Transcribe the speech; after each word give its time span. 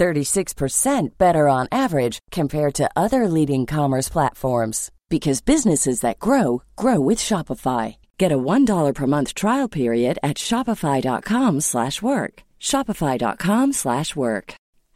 36% 0.00 1.18
better 1.18 1.46
on 1.46 1.68
average 1.70 2.18
compared 2.30 2.74
to 2.74 2.90
other 2.96 3.28
leading 3.28 3.66
commerce 3.66 4.08
platforms 4.08 4.90
because 5.10 5.40
businesses 5.40 6.00
that 6.00 6.18
grow 6.18 6.62
grow 6.76 6.98
with 6.98 7.18
Shopify. 7.18 7.96
Get 8.16 8.32
a 8.32 8.38
$1 8.38 8.94
per 8.94 9.06
month 9.06 9.34
trial 9.34 9.68
period 9.68 10.18
at 10.22 10.38
shopify.com/work. 10.38 12.34
shopify.com/work. 12.70 14.54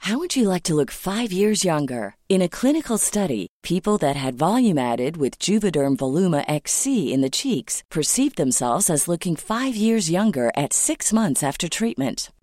How 0.09 0.19
would 0.19 0.37
you 0.37 0.49
like 0.53 0.65
to 0.65 0.75
look 0.75 0.91
5 0.91 1.31
years 1.33 1.65
younger? 1.65 2.15
In 2.29 2.43
a 2.43 2.55
clinical 2.59 2.99
study, 2.99 3.47
people 3.63 3.97
that 3.99 4.17
had 4.17 4.43
volume 4.49 4.79
added 4.93 5.17
with 5.17 5.39
Juvederm 5.47 5.97
Voluma 5.97 6.43
XC 6.47 7.13
in 7.15 7.23
the 7.23 7.37
cheeks 7.41 7.83
perceived 7.97 8.37
themselves 8.37 8.91
as 8.91 9.09
looking 9.09 9.37
5 9.37 9.75
years 9.87 10.11
younger 10.11 10.49
at 10.63 10.73
6 10.75 11.13
months 11.13 11.43
after 11.43 11.69
treatment. 11.69 12.31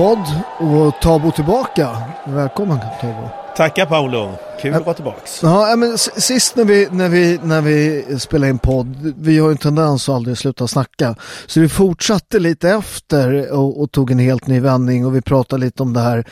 Podd 0.00 0.42
och 0.58 1.00
Tabo 1.00 1.30
tillbaka. 1.30 1.88
Välkommen 2.24 2.78
Tabo. 3.00 3.49
Tackar 3.60 3.86
Paolo, 3.86 4.38
kul 4.60 4.74
att 4.74 4.86
vara 4.86 4.94
tillbaks. 4.94 5.40
Ja, 5.42 5.76
men 5.76 5.98
sist 5.98 6.56
när 6.56 6.64
vi, 6.64 6.88
när, 6.90 7.08
vi, 7.08 7.38
när 7.42 7.60
vi 7.60 8.04
spelade 8.18 8.50
in 8.50 8.58
podd, 8.58 9.14
vi 9.18 9.38
har 9.38 9.48
ju 9.48 9.52
en 9.52 9.58
tendens 9.58 10.08
att 10.08 10.14
aldrig 10.14 10.38
sluta 10.38 10.68
snacka. 10.68 11.16
Så 11.46 11.60
vi 11.60 11.68
fortsatte 11.68 12.38
lite 12.38 12.70
efter 12.70 13.52
och, 13.52 13.82
och, 13.82 13.92
tog 13.92 14.10
en 14.10 14.18
helt 14.18 14.46
ny 14.46 14.60
vändning 14.60 15.06
och 15.06 15.16
vi 15.16 15.20
pratade 15.20 15.64
lite 15.64 15.82
om 15.82 15.92
det 15.92 16.00
här 16.00 16.24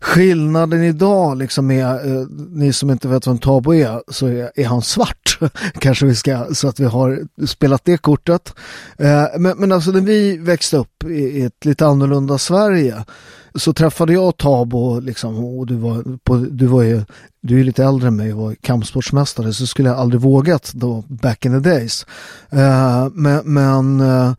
skillnaden 0.00 0.82
idag 0.82 1.38
liksom 1.38 1.70
är, 1.70 1.94
eh, 1.94 2.26
ni 2.50 2.72
som 2.72 2.90
inte 2.90 3.08
vet 3.08 3.26
vem 3.26 3.38
Tabo 3.38 3.74
är, 3.74 4.02
så 4.08 4.26
är, 4.26 4.50
är 4.54 4.66
han 4.66 4.82
svart. 4.82 5.38
Kanske 5.78 6.06
vi 6.06 6.14
ska, 6.14 6.46
så 6.54 6.68
att 6.68 6.80
vi 6.80 6.84
har 6.84 7.20
spelat 7.46 7.84
det 7.84 7.96
kortet. 7.96 8.54
Eh, 8.98 9.24
men, 9.38 9.58
men 9.58 9.72
alltså 9.72 9.90
när 9.90 10.00
vi 10.00 10.36
växte 10.36 10.76
upp 10.76 11.04
i, 11.04 11.14
i 11.14 11.42
ett 11.42 11.64
lite 11.64 11.86
annorlunda 11.86 12.38
Sverige 12.38 13.04
så 13.56 13.72
träffade 13.72 14.12
jag 14.12 14.36
Tabo 14.36 15.00
liksom, 15.00 15.44
och 15.44 15.66
du 15.66 15.76
var, 15.76 16.18
på, 16.24 16.36
du 16.36 16.66
var 16.66 16.82
ju 16.82 17.02
du 17.40 17.60
är 17.60 17.64
lite 17.64 17.84
äldre 17.84 18.08
än 18.08 18.16
mig 18.16 18.32
och 18.32 18.38
var 18.38 18.54
kampsportsmästare 18.54 19.52
så 19.52 19.66
skulle 19.66 19.88
jag 19.88 19.98
aldrig 19.98 20.20
vågat 20.20 20.72
då 20.74 21.04
back 21.08 21.44
in 21.44 21.62
the 21.62 21.70
days. 21.70 22.06
Uh, 22.52 23.08
men, 23.12 23.42
men 23.44 24.00
uh, 24.00 24.34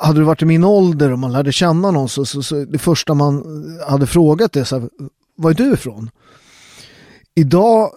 hade 0.00 0.20
du 0.20 0.24
varit 0.24 0.42
i 0.42 0.44
min 0.44 0.64
ålder 0.64 1.12
och 1.12 1.18
man 1.18 1.32
lärde 1.32 1.52
känna 1.52 1.90
någon 1.90 2.08
så, 2.08 2.24
så, 2.24 2.42
så 2.42 2.64
det 2.64 2.78
första 2.78 3.14
man 3.14 3.44
hade 3.88 4.06
frågat 4.06 4.56
är 4.56 4.64
så 4.64 4.78
här, 4.78 4.88
var 5.36 5.50
är 5.50 5.54
du 5.54 5.72
ifrån? 5.72 6.10
Idag 7.34 7.90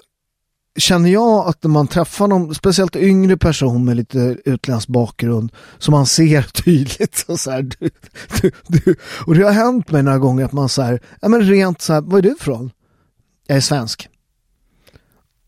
känner 0.75 1.09
jag 1.09 1.47
att 1.47 1.63
när 1.63 1.69
man 1.69 1.87
träffar 1.87 2.27
någon, 2.27 2.55
speciellt 2.55 2.95
yngre 2.95 3.37
person 3.37 3.85
med 3.85 3.97
lite 3.97 4.37
utländsk 4.45 4.87
bakgrund, 4.87 5.51
som 5.77 5.91
man 5.91 6.05
ser 6.05 6.41
tydligt 6.63 7.25
och 7.27 7.39
så 7.39 7.51
här, 7.51 7.61
du, 7.61 7.89
du, 8.41 8.51
du. 8.67 8.95
och 9.25 9.35
det 9.35 9.43
har 9.43 9.51
hänt 9.51 9.91
mig 9.91 10.03
några 10.03 10.17
gånger 10.17 10.45
att 10.45 10.51
man 10.51 10.69
så 10.69 10.99
ja 11.21 11.29
men 11.29 11.41
rent 11.41 11.81
så 11.81 11.93
här, 11.93 12.01
var 12.01 12.17
är 12.17 12.21
du 12.21 12.31
ifrån? 12.31 12.71
Jag 13.47 13.57
är 13.57 13.61
svensk. 13.61 14.09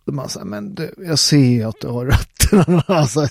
Man 0.07 0.29
säger, 0.29 0.45
men 0.45 0.75
du, 0.75 0.93
jag 0.97 1.19
ser 1.19 1.37
ju 1.37 1.63
att 1.63 1.81
du 1.81 1.87
har 1.87 2.05
rötterna. 2.05 2.83
Alltså, 2.87 3.27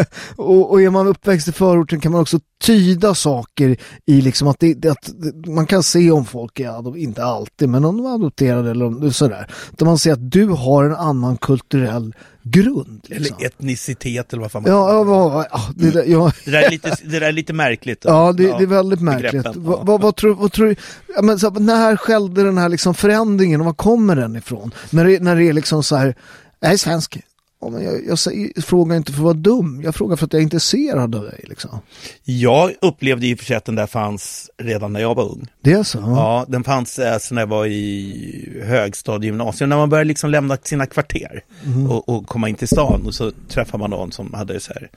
och, 0.36 0.70
och 0.70 0.82
är 0.82 0.90
man 0.90 1.06
uppväxt 1.06 1.48
i 1.48 1.52
förorten 1.52 2.00
kan 2.00 2.12
man 2.12 2.20
också 2.20 2.40
tyda 2.62 3.14
saker 3.14 3.76
i 4.06 4.20
liksom 4.20 4.48
att, 4.48 4.56
det, 4.60 4.86
att 4.86 5.10
man 5.46 5.66
kan 5.66 5.82
se 5.82 6.10
om 6.10 6.24
folk 6.24 6.60
är, 6.60 6.96
inte 6.96 7.24
alltid, 7.24 7.68
men 7.68 7.84
om 7.84 7.96
de 7.96 8.06
är 8.06 8.14
adopterade 8.14 8.70
eller 8.70 8.84
om, 8.84 9.12
sådär. 9.12 9.46
Där 9.70 9.86
man 9.86 9.98
ser 9.98 10.12
att 10.12 10.30
du 10.30 10.46
har 10.48 10.84
en 10.84 10.94
annan 10.94 11.36
kulturell 11.36 12.14
grund. 12.42 13.00
Liksom. 13.08 13.36
Eller 13.36 13.46
etnicitet 13.46 14.32
eller 14.32 14.42
vad 14.42 14.52
fan 14.52 14.62
man 14.62 14.72
ja, 14.72 15.04
ja, 15.04 15.46
ja, 15.50 15.62
det, 15.76 15.90
där, 15.90 16.04
ja. 16.04 16.32
det, 16.44 16.50
där 16.50 16.62
är 16.62 16.70
lite, 16.70 16.96
det 17.04 17.18
där 17.18 17.28
är 17.28 17.32
lite 17.32 17.52
märkligt. 17.52 18.00
Då. 18.00 18.08
Ja, 18.08 18.32
det, 18.32 18.42
det, 18.42 18.64
är 18.64 18.66
väldigt 18.66 19.00
märkligt. 19.00 19.46
Vad, 19.56 19.86
vad, 19.86 20.00
vad, 20.00 20.16
tror, 20.16 20.34
vad 20.34 20.52
tror 20.52 20.76
ja, 21.16 21.22
men, 21.22 21.38
så, 21.38 21.50
När 21.50 21.96
skedde 21.96 22.42
den 22.42 22.58
här 22.58 22.68
liksom 22.68 22.94
förändringen 22.94 23.60
och 23.60 23.66
var 23.66 23.74
kommer 23.74 24.16
den 24.16 24.36
ifrån? 24.36 24.74
När 24.90 25.04
det, 25.04 25.22
när 25.22 25.36
det 25.36 25.44
är 25.44 25.52
liksom 25.52 25.82
så 25.82 25.96
här, 25.96 26.14
jag 26.60 26.72
är 26.72 26.76
svensk, 26.76 27.18
Ja, 27.60 27.68
men 27.68 27.84
jag, 27.84 27.94
jag, 28.06 28.18
jag, 28.54 28.64
frågar 28.64 28.96
inte 28.96 29.12
för 29.12 29.18
att 29.18 29.24
vara 29.24 29.34
dum, 29.34 29.82
jag 29.84 29.94
frågar 29.94 30.16
för 30.16 30.26
att 30.26 30.32
jag 30.32 30.40
är 30.40 30.44
intresserad 30.44 31.14
av 31.14 31.22
dig. 31.22 31.44
Liksom. 31.48 31.80
Jag 32.24 32.72
upplevde 32.80 33.26
i 33.26 33.34
och 33.34 33.38
för 33.38 33.44
sig 33.44 33.56
att 33.56 33.64
den 33.64 33.74
där 33.74 33.86
fanns 33.86 34.50
redan 34.58 34.92
när 34.92 35.00
jag 35.00 35.14
var 35.14 35.24
ung. 35.24 35.46
Det 35.60 35.72
är 35.72 35.82
så? 35.82 35.98
Ja, 35.98 36.44
den 36.48 36.64
fanns 36.64 36.98
alltså 36.98 37.34
när 37.34 37.42
jag 37.42 37.46
var 37.46 37.66
i 37.66 38.62
högstadiegymnasium, 38.64 39.70
när 39.70 39.76
man 39.76 39.90
började 39.90 40.08
liksom 40.08 40.30
lämna 40.30 40.56
sina 40.62 40.86
kvarter 40.86 41.44
mm. 41.64 41.90
och, 41.90 42.08
och, 42.08 42.26
komma 42.26 42.48
in 42.48 42.54
till 42.54 42.68
stan 42.68 43.02
och 43.06 43.14
så 43.14 43.32
träffar 43.48 43.78
man 43.78 43.90
någon 43.90 44.12
som 44.12 44.34
hade 44.34 44.60
så 44.60 44.72
här 44.72 44.90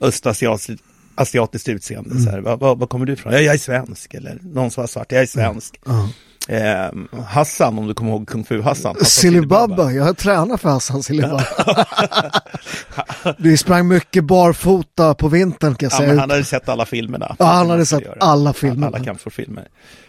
östasiatiskt 0.00 0.82
asiatiskt 1.14 1.68
utseende. 1.68 2.10
Mm. 2.10 2.22
Så 2.22 2.30
här, 2.30 2.40
var, 2.40 2.56
var, 2.56 2.76
var, 2.76 2.86
kommer 2.86 3.06
du 3.06 3.12
ifrån? 3.12 3.32
Ja, 3.32 3.38
jag 3.38 3.54
är 3.54 3.58
svensk. 3.58 4.14
Eller 4.14 4.38
någon 4.42 4.70
som 4.70 4.82
var 4.82 4.88
svart, 4.88 5.12
jag 5.12 5.22
är 5.22 5.26
svensk. 5.26 5.80
Mm. 5.86 6.08
Eh, 6.50 6.90
Hassan, 7.26 7.78
om 7.78 7.86
du 7.86 7.94
kommer 7.94 8.10
ihåg 8.10 8.28
Kung 8.28 8.44
Fu 8.44 8.62
Hassan. 8.62 8.96
Silibaba, 9.04 9.90
jag 9.92 10.04
har 10.04 10.14
tränat 10.14 10.60
för 10.60 10.68
Hassan 10.68 11.02
Silibaba. 11.02 11.44
Vi 13.38 13.56
sprang 13.56 13.88
mycket 13.88 14.24
barfota 14.24 15.14
på 15.14 15.28
vintern 15.28 15.74
kan 15.74 15.86
jag 15.86 15.92
ja, 15.92 15.96
säga. 15.96 16.08
Men 16.08 16.18
han 16.18 16.30
hade 16.30 16.44
sett 16.44 16.68
alla 16.68 16.86
filmerna. 16.86 17.36
Ja, 17.38 17.44
han 17.44 17.70
hade 17.70 17.86
sett 17.86 18.02
alla 18.20 18.52
filmer. 18.52 18.86
Alla 18.86 19.04
kampsportfilmer. 19.04 19.68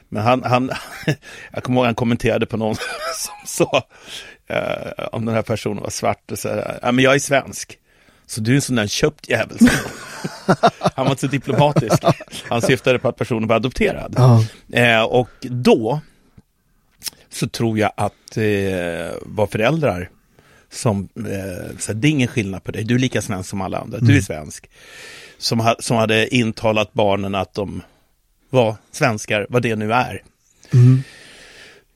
Men 0.10 0.24
han, 0.24 0.44
han 0.44 0.72
jag 1.52 1.64
kommer 1.64 1.80
ihåg 1.80 1.86
han 1.86 1.96
kommenterade 1.96 2.46
på 2.46 2.58
någon 2.58 2.76
som 3.16 3.34
sa 3.46 3.84
eh, 4.48 5.06
om 5.12 5.26
den 5.26 5.36
här 5.36 5.42
personen 5.42 5.84
var 5.84 5.90
svart 5.90 6.32
och 6.32 6.40
så 6.40 6.50
här, 6.50 6.80
ja 6.82 6.92
men 6.92 7.04
jag 7.04 7.16
är 7.16 7.20
svensk. 7.20 7.78
Så 8.26 8.42
du 8.42 8.52
är 8.52 8.56
en 8.56 8.62
sån 8.62 8.76
där 8.76 8.88
köpt 8.88 9.30
jävel. 9.30 9.58
han. 10.96 11.06
Var 11.06 11.10
inte 11.10 11.22
så 11.22 11.28
diplomatisk. 11.28 12.04
Han 12.50 12.62
syftade 12.62 13.00
på 13.00 13.08
att 13.08 13.16
personen 13.16 13.48
var 13.48 13.56
adopterad. 13.56 14.16
Ja. 14.18 14.46
Eh, 14.80 15.04
och 15.04 15.30
då 15.42 16.02
så 17.32 17.48
tror 17.48 17.80
jag 17.80 17.92
att 17.98 18.14
det 18.34 19.14
var 19.22 19.48
föräldrar 19.48 20.10
som, 20.72 21.10
eh, 21.16 21.78
så 21.78 21.94
det 21.94 22.08
är 22.08 22.10
ingen 22.10 22.28
skillnad 22.28 22.64
på 22.64 22.72
dig, 22.72 22.84
du 22.84 22.96
är 22.96 23.00
lika 23.00 23.22
svensk 23.22 23.50
som 23.50 23.62
alla 23.62 23.78
andra, 23.78 24.00
du 24.00 24.18
är 24.18 24.22
svensk. 24.22 24.70
Som, 25.38 25.60
ha, 25.60 25.76
som 25.80 25.98
hade 25.98 26.36
intalat 26.36 26.94
barnen 26.94 27.36
att 27.36 27.54
de 27.54 27.82
var 28.50 28.76
svenskar, 28.92 29.48
vad 29.50 29.62
det 29.62 29.76
nu 29.76 29.94
är. 29.94 30.24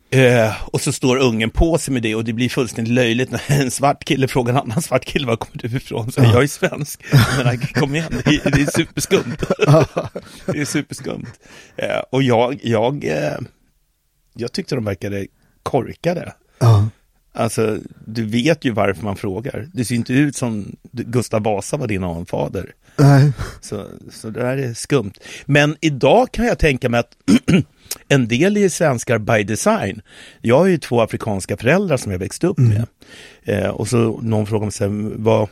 Eh, 0.10 0.54
och 0.66 0.82
så 0.82 0.92
står 0.92 1.18
ungen 1.18 1.50
på 1.50 1.78
sig 1.78 1.94
med 1.94 2.04
det 2.04 2.16
och 2.16 2.24
det 2.24 2.34
blir 2.34 2.50
fullständigt 2.50 2.94
löjligt 2.94 3.32
när 3.32 3.42
en 3.48 3.72
svart 3.72 4.04
kille 4.04 4.28
frågar 4.28 4.54
en 4.54 4.60
annan 4.60 4.82
svart 4.82 5.06
kille 5.06 5.28
var 5.28 5.36
kommer 5.36 5.58
du 5.58 5.78
ifrån? 5.78 6.12
Så 6.12 6.22
jag 6.22 6.44
är 6.44 6.48
svensk. 6.48 7.04
Men 7.44 7.60
kom 7.60 7.96
igen, 7.96 8.22
det 8.26 8.36
är, 8.36 8.52
det 8.52 8.62
är 8.62 8.72
superskumt. 8.78 9.38
det 10.46 10.60
är 10.60 10.66
superskumt. 10.66 11.26
Eh, 11.76 12.00
och 12.10 12.24
jag, 12.24 12.60
jag, 12.64 13.06
eh, 13.06 13.38
jag 14.36 14.52
tyckte 14.52 14.76
de 14.76 14.86
verkade 14.86 15.28
korkade. 15.64 16.34
Ja. 16.60 16.90
Alltså, 17.34 17.78
du 18.06 18.26
vet 18.26 18.66
ju 18.66 18.72
varför 18.72 19.04
man 19.04 19.16
frågar. 19.16 19.68
Det 19.74 19.86
ser 19.86 19.96
inte 19.96 20.14
ut 20.14 20.36
som 20.36 20.76
Gustav 20.92 21.44
Vasa 21.44 21.78
var 21.78 21.88
din 21.88 22.04
anfader. 22.04 22.74
Nej. 22.98 23.32
Så, 23.62 23.88
så 24.12 24.30
det 24.30 24.40
där 24.40 24.58
är 24.58 24.74
skumt. 24.74 25.14
Men 25.46 25.76
idag 25.82 26.32
kan 26.32 26.46
jag 26.46 26.60
tänka 26.60 26.90
mig 26.90 27.00
att 27.00 27.12
en 28.08 28.28
del 28.28 28.58
är 28.58 28.70
svenskar 28.70 29.18
by 29.18 29.44
design. 29.44 30.02
Jag 30.42 30.58
har 30.58 30.66
ju 30.66 30.78
två 30.78 31.02
afrikanska 31.02 31.58
föräldrar 31.58 31.98
som 31.98 32.12
jag 32.12 32.20
växte 32.20 32.48
upp 32.48 32.58
med. 32.58 32.86
Eh, 33.44 33.68
och 33.68 33.88
så 33.88 34.20
någon 34.22 34.46
frågar 34.46 34.66
mig 34.66 34.72
sen, 34.72 35.24
vad, 35.24 35.50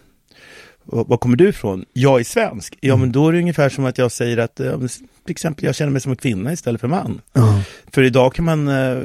vad 0.83 1.19
kommer 1.19 1.37
du 1.37 1.49
ifrån? 1.49 1.85
Jag 1.93 2.19
är 2.19 2.23
svensk. 2.23 2.77
Ja, 2.81 2.95
men 2.95 3.11
då 3.11 3.27
är 3.27 3.33
det 3.33 3.39
ungefär 3.39 3.69
som 3.69 3.85
att 3.85 3.97
jag 3.97 4.11
säger 4.11 4.37
att, 4.37 4.59
eh, 4.59 4.79
till 5.25 5.31
exempel, 5.31 5.65
jag 5.65 5.75
känner 5.75 5.91
mig 5.91 6.01
som 6.01 6.11
en 6.11 6.15
kvinna 6.15 6.53
istället 6.53 6.81
för 6.81 6.87
man. 6.87 7.21
Ja. 7.33 7.61
För 7.91 8.03
idag 8.03 8.33
kan 8.33 8.45
man 8.45 8.67
eh, 8.67 8.97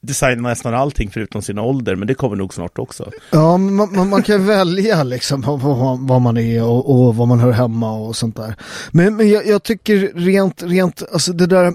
designa 0.00 0.48
nästan 0.48 0.74
allting 0.74 1.10
förutom 1.10 1.42
sin 1.42 1.58
ålder, 1.58 1.96
men 1.96 2.08
det 2.08 2.14
kommer 2.14 2.36
nog 2.36 2.54
snart 2.54 2.78
också. 2.78 3.10
Ja, 3.32 3.56
man, 3.56 3.96
man, 3.96 4.08
man 4.08 4.22
kan 4.22 4.46
välja 4.46 5.02
liksom 5.04 5.40
vad, 5.40 5.60
vad, 6.00 6.20
man 6.20 6.36
är 6.36 6.62
och, 6.64 6.90
och 7.06 7.16
vad 7.16 7.28
man 7.28 7.40
hör 7.40 7.52
hemma 7.52 7.92
och 7.92 8.16
sånt 8.16 8.36
där. 8.36 8.54
Men, 8.90 9.16
men 9.16 9.28
jag, 9.28 9.46
jag 9.46 9.62
tycker 9.62 10.12
rent, 10.14 10.62
rent, 10.62 11.02
alltså 11.12 11.32
det 11.32 11.46
där 11.46 11.74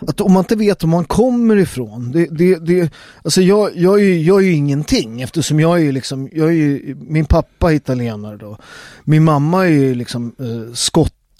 att 0.00 0.20
om 0.20 0.32
man 0.32 0.40
inte 0.40 0.56
vet 0.56 0.82
var 0.82 0.90
man 0.90 1.04
kommer 1.04 1.56
ifrån, 1.56 2.12
det, 2.12 2.26
det, 2.30 2.56
det, 2.66 2.92
alltså 3.24 3.42
jag, 3.42 3.70
jag, 3.76 4.00
är, 4.00 4.04
ju- 4.04 4.22
jag 4.22 4.38
är 4.42 4.46
ju 4.46 4.52
ingenting 4.52 5.22
eftersom 5.22 5.60
jag 5.60 5.78
är 5.78 5.82
ju 5.82 5.92
liksom, 5.92 6.28
jag 6.32 6.48
är 6.48 6.52
ju, 6.52 6.96
min 7.00 7.24
pappa 7.24 7.72
är 7.72 7.76
italienare 7.76 8.36
då, 8.36 8.58
min 9.04 9.24
mamma 9.24 9.64
är 9.66 9.70
ju 9.70 9.94
liksom 9.94 10.34
eh, 10.38 10.74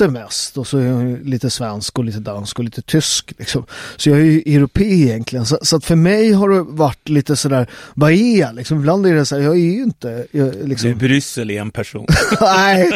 skotte 0.03 0.13
mest 0.13 0.59
och 0.59 0.67
så 0.67 0.79
är 0.79 0.85
jag 0.85 1.27
lite 1.27 1.51
svensk 1.51 1.99
och 1.99 2.05
lite 2.05 2.19
dansk 2.19 2.59
och 2.59 2.65
lite 2.65 2.83
tysk 2.83 3.33
liksom. 3.39 3.67
Så 3.97 4.11
jag 4.11 4.19
är 4.19 4.25
ju 4.25 4.57
europé 4.57 4.85
egentligen, 4.85 5.47
så, 5.47 5.59
så 5.63 5.77
att 5.77 5.85
för 5.85 5.97
mig 5.97 6.33
har 6.33 6.49
det 6.49 6.63
varit 6.63 7.09
lite 7.09 7.37
sådär, 7.37 7.67
vad 7.95 8.13
är 8.13 8.39
jag 8.39 8.55
liksom? 8.55 8.79
Ibland 8.79 9.07
är 9.07 9.15
det 9.15 9.27
så 9.27 9.37
här, 9.37 9.43
jag 9.43 9.55
är 9.55 9.59
ju 9.59 9.83
inte, 9.83 10.27
jag, 10.31 10.55
liksom, 10.65 10.91
Du, 10.91 10.95
Bryssel 10.95 11.51
är 11.51 11.61
en 11.61 11.71
person. 11.71 12.07
Nej. 12.41 12.93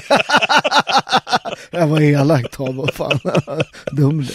Jag 1.71 1.87
var 1.87 2.01
elakt 2.01 2.59
vad 2.59 2.95
fan. 2.95 3.21
Dum. 3.93 4.27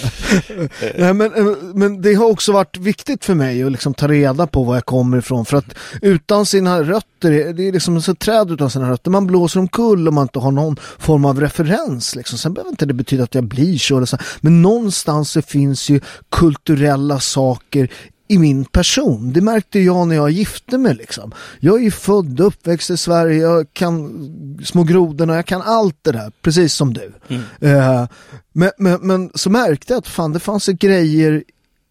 Nej, 0.97 1.13
men, 1.13 1.55
men 1.73 2.01
det 2.01 2.13
har 2.13 2.25
också 2.25 2.51
varit 2.51 2.77
viktigt 2.77 3.25
för 3.25 3.35
mig 3.35 3.63
att 3.63 3.71
liksom 3.71 3.93
ta 3.93 4.07
reda 4.07 4.47
på 4.47 4.63
var 4.63 4.75
jag 4.75 4.85
kommer 4.85 5.17
ifrån. 5.17 5.45
För 5.45 5.57
att 5.57 5.75
utan 6.01 6.45
sina 6.45 6.83
rötter, 6.83 7.53
det 7.53 7.67
är 7.67 7.71
liksom 7.71 7.97
ett 7.97 8.19
träd 8.19 8.51
utan 8.51 8.69
sina 8.69 8.91
rötter. 8.91 9.11
Man 9.11 9.27
blåser 9.27 9.59
omkull 9.59 10.07
om 10.07 10.15
man 10.15 10.21
inte 10.21 10.39
har 10.39 10.51
någon 10.51 10.77
form 10.99 11.25
av 11.25 11.39
referens. 11.39 12.15
Liksom. 12.15 12.37
Sen 12.37 12.53
behöver 12.63 12.73
inte 12.73 12.85
det 12.85 12.93
betyda 12.93 13.23
att 13.23 13.35
jag 13.35 13.43
blir 13.43 13.77
så. 13.77 13.97
Eller 13.97 14.05
så. 14.05 14.17
Men 14.41 14.61
någonstans 14.61 15.31
så 15.31 15.41
finns 15.41 15.89
ju 15.89 16.01
kulturella 16.29 17.19
saker 17.19 17.91
i 18.27 18.37
min 18.37 18.65
person. 18.65 19.33
Det 19.33 19.41
märkte 19.41 19.79
jag 19.79 20.07
när 20.07 20.15
jag 20.15 20.31
gifte 20.31 20.77
mig 20.77 20.95
liksom. 20.95 21.31
Jag 21.59 21.79
är 21.79 21.83
ju 21.83 21.91
född 21.91 22.39
och 22.39 22.47
uppväxt 22.47 22.89
i 22.89 22.97
Sverige, 22.97 23.41
jag 23.41 23.73
kan 23.73 24.61
små 24.65 24.83
grodorna, 24.83 25.35
jag 25.35 25.45
kan 25.45 25.61
allt 25.61 25.97
det 26.01 26.11
där, 26.11 26.31
precis 26.41 26.73
som 26.73 26.93
du. 26.93 27.13
Eh, 27.61 28.07
men, 28.53 28.71
men, 28.77 28.99
men 29.01 29.31
så 29.35 29.49
märkte 29.49 29.93
jag 29.93 29.97
att 29.97 30.07
fan 30.07 30.33
det 30.33 30.39
fanns 30.39 30.69
ju 30.69 30.73
grejer 30.73 31.43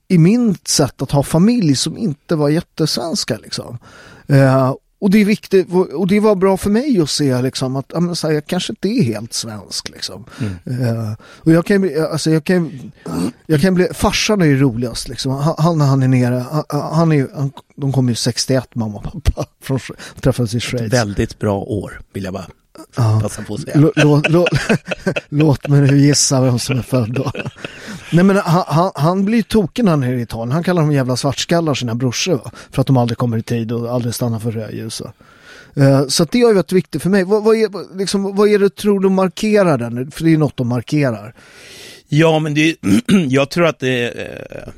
i 0.09 0.19
min 0.19 0.57
sätt 0.65 1.03
att 1.03 1.11
ha 1.11 1.23
familj 1.23 1.77
som 1.77 1.99
inte 1.99 2.37
var 2.37 2.49
jättesvenska 2.49 3.39
liksom. 3.39 3.79
Eh, 4.27 4.75
och 5.01 5.11
det 5.11 5.19
är 5.21 5.25
viktigt, 5.25 5.69
och 5.73 6.07
det 6.07 6.21
var 6.21 6.35
bra 6.35 6.57
för 6.57 6.71
mig 6.71 7.01
att 7.01 7.11
se 7.11 7.43
liksom 7.43 7.77
att 7.77 7.87
ja, 7.93 8.01
men, 8.01 8.15
här, 8.23 8.31
jag 8.31 8.47
kanske 8.47 8.73
inte 8.73 8.89
är 8.89 9.03
helt 9.03 9.33
svensk 9.33 9.89
liksom. 9.89 10.25
Och 11.37 11.53
jag 11.53 11.67
kan, 11.67 11.81
bli- 11.81 11.99
alltså, 12.01 12.31
jag 12.31 12.45
kan, 12.45 12.93
jag 13.47 13.61
kan 13.61 13.75
bli, 13.75 13.89
farsan 13.95 14.43
är 14.43 14.47
ju 14.47 14.61
roligast 14.61 15.09
liksom. 15.09 15.55
Han, 15.59 15.79
när 15.79 15.87
han 15.87 16.03
är 16.03 16.09
nere, 16.09 16.45
han, 16.51 16.65
han 16.93 17.13
är 17.13 17.29
han, 17.35 17.53
de 17.77 17.93
kommer 17.93 18.13
ju 18.13 18.17
61 18.17 18.75
mamma 18.75 18.97
och 18.99 19.03
pappa, 19.05 19.47
från, 19.61 19.79
träffades 20.21 20.55
i 20.55 20.61
Schweiz. 20.61 20.93
Väldigt 20.93 21.39
bra 21.39 21.59
år, 21.61 22.01
vill 22.13 22.25
jag 22.25 22.33
bara 22.33 22.47
passa 23.23 23.43
på 23.43 23.55
att 23.55 23.61
säga. 23.61 23.77
Lå- 23.77 23.93
lå- 23.97 24.23
lå- 24.29 24.47
Låt 25.29 25.69
mig 25.69 25.81
nu 25.81 25.99
gissa 25.99 26.41
vem 26.41 26.59
som 26.59 26.79
är 26.79 26.83
född 26.83 27.13
då. 27.13 27.33
Nej 28.13 28.25
men 28.25 28.37
han, 28.37 28.65
han, 28.67 28.93
han 28.95 29.25
blir 29.25 29.43
token 29.43 29.89
han 29.89 30.03
är 30.03 30.13
i 30.13 30.23
Italien. 30.23 30.53
Han 30.53 30.63
kallar 30.65 30.83
dem 30.83 30.93
jävla 30.93 31.17
svartskallar 31.17 31.75
sina 31.75 31.95
brorsor 31.95 32.35
va? 32.35 32.51
För 32.71 32.81
att 32.81 32.87
de 32.87 32.97
aldrig 32.97 33.19
kommer 33.19 33.39
i 33.39 33.43
tid 33.43 33.73
och 33.73 33.95
aldrig 33.95 34.15
stannar 34.15 34.39
för 34.39 34.51
rödljus. 34.51 35.03
Eh, 35.77 36.07
Så 36.09 36.23
att 36.23 36.31
det 36.33 36.41
har 36.41 36.49
ju 36.49 36.55
varit 36.57 36.73
viktigt 36.73 37.03
för 37.03 37.11
mig. 37.11 37.25
Vad, 37.25 37.45
vad, 37.45 37.57
är, 37.57 37.97
liksom, 37.99 38.37
vad 38.37 38.49
är 38.49 38.59
det 38.59 38.77
tror 38.77 39.01
du 39.01 39.09
markerar 39.09 39.79
den? 39.79 40.11
För 40.11 40.25
det 40.25 40.33
är 40.35 40.39
något 40.39 40.57
de 40.57 40.69
markerar. 40.69 41.35
Ja, 42.09 42.39
men 42.39 42.55
det, 42.55 42.77
jag 43.29 43.51
tror 43.51 43.67
att 43.67 43.79
det 43.79 44.09
eh, 44.09 44.69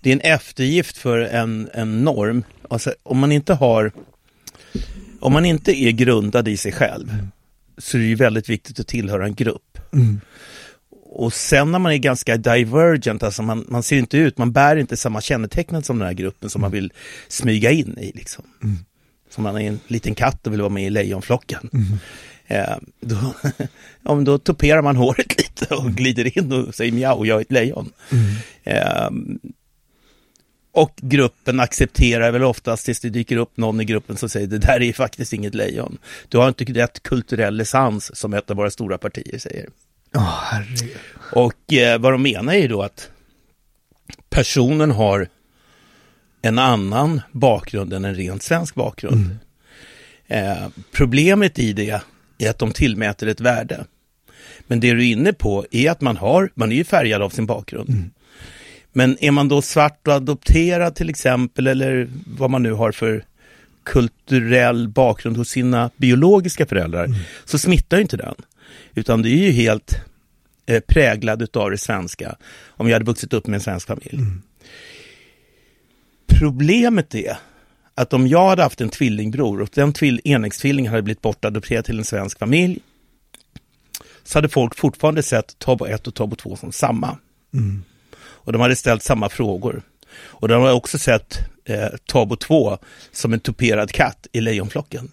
det 0.00 0.10
är 0.10 0.12
en 0.12 0.20
eftergift 0.20 0.96
för 0.96 1.18
en, 1.18 1.68
en 1.74 2.04
norm. 2.04 2.42
Alltså, 2.70 2.92
om 3.02 3.18
man 3.18 3.32
inte 3.32 3.54
har, 3.54 3.92
om 5.20 5.32
man 5.32 5.44
inte 5.44 5.82
är 5.82 5.90
grundad 5.90 6.48
i 6.48 6.56
sig 6.56 6.72
själv, 6.72 7.26
så 7.78 7.96
är 7.96 8.00
det 8.00 8.06
ju 8.06 8.14
väldigt 8.14 8.48
viktigt 8.48 8.80
att 8.80 8.86
tillhöra 8.86 9.24
en 9.24 9.34
grupp. 9.34 9.78
Och 11.12 11.32
sen 11.32 11.72
när 11.72 11.78
man 11.78 11.92
är 11.92 11.96
ganska 11.96 12.36
divergent, 12.36 13.22
alltså 13.22 13.42
man, 13.42 13.64
man 13.68 13.82
ser 13.82 13.96
inte 13.96 14.18
ut, 14.18 14.38
man 14.38 14.52
bär 14.52 14.76
inte 14.76 14.96
samma 14.96 15.20
kännetecken 15.20 15.82
som 15.82 15.98
den 15.98 16.06
här 16.06 16.14
gruppen 16.14 16.50
som 16.50 16.60
man 16.60 16.70
vill 16.70 16.92
smyga 17.28 17.70
in 17.70 17.98
i. 17.98 18.12
Liksom. 18.14 18.44
Som 19.30 19.44
man 19.44 19.56
är 19.56 19.68
en 19.68 19.80
liten 19.86 20.14
katt 20.14 20.46
och 20.46 20.52
vill 20.52 20.60
vara 20.60 20.72
med 20.72 20.86
i 20.86 20.90
lejonflocken. 20.90 21.70
Eh, 22.46 22.76
då, 23.00 23.34
ja, 24.02 24.14
då 24.14 24.38
tuperar 24.38 24.82
man 24.82 24.96
håret 24.96 25.38
lite 25.38 25.74
och 25.74 25.90
glider 25.90 26.38
in 26.38 26.52
och 26.52 26.74
säger 26.74 26.92
mjau, 26.92 27.26
jag 27.26 27.36
är 27.36 27.40
ett 27.40 27.52
lejon. 27.52 27.92
Eh, 28.64 29.10
och 30.72 30.94
gruppen 30.96 31.60
accepterar 31.60 32.32
väl 32.32 32.44
oftast 32.44 32.84
tills 32.84 33.00
det 33.00 33.10
dyker 33.10 33.36
upp 33.36 33.56
någon 33.56 33.80
i 33.80 33.84
gruppen 33.84 34.16
som 34.16 34.28
säger 34.28 34.46
det 34.46 34.58
där 34.58 34.82
är 34.82 34.92
faktiskt 34.92 35.32
inget 35.32 35.54
lejon. 35.54 35.98
Du 36.28 36.38
har 36.38 36.48
inte 36.48 36.64
rätt 36.64 37.02
kulturell 37.02 37.60
essens 37.60 38.16
som 38.16 38.34
ett 38.34 38.50
av 38.50 38.56
våra 38.56 38.70
stora 38.70 38.98
partier 38.98 39.38
säger. 39.38 39.68
Herregud. 40.14 40.96
Och 41.32 41.72
eh, 41.72 42.00
vad 42.00 42.12
de 42.12 42.22
menar 42.22 42.52
är 42.52 42.58
ju 42.58 42.68
då 42.68 42.82
att 42.82 43.10
personen 44.30 44.90
har 44.90 45.28
en 46.42 46.58
annan 46.58 47.20
bakgrund 47.32 47.92
än 47.92 48.04
en 48.04 48.14
rent 48.14 48.42
svensk 48.42 48.74
bakgrund. 48.74 49.38
Eh, 50.26 50.68
problemet 50.92 51.58
i 51.58 51.72
det 51.72 52.00
är 52.38 52.50
att 52.50 52.58
de 52.58 52.72
tillmäter 52.72 53.26
ett 53.26 53.40
värde. 53.40 53.84
Men 54.66 54.80
det 54.80 54.92
du 54.92 55.00
är 55.00 55.12
inne 55.12 55.32
på 55.32 55.66
är 55.70 55.90
att 55.90 56.00
man 56.00 56.16
har, 56.16 56.50
man 56.54 56.72
är 56.72 56.76
ju 56.76 56.84
färgad 56.84 57.22
av 57.22 57.30
sin 57.30 57.46
bakgrund. 57.46 58.10
Men 58.92 59.16
är 59.24 59.30
man 59.30 59.48
då 59.48 59.62
svart 59.62 60.08
och 60.08 60.14
adopterad 60.14 60.94
till 60.94 61.08
exempel, 61.10 61.66
eller 61.66 62.08
vad 62.26 62.50
man 62.50 62.62
nu 62.62 62.72
har 62.72 62.92
för 62.92 63.24
kulturell 63.84 64.88
bakgrund 64.88 65.36
hos 65.36 65.48
sina 65.48 65.90
biologiska 65.96 66.66
föräldrar, 66.66 67.08
så 67.44 67.58
smittar 67.58 67.96
ju 67.96 68.02
inte 68.02 68.16
den. 68.16 68.34
Utan 68.94 69.22
det 69.22 69.28
är 69.28 69.36
ju 69.36 69.50
helt 69.50 69.94
eh, 70.66 70.80
präglad 70.80 71.42
utav 71.42 71.70
det 71.70 71.78
svenska, 71.78 72.36
om 72.68 72.88
jag 72.88 72.94
hade 72.94 73.04
vuxit 73.04 73.32
upp 73.32 73.46
med 73.46 73.54
en 73.54 73.60
svensk 73.60 73.86
familj. 73.86 74.18
Problemet 76.26 77.14
är 77.14 77.36
att 77.94 78.12
om 78.12 78.26
jag 78.26 78.48
hade 78.48 78.62
haft 78.62 78.80
en 78.80 78.88
tvillingbror 78.88 79.60
och 79.60 79.68
den 79.74 79.92
tvill- 79.92 80.20
enäggstvilling 80.24 80.88
hade 80.88 81.02
blivit 81.02 81.22
bortadopterad 81.22 81.84
till 81.84 81.98
en 81.98 82.04
svensk 82.04 82.38
familj, 82.38 82.78
så 84.24 84.38
hade 84.38 84.48
folk 84.48 84.76
fortfarande 84.76 85.22
sett 85.22 85.58
Tabo 85.58 85.86
1 85.86 86.06
och 86.06 86.14
Tabo 86.14 86.36
2 86.36 86.56
som 86.56 86.72
samma. 86.72 87.16
Och 88.50 88.52
de 88.52 88.60
hade 88.62 88.76
ställt 88.76 89.02
samma 89.02 89.28
frågor. 89.28 89.82
Och 90.12 90.48
de 90.48 90.62
hade 90.62 90.74
också 90.74 90.98
sett 90.98 91.38
eh, 91.64 91.88
Tabo 92.06 92.36
2 92.36 92.78
som 93.12 93.32
en 93.32 93.40
tuperad 93.40 93.92
katt 93.92 94.26
i 94.32 94.40
lejonflocken. 94.40 95.12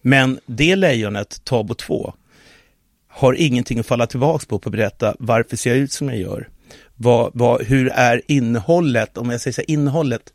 Men 0.00 0.40
det 0.46 0.76
lejonet, 0.76 1.44
Tabo 1.44 1.74
2, 1.74 2.14
har 3.08 3.34
ingenting 3.34 3.78
att 3.78 3.86
falla 3.86 4.06
tillbaka 4.06 4.46
på, 4.48 4.58
på 4.58 4.68
att 4.68 4.72
berätta 4.72 5.16
varför 5.18 5.56
ser 5.56 5.70
jag 5.70 5.78
ut 5.78 5.92
som 5.92 6.08
jag 6.08 6.18
gör. 6.18 6.48
Vad, 6.96 7.30
vad, 7.34 7.62
hur 7.62 7.88
är 7.88 8.22
innehållet, 8.26 9.18
om 9.18 9.30
jag 9.30 9.40
säger 9.40 9.52
så 9.52 9.60
här, 9.60 9.70
innehållet, 9.70 10.32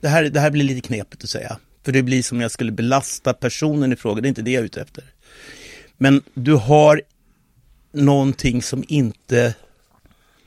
det, 0.00 0.08
här, 0.08 0.22
det 0.22 0.40
här 0.40 0.50
blir 0.50 0.64
lite 0.64 0.86
knepigt 0.86 1.24
att 1.24 1.30
säga. 1.30 1.58
För 1.84 1.92
det 1.92 2.02
blir 2.02 2.22
som 2.22 2.38
om 2.38 2.42
jag 2.42 2.50
skulle 2.50 2.72
belasta 2.72 3.34
personen 3.34 3.92
i 3.92 3.96
fråga, 3.96 4.20
det 4.20 4.26
är 4.26 4.30
inte 4.30 4.42
det 4.42 4.50
jag 4.50 4.60
är 4.60 4.64
ute 4.64 4.80
efter. 4.80 5.04
Men 5.98 6.22
du 6.34 6.54
har 6.54 7.02
någonting 7.92 8.62
som 8.62 8.84
inte 8.88 9.54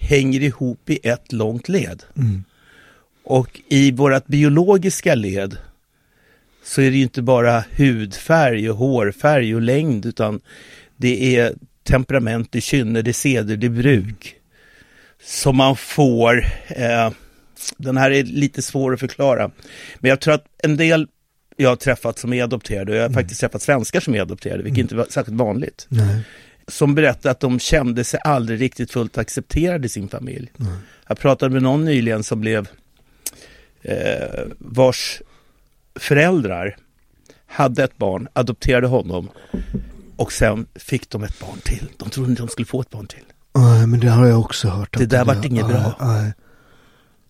hänger 0.10 0.43
ihop 0.43 0.89
i 0.89 1.00
ett 1.03 1.31
långt 1.31 1.69
led. 1.69 2.03
Mm. 2.17 2.43
Och 3.24 3.62
i 3.67 3.91
vårt 3.91 4.27
biologiska 4.27 5.15
led 5.15 5.57
så 6.63 6.81
är 6.81 6.91
det 6.91 6.98
ju 6.98 7.03
inte 7.03 7.22
bara 7.22 7.63
hudfärg 7.72 8.69
och 8.69 8.77
hårfärg 8.77 9.55
och 9.55 9.62
längd 9.62 10.05
utan 10.05 10.41
det 10.98 11.36
är 11.36 11.53
temperament, 11.83 12.48
det 12.51 12.60
är 12.60 12.62
kynne, 12.62 13.01
det 13.01 13.12
är 13.12 13.13
seder, 13.13 13.57
det 13.57 13.67
är 13.67 13.69
bruk. 13.69 14.36
Som 15.24 15.57
man 15.57 15.75
får, 15.75 16.45
eh, 16.67 17.12
den 17.77 17.98
här 17.98 18.12
är 18.12 18.24
lite 18.24 18.62
svår 18.62 18.93
att 18.93 19.00
förklara. 19.00 19.51
Men 20.00 20.10
jag 20.10 20.19
tror 20.19 20.33
att 20.33 20.45
en 20.63 20.77
del 20.77 21.07
jag 21.57 21.69
har 21.69 21.75
träffat 21.75 22.19
som 22.19 22.33
är 22.33 22.43
adopterade, 22.43 22.91
och 22.91 22.98
jag 22.98 23.01
har 23.01 23.10
mm. 23.10 23.13
faktiskt 23.13 23.39
träffat 23.41 23.62
svenskar 23.62 24.00
som 24.00 24.15
är 24.15 24.22
adopterade, 24.22 24.63
vilket 24.63 24.77
mm. 24.77 24.86
inte 24.86 24.95
var 24.95 25.05
särskilt 25.10 25.38
vanligt. 25.38 25.86
Nej. 25.89 26.24
Som 26.67 26.96
berättade 26.96 27.32
att 27.32 27.39
de 27.39 27.60
kände 27.60 28.03
sig 28.03 28.20
aldrig 28.24 28.62
riktigt 28.62 28.91
fullt 28.91 29.17
accepterade 29.17 29.86
i 29.86 29.89
sin 29.89 30.10
familj. 30.10 30.51
Mm. 30.60 30.74
Jag 31.08 31.20
pratade 31.20 31.53
med 31.53 31.63
någon 31.63 31.86
nyligen 31.86 32.24
som 32.24 32.41
blev 32.41 32.67
eh, 33.82 34.43
vars 34.58 35.22
föräldrar 35.96 36.75
hade 37.48 37.84
ett 37.84 37.98
barn, 37.98 38.27
adopterade 38.34 38.88
honom 38.88 39.29
och 40.15 40.32
sen 40.32 40.65
fick 40.75 41.10
de 41.10 41.24
ett 41.24 41.39
barn 41.39 41.58
till. 41.63 41.88
De 41.98 42.10
trodde 42.10 42.29
inte 42.29 42.41
de 42.41 42.50
skulle 42.50 42.65
få 42.65 42.82
ett 42.82 42.89
barn 42.89 43.08
till. 43.08 43.24
Nej, 43.55 43.88
men 43.88 44.00
det 44.00 44.10
har 44.10 44.27
jag 44.27 44.39
också 44.39 44.67
hört. 44.67 44.98
Det 44.98 45.05
där 45.05 45.25
vart 45.25 45.46
inget 45.46 45.67
bra. 45.67 45.96
Nej. 46.00 46.34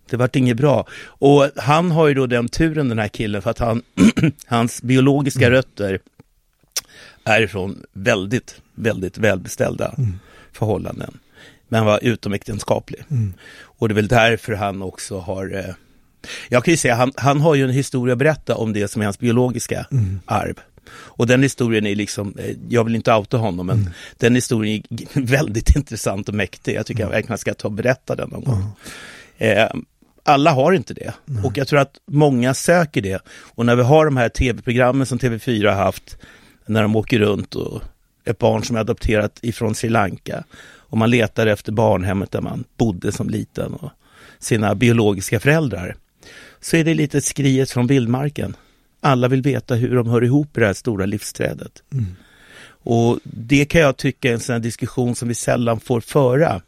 Det 0.09 0.17
vart 0.17 0.35
inget 0.35 0.57
bra. 0.57 0.87
Och 1.05 1.49
han 1.55 1.91
har 1.91 2.07
ju 2.07 2.13
då 2.13 2.27
den 2.27 2.49
turen 2.49 2.89
den 2.89 2.99
här 2.99 3.07
killen 3.07 3.41
för 3.41 3.49
att 3.49 3.59
han, 3.59 3.81
hans 4.45 4.81
biologiska 4.81 5.45
mm. 5.45 5.51
rötter 5.51 5.99
är 7.23 7.47
från 7.47 7.83
väldigt, 7.93 8.61
väldigt 8.75 9.17
välbeställda 9.17 9.93
mm. 9.97 10.19
förhållanden. 10.51 11.17
Men 11.67 11.85
var 11.85 11.99
utomäktenskaplig. 12.01 13.03
Mm. 13.09 13.33
Och 13.61 13.87
det 13.87 13.91
är 13.91 13.95
väl 13.95 14.07
därför 14.07 14.53
han 14.53 14.81
också 14.81 15.19
har 15.19 15.55
eh, 15.55 15.75
jag 16.49 16.63
kan 16.63 16.71
ju 16.71 16.77
säga, 16.77 16.95
han, 16.95 17.11
han 17.15 17.41
har 17.41 17.55
ju 17.55 17.63
en 17.63 17.69
historia 17.69 18.13
att 18.13 18.19
berätta 18.19 18.55
om 18.55 18.73
det 18.73 18.87
som 18.87 19.01
är 19.01 19.05
hans 19.05 19.19
biologiska 19.19 19.85
mm. 19.91 20.19
arv. 20.25 20.59
Och 20.89 21.27
den 21.27 21.43
historien 21.43 21.85
är 21.85 21.95
liksom, 21.95 22.33
eh, 22.39 22.55
jag 22.69 22.83
vill 22.83 22.95
inte 22.95 23.13
outa 23.13 23.37
honom, 23.37 23.65
men 23.65 23.79
mm. 23.79 23.93
den 24.17 24.35
historien 24.35 24.83
är 24.89 25.21
väldigt 25.21 25.75
intressant 25.75 26.29
och 26.29 26.35
mäktig. 26.35 26.75
Jag 26.75 26.85
tycker 26.85 27.01
mm. 27.01 27.11
jag 27.11 27.17
verkligen 27.17 27.37
ska 27.37 27.53
ta 27.53 27.67
och 27.67 27.71
berätta 27.71 28.15
den 28.15 28.29
någon 28.29 28.43
gång. 28.43 28.71
Eh, 29.37 29.69
alla 30.23 30.51
har 30.51 30.71
inte 30.73 30.93
det 30.93 31.13
mm. 31.29 31.45
och 31.45 31.57
jag 31.57 31.67
tror 31.67 31.79
att 31.79 31.97
många 32.11 32.53
söker 32.53 33.01
det. 33.01 33.21
Och 33.27 33.65
när 33.65 33.75
vi 33.75 33.83
har 33.83 34.05
de 34.05 34.17
här 34.17 34.29
tv-programmen 34.29 35.05
som 35.05 35.19
TV4 35.19 35.69
har 35.69 35.83
haft, 35.83 36.17
när 36.65 36.81
de 36.81 36.95
åker 36.95 37.19
runt 37.19 37.55
och 37.55 37.81
ett 38.25 38.37
barn 38.37 38.63
som 38.63 38.75
är 38.75 38.79
adopterat 38.79 39.39
ifrån 39.41 39.75
Sri 39.75 39.89
Lanka 39.89 40.43
och 40.75 40.97
man 40.97 41.09
letar 41.09 41.47
efter 41.47 41.71
barnhemmet 41.71 42.31
där 42.31 42.41
man 42.41 42.63
bodde 42.77 43.11
som 43.11 43.29
liten 43.29 43.73
och 43.73 43.91
sina 44.39 44.75
biologiska 44.75 45.39
föräldrar 45.39 45.95
så 46.61 46.77
är 46.77 46.83
det 46.83 46.93
lite 46.93 47.21
skriet 47.21 47.71
från 47.71 47.87
vildmarken. 47.87 48.55
Alla 49.01 49.27
vill 49.27 49.41
veta 49.41 49.75
hur 49.75 49.95
de 49.95 50.07
hör 50.07 50.23
ihop 50.23 50.57
i 50.57 50.59
det 50.59 50.65
här 50.65 50.73
stora 50.73 51.05
livsträdet. 51.05 51.83
Mm. 51.91 52.05
Och 52.85 53.19
det 53.23 53.65
kan 53.65 53.81
jag 53.81 53.97
tycka 53.97 54.29
är 54.29 54.33
en 54.33 54.39
sån 54.39 54.61
diskussion 54.61 55.15
som 55.15 55.27
vi 55.27 55.35
sällan 55.35 55.79
får 55.79 56.01
föra. 56.01 56.61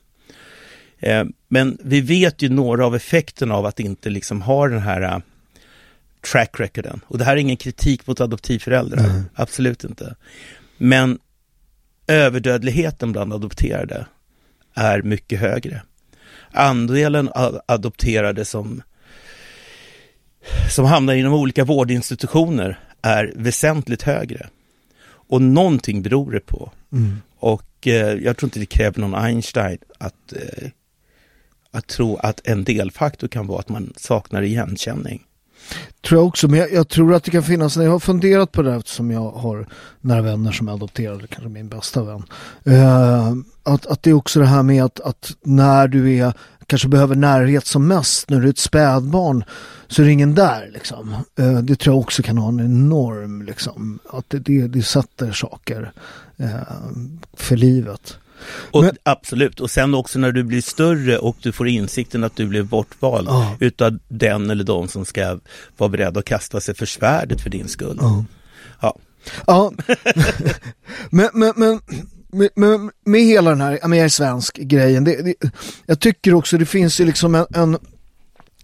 Eh, 1.00 1.24
men 1.48 1.78
vi 1.84 2.02
vet 2.02 2.42
ju 2.42 2.50
några 2.50 2.86
av 2.86 2.96
effekterna 2.96 3.56
av 3.56 3.66
att 3.66 3.80
inte 3.80 4.10
liksom 4.10 4.42
ha 4.42 4.68
den 4.68 4.80
här 4.80 5.02
uh, 5.02 5.22
track 6.32 6.60
recorden. 6.60 7.01
Och 7.08 7.17
det 7.17 7.24
här 7.24 7.34
är 7.34 7.38
ingen 7.38 7.58
kritik 7.58 8.08
mot 8.08 8.22
adoptivföräldrar, 8.22 9.05
mm. 9.05 9.24
absolut 9.36 9.84
inte. 9.84 10.15
Men 10.77 11.20
överdödligheten 12.08 13.12
bland 13.12 13.34
adopterade 13.34 14.05
är 14.74 15.01
mycket 15.01 15.39
högre. 15.39 15.82
Andelen 16.51 17.29
adopterade 17.65 18.46
som 18.46 18.82
som 20.70 20.86
hamnar 20.86 21.13
inom 21.13 21.34
olika 21.34 21.63
vårdinstitutioner 21.63 22.79
är 23.01 23.34
väsentligt 23.36 24.01
högre. 24.01 24.50
Och 25.27 25.41
någonting 25.41 26.01
beror 26.01 26.32
det 26.32 26.39
på. 26.39 26.72
Mm. 26.91 27.22
Och 27.39 27.88
eh, 27.88 28.13
jag 28.13 28.38
tror 28.38 28.48
inte 28.48 28.60
det 28.60 28.65
kräver 28.65 29.00
någon 29.01 29.15
Einstein 29.15 29.77
att, 29.98 30.34
eh, 30.34 30.70
att 31.72 31.88
tro 31.88 32.15
att 32.15 32.48
en 32.48 32.63
delfaktor 32.63 33.27
kan 33.27 33.48
vara 33.48 33.60
att 33.60 33.70
man 33.70 33.94
saknar 33.98 34.41
igenkänning. 34.41 35.24
Tror 36.01 36.22
jag 36.22 36.27
också, 36.27 36.48
men 36.48 36.60
jag, 36.60 36.74
jag, 36.74 36.88
tror 36.88 37.13
att 37.13 37.24
det 37.24 37.31
kan 37.31 37.43
finnas, 37.43 37.77
när 37.77 37.84
jag 37.84 37.91
har 37.91 38.00
funderat 38.00 38.51
på 38.51 38.62
det 38.62 38.72
här 38.72 38.77
eftersom 38.77 39.12
jag 39.12 39.31
har 39.31 39.67
nära 40.01 40.22
vänner 40.22 40.51
som 40.51 40.67
är 40.67 40.74
adopterade, 40.74 41.27
kanske 41.27 41.50
min 41.50 41.69
bästa 41.69 42.03
vän. 42.03 42.24
Eh, 42.63 43.34
att, 43.63 43.86
att 43.86 44.03
det 44.03 44.10
är 44.10 44.13
också 44.13 44.39
det 44.39 44.45
här 44.45 44.63
med 44.63 44.84
att, 44.84 45.00
att 45.00 45.31
när 45.43 45.88
du 45.88 46.15
är 46.15 46.34
kanske 46.67 46.88
behöver 46.88 47.15
närhet 47.15 47.65
som 47.65 47.88
mest 47.88 48.29
när 48.29 48.39
du 48.39 48.45
är 48.45 48.50
ett 48.50 48.57
spädbarn 48.57 49.43
så 49.88 50.01
är 50.01 50.05
det 50.05 50.12
ingen 50.12 50.36
där 50.36 50.69
liksom. 50.74 51.15
Eh, 51.39 51.57
det 51.57 51.75
tror 51.75 51.95
jag 51.95 52.01
också 52.01 52.24
kan 52.24 52.38
ha 52.38 52.50
en 52.50 52.60
enorm 52.60 53.41
liksom, 53.41 54.00
att 54.10 54.29
det, 54.29 54.39
det, 54.39 54.67
det 54.67 54.84
sätter 54.84 55.31
saker 55.31 55.91
eh, 56.38 56.55
för 57.34 57.57
livet. 57.57 58.17
Och, 58.72 58.84
Men, 58.84 58.98
absolut, 59.04 59.60
och 59.60 59.72
sen 59.72 59.94
också 59.94 60.20
när 60.20 60.32
du 60.32 60.44
blir 60.44 60.62
större 60.62 61.18
och 61.18 61.38
du 61.42 61.51
får 61.51 61.68
insikten 61.68 62.24
att 62.24 62.36
du 62.36 62.46
blev 62.46 62.68
bortvald 62.68 63.27
ja. 63.27 63.58
utav 63.60 64.00
den 64.08 64.50
eller 64.50 64.63
de 64.63 64.88
som 64.88 65.06
ska 65.06 65.39
vara 65.77 65.89
beredda 65.89 66.20
att 66.20 66.25
kasta 66.25 66.62
sig 66.62 66.75
för 66.75 66.86
svärdet 66.86 67.42
för 67.42 67.50
din 67.50 67.68
skull. 67.68 67.98
Ja. 68.01 68.25
Ja, 68.82 68.96
ja. 69.48 69.72
men, 71.10 71.30
men, 71.34 71.54
men 71.56 71.82
med, 72.32 72.50
med, 72.56 72.92
med, 73.06 73.22
hela 73.22 73.50
den 73.50 73.62
här, 73.62 73.80
jag 73.82 73.98
är 73.98 74.10
svensk 74.10 74.58
grejen, 74.58 75.04
det, 75.04 75.22
det, 75.22 75.36
jag 75.86 76.00
tycker 76.00 76.34
också 76.34 76.58
det 76.58 76.65
finns 76.65 77.00
ju 77.00 77.06
liksom 77.06 77.36
en, 77.36 77.46
en, 77.54 77.77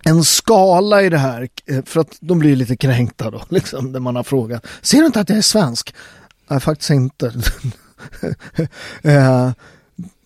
en, 0.04 0.24
skala 0.24 1.02
i 1.02 1.10
det 1.10 1.18
här, 1.18 1.48
eh, 1.66 1.84
för 1.86 2.00
att 2.00 2.18
de 2.20 2.40
blir 2.40 2.56
lite 2.56 2.78
kränkta 2.78 3.32
då, 3.32 3.44
liksom, 3.50 3.92
när 3.92 4.00
man 4.00 4.16
har 4.16 4.24
frågat. 4.24 4.66
Ser 4.82 5.00
du 5.00 5.06
inte 5.06 5.20
att 5.20 5.30
jag 5.30 5.38
är 5.38 5.42
svensk? 5.42 5.96
Nej, 6.48 6.60
faktiskt 6.60 6.90
inte. 6.90 7.34
eh, 9.02 9.52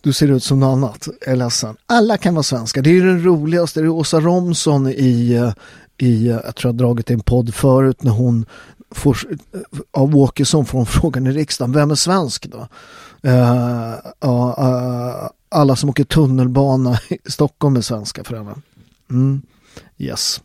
du 0.02 0.14
ser 0.14 0.28
ut 0.28 0.44
som 0.44 0.60
något 0.60 0.74
annat, 0.78 1.08
jag 1.22 1.32
är 1.32 1.36
ledsen. 1.36 1.76
Alla 1.86 2.18
kan 2.18 2.34
vara 2.34 2.44
svenska, 2.44 2.82
det 2.82 2.90
är 2.90 2.94
ju 2.94 3.02
den 3.02 3.24
roligaste, 3.24 3.80
det 3.80 3.86
är 3.86 3.90
Åsa 3.90 4.20
Romson 4.20 4.88
i, 4.88 5.54
i, 5.98 6.28
jag 6.28 6.56
tror 6.56 6.70
jag 6.70 6.74
har 6.74 6.78
dragit 6.88 7.12
en 7.12 7.20
podd 7.20 7.56
förut 7.56 8.04
när 8.04 8.12
hon 8.12 8.46
får, 8.92 9.18
eh, 9.54 9.60
av 9.92 10.18
Åkesson 10.18 10.66
får 10.66 10.78
hon 10.78 10.86
frågan 10.86 11.28
i 11.28 11.32
riksdagen, 11.32 11.72
vem 11.72 11.92
är 11.92 11.96
svensk 11.96 12.48
då? 12.48 12.68
Uh, 13.26 13.94
uh, 14.26 15.30
alla 15.50 15.76
som 15.76 15.90
åker 15.90 16.04
tunnelbana 16.04 17.00
i 17.10 17.32
Stockholm 17.32 17.76
är 17.76 17.82
svenska 17.82 18.24
föräldrar. 18.24 18.56
Mm. 19.10 19.42
Yes. 19.98 20.42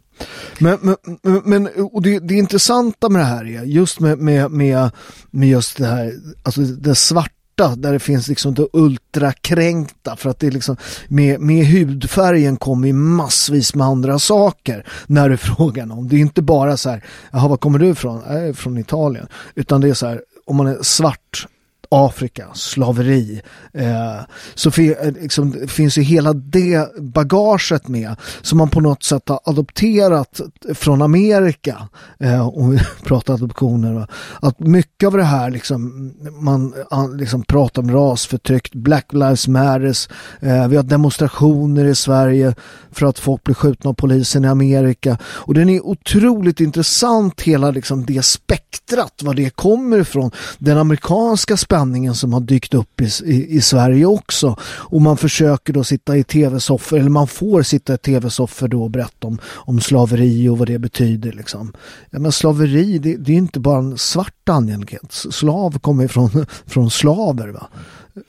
Men, 0.59 0.79
men, 1.23 1.43
men 1.45 1.69
och 1.93 2.03
det, 2.03 2.19
det 2.19 2.35
intressanta 2.35 3.09
med 3.09 3.21
det 3.21 3.27
här 3.27 3.45
är 3.45 3.65
just 3.65 4.01
med, 4.01 4.19
med, 4.19 4.51
med, 4.51 4.91
med 5.31 5.49
just 5.49 5.77
det 5.77 5.87
här, 5.87 6.13
alltså 6.43 6.61
det 6.61 6.95
svarta 6.95 7.77
där 7.77 7.93
det 7.93 7.99
finns 7.99 8.29
liksom 8.29 8.55
det 8.55 8.67
ultrakränkta 8.73 10.17
för 10.17 10.31
att 10.31 10.39
det 10.39 10.47
är 10.47 10.51
liksom 10.51 10.77
med, 11.09 11.41
med 11.41 11.67
hudfärgen 11.67 12.57
kommer 12.57 12.93
massvis 12.93 13.75
med 13.75 13.87
andra 13.87 14.19
saker 14.19 14.87
när 15.07 15.29
du 15.29 15.37
frågar 15.57 15.93
om. 15.93 16.09
Det 16.09 16.17
är 16.17 16.21
inte 16.21 16.43
bara 16.43 16.77
så 16.77 16.91
här, 16.91 17.05
jaha 17.33 17.49
var 17.49 17.57
kommer 17.57 17.79
du 17.79 17.89
ifrån? 17.89 18.23
Jag 18.29 18.49
är 18.49 18.53
från 18.53 18.79
Italien. 18.79 19.27
Utan 19.55 19.81
det 19.81 19.89
är 19.89 19.95
så 19.95 20.07
här, 20.07 20.23
om 20.47 20.57
man 20.57 20.67
är 20.67 20.83
svart 20.83 21.47
Afrika, 21.93 22.47
slaveri. 22.55 23.41
Eh, 23.73 24.21
så 24.55 24.71
fi, 24.71 24.95
eh, 25.01 25.13
liksom, 25.13 25.69
finns 25.69 25.99
ju 25.99 26.03
hela 26.03 26.33
det 26.33 26.97
bagaget 26.99 27.89
med 27.89 28.17
som 28.43 28.59
man 28.59 28.69
på 28.69 28.81
något 28.81 29.03
sätt 29.03 29.29
har 29.29 29.41
adopterat 29.45 30.41
från 30.75 31.03
Amerika. 31.03 31.89
Eh, 32.19 32.49
om 32.49 32.71
vi 32.71 32.79
pratar 33.03 33.35
adoptioner. 33.35 34.07
Att 34.41 34.61
mycket 34.61 35.07
av 35.07 35.17
det 35.17 35.25
här 35.25 35.51
liksom, 35.51 36.13
man 36.41 36.75
liksom 37.15 37.43
pratar 37.43 37.83
om 37.83 37.91
rasförtryck, 37.91 38.75
Black 38.75 39.13
Lives 39.13 39.49
Matters. 39.49 40.09
Eh, 40.41 40.69
vi 40.69 40.77
har 40.77 40.83
demonstrationer 40.83 41.85
i 41.85 41.95
Sverige 41.95 42.55
för 42.93 43.07
att 43.07 43.19
folk 43.19 43.45
blir 43.45 43.55
skjutna 43.55 43.91
av 43.91 43.95
polisen 43.95 44.45
i 44.45 44.49
Amerika. 44.49 45.19
Och 45.23 45.55
den 45.55 45.69
är 45.69 45.87
otroligt 45.87 46.61
intressant 46.61 47.41
hela 47.41 47.71
liksom, 47.71 48.07
det 48.07 48.25
spektrat, 48.25 49.23
var 49.23 49.35
det 49.35 49.51
kommer 49.51 49.99
ifrån. 49.99 50.31
Den 50.59 50.79
amerikanska 50.79 51.57
spänningen 51.57 51.80
sanningen 51.81 52.15
som 52.15 52.33
har 52.33 52.41
dykt 52.41 52.75
upp 52.75 53.01
i, 53.01 53.09
i, 53.25 53.57
i 53.57 53.61
Sverige 53.61 54.07
också. 54.07 54.57
Och 54.63 55.03
man 55.03 55.17
försöker 55.17 55.73
då 55.73 55.85
sitta 55.85 56.17
i 56.17 56.25
tv-soffor, 56.25 56.99
eller 56.99 57.11
man 57.11 57.27
får 57.27 57.63
sitta 57.63 57.95
i 57.95 57.99
tv-soffor 57.99 58.69
då 58.69 58.83
och 58.83 58.91
berätta 58.91 59.27
om, 59.27 59.39
om 59.67 59.81
slaveri 59.81 60.49
och 60.49 60.59
vad 60.59 60.69
det 60.69 60.79
betyder. 60.79 61.33
Liksom. 61.33 61.73
Ja, 62.11 62.19
men 62.19 62.33
slaveri, 62.33 62.99
det, 62.99 63.17
det 63.17 63.33
är 63.33 63.37
inte 63.37 63.61
bara 63.61 63.79
en 63.79 63.99
svart 63.99 64.49
angelägenhet. 64.49 65.13
Slav 65.13 65.79
kommer 65.79 66.09
från, 66.09 66.47
från 66.67 66.91
slaver. 66.91 67.49
Va? 67.49 67.69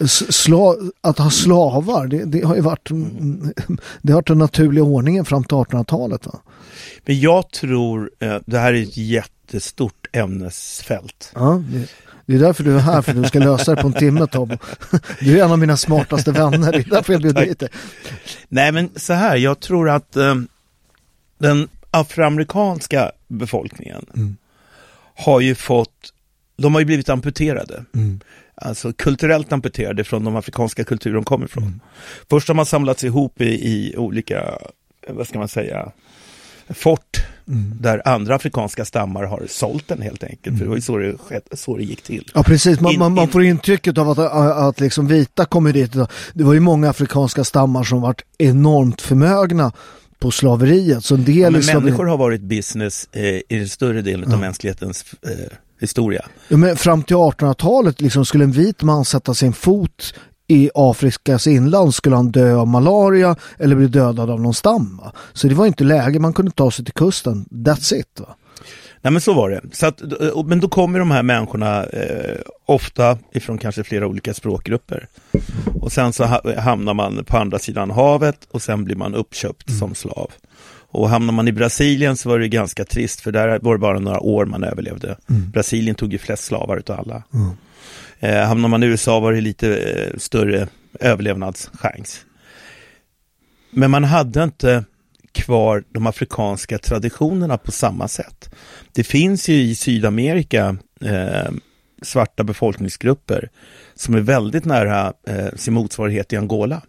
sla, 0.08 0.76
att 1.02 1.18
ha 1.18 1.30
slavar, 1.30 2.08
det, 2.08 2.26
det, 2.26 2.46
har 2.46 2.56
ju 2.56 2.62
varit, 2.62 2.90
mm. 2.92 3.54
det 4.02 4.12
har 4.14 4.18
varit 4.18 4.28
den 4.28 4.38
naturliga 4.38 4.84
ordningen 4.84 5.26
fram 5.26 5.44
till 5.44 5.58
1800-talet. 5.58 6.26
Va? 6.26 6.40
Men 7.06 7.20
jag 7.20 7.52
tror, 7.52 8.12
eh, 8.20 8.38
det 8.46 8.58
här 8.58 8.74
är 8.74 8.84
ett 8.84 8.98
jättestort 8.98 10.08
ämnesfält. 10.14 11.32
Ja, 11.36 11.64
det, 11.72 11.88
det 12.32 12.38
är 12.38 12.40
därför 12.40 12.64
du 12.64 12.76
är 12.76 12.80
här, 12.80 13.02
för 13.02 13.14
du 13.14 13.24
ska 13.24 13.40
lösa 13.40 13.76
det 13.76 13.82
på 13.82 13.88
en 13.88 13.94
timme 13.94 14.28
Tobbe. 14.28 14.58
Du 15.20 15.40
är 15.40 15.46
en 15.46 15.52
av 15.52 15.60
mina 15.60 15.78
smartaste 15.78 16.32
vänner, 16.32 16.72
det 16.72 16.78
är 16.78 16.90
därför 16.90 17.14
jag 17.14 17.22
bjöd 17.22 17.36
dit 17.36 17.60
dig. 17.60 17.70
Nej 18.50 18.72
men 18.72 18.90
så 18.96 19.14
här, 19.14 19.36
jag 19.36 19.60
tror 19.60 19.90
att 19.90 20.16
eh, 20.16 20.36
den 21.38 21.68
afroamerikanska 21.92 23.12
befolkningen 23.28 24.06
mm. 24.16 24.38
har 25.16 25.40
ju 25.40 25.56
fått, 25.56 26.14
de 26.58 26.74
har 26.74 26.82
ju 26.82 26.86
blivit 26.86 27.10
amputerade. 27.10 27.86
Mm. 27.96 28.20
Alltså 28.56 28.94
kulturellt 28.94 29.54
amputerade 29.54 30.04
från 30.04 30.24
de 30.24 30.36
afrikanska 30.36 30.84
kulturer 30.84 31.16
de 31.16 31.24
kommer 31.24 31.46
ifrån. 31.46 31.64
Mm. 31.64 31.80
Först 32.30 32.48
har 32.48 32.56
man 32.56 32.66
samlats 32.66 33.04
ihop 33.04 33.42
i, 33.42 33.46
i 33.46 33.98
olika, 33.98 34.58
vad 35.08 35.28
ska 35.28 35.40
man 35.40 35.48
säga, 35.48 35.92
fort 36.70 37.18
mm. 37.48 37.78
där 37.82 38.02
andra 38.08 38.36
afrikanska 38.36 38.86
stammar 38.86 39.24
har 39.24 39.44
sålt 39.50 39.88
den 39.88 40.02
helt 40.02 40.24
enkelt. 40.24 40.48
Mm. 40.48 40.58
För 40.58 40.66
det 40.66 40.70
var 40.70 40.76
ju 40.76 40.82
så 40.82 40.98
det, 40.98 41.58
så 41.58 41.78
det 41.78 41.84
gick 41.84 42.02
till. 42.02 42.32
Ja 42.34 42.44
precis, 42.44 42.80
man, 42.80 42.94
in, 42.94 43.00
man, 43.00 43.14
man 43.14 43.28
får 43.28 43.44
intrycket 43.44 43.98
av 43.98 44.10
att, 44.10 44.20
att 44.20 44.80
liksom 44.80 45.08
vita 45.08 45.46
kommer 45.46 45.74
dit. 45.74 45.94
Det 46.34 46.44
var 46.44 46.54
ju 46.54 46.60
många 46.60 46.90
afrikanska 46.90 47.44
stammar 47.44 47.84
som 47.84 48.02
varit 48.02 48.22
enormt 48.38 49.02
förmögna 49.02 49.72
på 50.20 50.32
slaveriet. 50.32 51.06
Så 51.06 51.16
en 51.16 51.26
del 51.26 51.38
ja, 51.38 51.50
men 51.50 51.84
människor 51.84 52.06
har 52.06 52.18
varit 52.18 52.42
business 52.42 53.10
eh, 53.12 53.24
i 53.24 53.44
den 53.50 53.70
större 53.70 54.02
delen 54.02 54.30
ja. 54.30 54.36
av 54.36 54.42
mänsklighetens 54.42 55.06
eh, 55.22 55.58
historia. 55.82 56.26
Ja, 56.48 56.58
men 56.58 56.76
fram 56.76 57.04
till 57.04 57.16
1800-talet 57.16 58.02
liksom 58.02 58.26
skulle 58.26 58.44
en 58.44 58.52
vit 58.52 58.84
man 58.84 59.06
sätta 59.06 59.34
sin 59.34 59.54
fot 59.54 60.14
i 60.52 60.70
Afrikas 60.76 61.48
inland 61.48 61.94
skulle 61.94 62.16
han 62.16 62.32
dö 62.32 62.56
av 62.56 62.68
malaria 62.68 63.36
eller 63.60 63.76
bli 63.76 63.88
dödad 63.88 64.30
av 64.30 64.42
någon 64.42 64.54
stam. 64.54 65.02
Så 65.34 65.48
det 65.48 65.56
var 65.56 65.66
inte 65.66 65.84
läge, 65.84 66.20
man 66.20 66.34
kunde 66.34 66.52
ta 66.52 66.72
sig 66.72 66.86
till 66.86 66.94
kusten. 66.94 67.46
That's 67.52 67.94
it. 67.94 68.20
Va? 68.20 68.36
Nej 69.02 69.12
men 69.12 69.22
så 69.22 69.34
var 69.34 69.50
det. 69.50 69.62
Så 69.72 69.86
att, 69.86 70.02
men 70.46 70.60
då 70.60 70.68
kommer 70.68 71.00
de 71.00 71.12
här 71.12 71.24
människorna 71.24 71.84
eh, 71.84 72.40
ofta 72.66 73.18
ifrån 73.34 73.58
kanske 73.58 73.84
flera 73.84 74.08
olika 74.08 74.34
språkgrupper. 74.34 75.08
Och 75.82 75.92
sen 75.92 76.14
så 76.14 76.26
ha, 76.26 76.62
hamnar 76.62 76.94
man 76.94 77.26
på 77.26 77.38
andra 77.38 77.60
sidan 77.60 77.92
havet 77.92 78.48
och 78.52 78.62
sen 78.62 78.84
blir 78.84 78.96
man 78.96 79.16
uppköpt 79.16 79.70
mm. 79.70 79.80
som 79.80 79.96
slav. 79.96 80.32
Och 80.92 81.10
hamnar 81.10 81.34
man 81.34 81.48
i 81.48 81.52
Brasilien 81.52 82.18
så 82.18 82.30
var 82.30 82.40
det 82.40 82.48
ganska 82.48 82.86
trist 82.86 83.22
för 83.22 83.32
där 83.32 83.60
var 83.62 83.74
det 83.74 83.80
bara 83.80 84.00
några 84.00 84.20
år 84.20 84.46
man 84.46 84.64
överlevde. 84.64 85.18
Mm. 85.30 85.50
Brasilien 85.52 85.96
tog 85.96 86.14
ju 86.14 86.18
flest 86.18 86.44
slavar 86.44 86.78
utav 86.78 87.00
alla. 87.00 87.24
Mm. 87.34 87.52
Eh, 88.24 88.46
hamnar 88.46 88.70
man 88.70 88.84
i 88.84 88.86
USA 88.86 89.20
var 89.20 89.34
det 89.34 89.42
lite 89.42 89.78
eh, 89.78 90.18
större 90.18 90.68
överlevnadschans. 91.00 92.26
Men 93.72 93.92
man 93.92 94.04
hade 94.04 94.44
inte 94.44 94.86
kvar 95.32 95.84
de 95.90 96.08
afrikanska 96.08 96.78
traditionerna 96.78 97.58
på 97.58 97.72
samma 97.72 98.08
sätt. 98.08 98.56
Det 98.92 99.04
finns 99.04 99.50
ju 99.50 99.54
i 99.54 99.76
Sydamerika 99.76 100.78
eh, 101.02 101.52
svarta 102.02 102.44
befolkningsgrupper 102.44 103.50
som 103.96 104.16
är 104.16 104.20
väldigt 104.20 104.66
nära 104.66 105.14
eh, 105.28 105.56
sin 105.56 105.74
motsvarighet 105.74 106.34
i 106.34 106.38
Angola. 106.38 106.82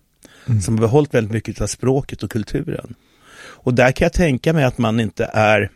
Mm. 0.46 0.60
Som 0.60 0.74
har 0.74 0.80
behållit 0.80 1.14
väldigt 1.14 1.32
mycket 1.32 1.60
av 1.60 1.66
språket 1.66 2.22
och 2.22 2.30
kulturen. 2.30 2.94
Och 3.38 3.74
där 3.74 3.92
kan 3.92 4.04
jag 4.04 4.12
tänka 4.12 4.52
mig 4.52 4.64
att 4.64 4.78
man 4.78 5.00
inte 5.00 5.30
är 5.32 5.70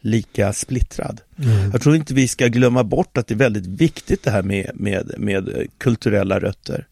lika 0.00 0.52
splittrad. 0.52 1.20
Mm. 1.38 1.70
Jag 1.70 1.82
tror 1.82 1.96
inte 1.96 2.14
vi 2.14 2.28
ska 2.28 2.46
glömma 2.46 2.84
bort 2.84 3.18
att 3.18 3.26
det 3.26 3.34
är 3.34 3.38
väldigt 3.38 3.66
viktigt 3.66 4.22
det 4.22 4.30
här 4.30 4.42
med, 4.42 4.70
med, 4.74 5.14
med 5.18 5.66
kulturella 5.78 6.40
rötter. 6.40 6.86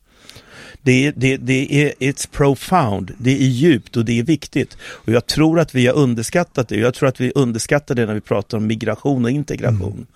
Det 0.87 1.07
är, 1.07 1.13
det, 1.17 1.37
det 1.37 1.83
är, 1.83 1.93
it's 1.99 2.29
profound, 2.33 3.13
det 3.19 3.31
är 3.31 3.47
djupt 3.47 3.97
och 3.97 4.05
det 4.05 4.19
är 4.19 4.23
viktigt. 4.23 4.77
Och 4.83 5.13
jag 5.13 5.27
tror 5.27 5.61
att 5.61 5.75
vi 5.75 5.87
har 5.87 5.95
underskattat 5.95 6.69
det. 6.69 6.77
Jag 6.77 6.95
tror 6.95 7.09
att 7.09 7.21
vi 7.21 7.33
underskattar 7.35 7.95
det 7.95 8.07
när 8.07 8.15
vi 8.15 8.21
pratar 8.21 8.59
om 8.59 8.67
migration 8.67 9.25
och 9.25 9.31
integration. 9.31 10.07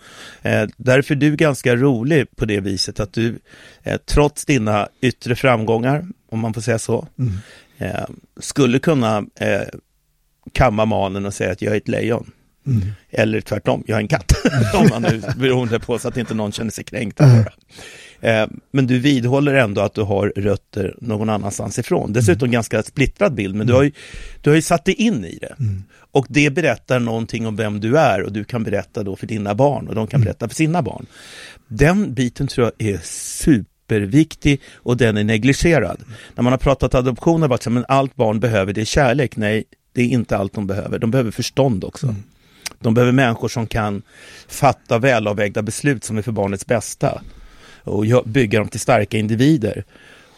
Mm. 0.43 0.63
Eh, 0.63 0.71
därför 0.77 1.15
är 1.15 1.19
du 1.19 1.37
ganska 1.37 1.77
rolig 1.77 2.37
på 2.37 2.45
det 2.45 2.61
viset 2.61 3.01
att 3.01 3.13
du, 3.13 3.39
eh, 3.83 4.01
trots 4.07 4.45
dina 4.45 4.89
yttre 5.01 5.37
framgångar, 5.37 6.07
om 6.29 6.39
man 6.39 6.55
får 6.55 6.61
säga 6.61 6.79
så, 6.79 7.09
mm. 7.19 7.33
eh, 7.79 8.07
skulle 8.41 8.79
kunna 8.79 9.25
eh, 9.35 9.69
kamma 10.53 10.85
manen 10.85 11.27
och 11.27 11.35
säga 11.35 11.53
att 11.53 11.63
jag 11.63 11.73
är 11.73 11.77
ett 11.77 11.89
lejon. 11.89 12.31
Mm. 12.67 12.83
Eller 13.11 13.41
tvärtom, 13.41 13.85
jag 13.87 13.97
är 13.97 14.01
en 14.01 14.09
katt. 14.09 14.33
Om 14.75 14.89
man 14.91 15.03
nu 15.03 15.23
beroende 15.37 15.81
på 15.81 15.99
så 15.99 16.09
att 16.09 16.17
inte 16.17 16.35
någon 16.35 16.53
känner 16.53 16.71
sig 16.71 16.85
kränkt. 16.85 17.21
Mm. 17.21 17.45
Eh, 18.21 18.47
men 18.73 18.87
du 18.87 18.99
vidhåller 18.99 19.55
ändå 19.55 19.81
att 19.81 19.95
du 19.95 20.03
har 20.03 20.33
rötter 20.37 20.95
någon 21.01 21.29
annanstans 21.29 21.79
ifrån. 21.79 22.13
Dessutom 22.13 22.47
mm. 22.47 22.53
ganska 22.53 22.83
splittrad 22.83 23.35
bild, 23.35 23.55
men 23.55 23.67
du 23.67 23.73
har, 23.73 23.83
ju, 23.83 23.93
du 24.41 24.51
har 24.51 24.55
ju 24.55 24.63
satt 24.63 24.85
dig 24.85 24.95
in 24.95 25.25
i 25.25 25.39
det. 25.41 25.55
Mm. 25.59 25.83
Och 26.13 26.27
det 26.29 26.51
berättar 26.51 27.01
någonting 27.01 27.47
om 27.47 27.57
vem 27.57 27.81
du 27.81 27.99
är 27.99 28.23
och 28.23 28.33
du 28.33 28.45
kan 28.45 28.63
berätta 28.63 29.03
då 29.03 29.17
för 29.17 29.27
dina 29.27 29.55
barn 29.55 29.89
och 29.89 29.95
de 29.95 30.07
kan 30.07 30.19
mm. 30.19 30.25
berätta 30.25 30.49
för 30.49 30.55
sina 30.55 30.83
barn. 30.83 31.07
Den 31.69 32.15
biten 32.15 32.47
tror 32.47 32.73
jag 32.79 32.89
är 32.89 33.01
superviktig 33.05 34.61
och 34.75 34.97
den 34.97 35.17
är 35.17 35.25
negligerad. 35.25 36.01
När 36.35 36.43
man 36.43 36.53
har 36.53 36.59
pratat 36.59 36.95
adoption 36.95 37.41
har 37.41 37.49
det 37.49 37.51
varit 37.51 37.63
så 37.63 37.79
att 37.79 37.85
allt 37.89 38.17
barn 38.17 38.41
behöver 38.41 38.73
det 38.73 38.81
är 38.81 38.85
kärlek. 38.85 39.37
Nej, 39.37 39.65
det 39.93 40.03
är 40.03 40.07
inte 40.07 40.37
allt 40.37 40.53
de 40.53 40.67
behöver. 40.67 40.99
De 40.99 41.11
behöver 41.11 41.31
förstånd 41.31 41.85
också. 41.85 42.07
Mm. 42.07 42.23
De 42.83 42.95
behöver 42.95 43.13
människor 43.13 43.49
som 43.49 43.67
kan 43.67 44.03
fatta 44.49 44.99
välavvägda 44.99 45.63
beslut 45.63 46.05
som 46.05 46.19
är 46.19 46.23
för 46.23 46.33
barnets 46.33 46.67
bästa 46.67 47.23
och 47.83 48.05
bygga 48.25 48.59
dem 48.59 48.69
till 48.69 48.81
starka 48.81 49.19
individer. 49.19 49.85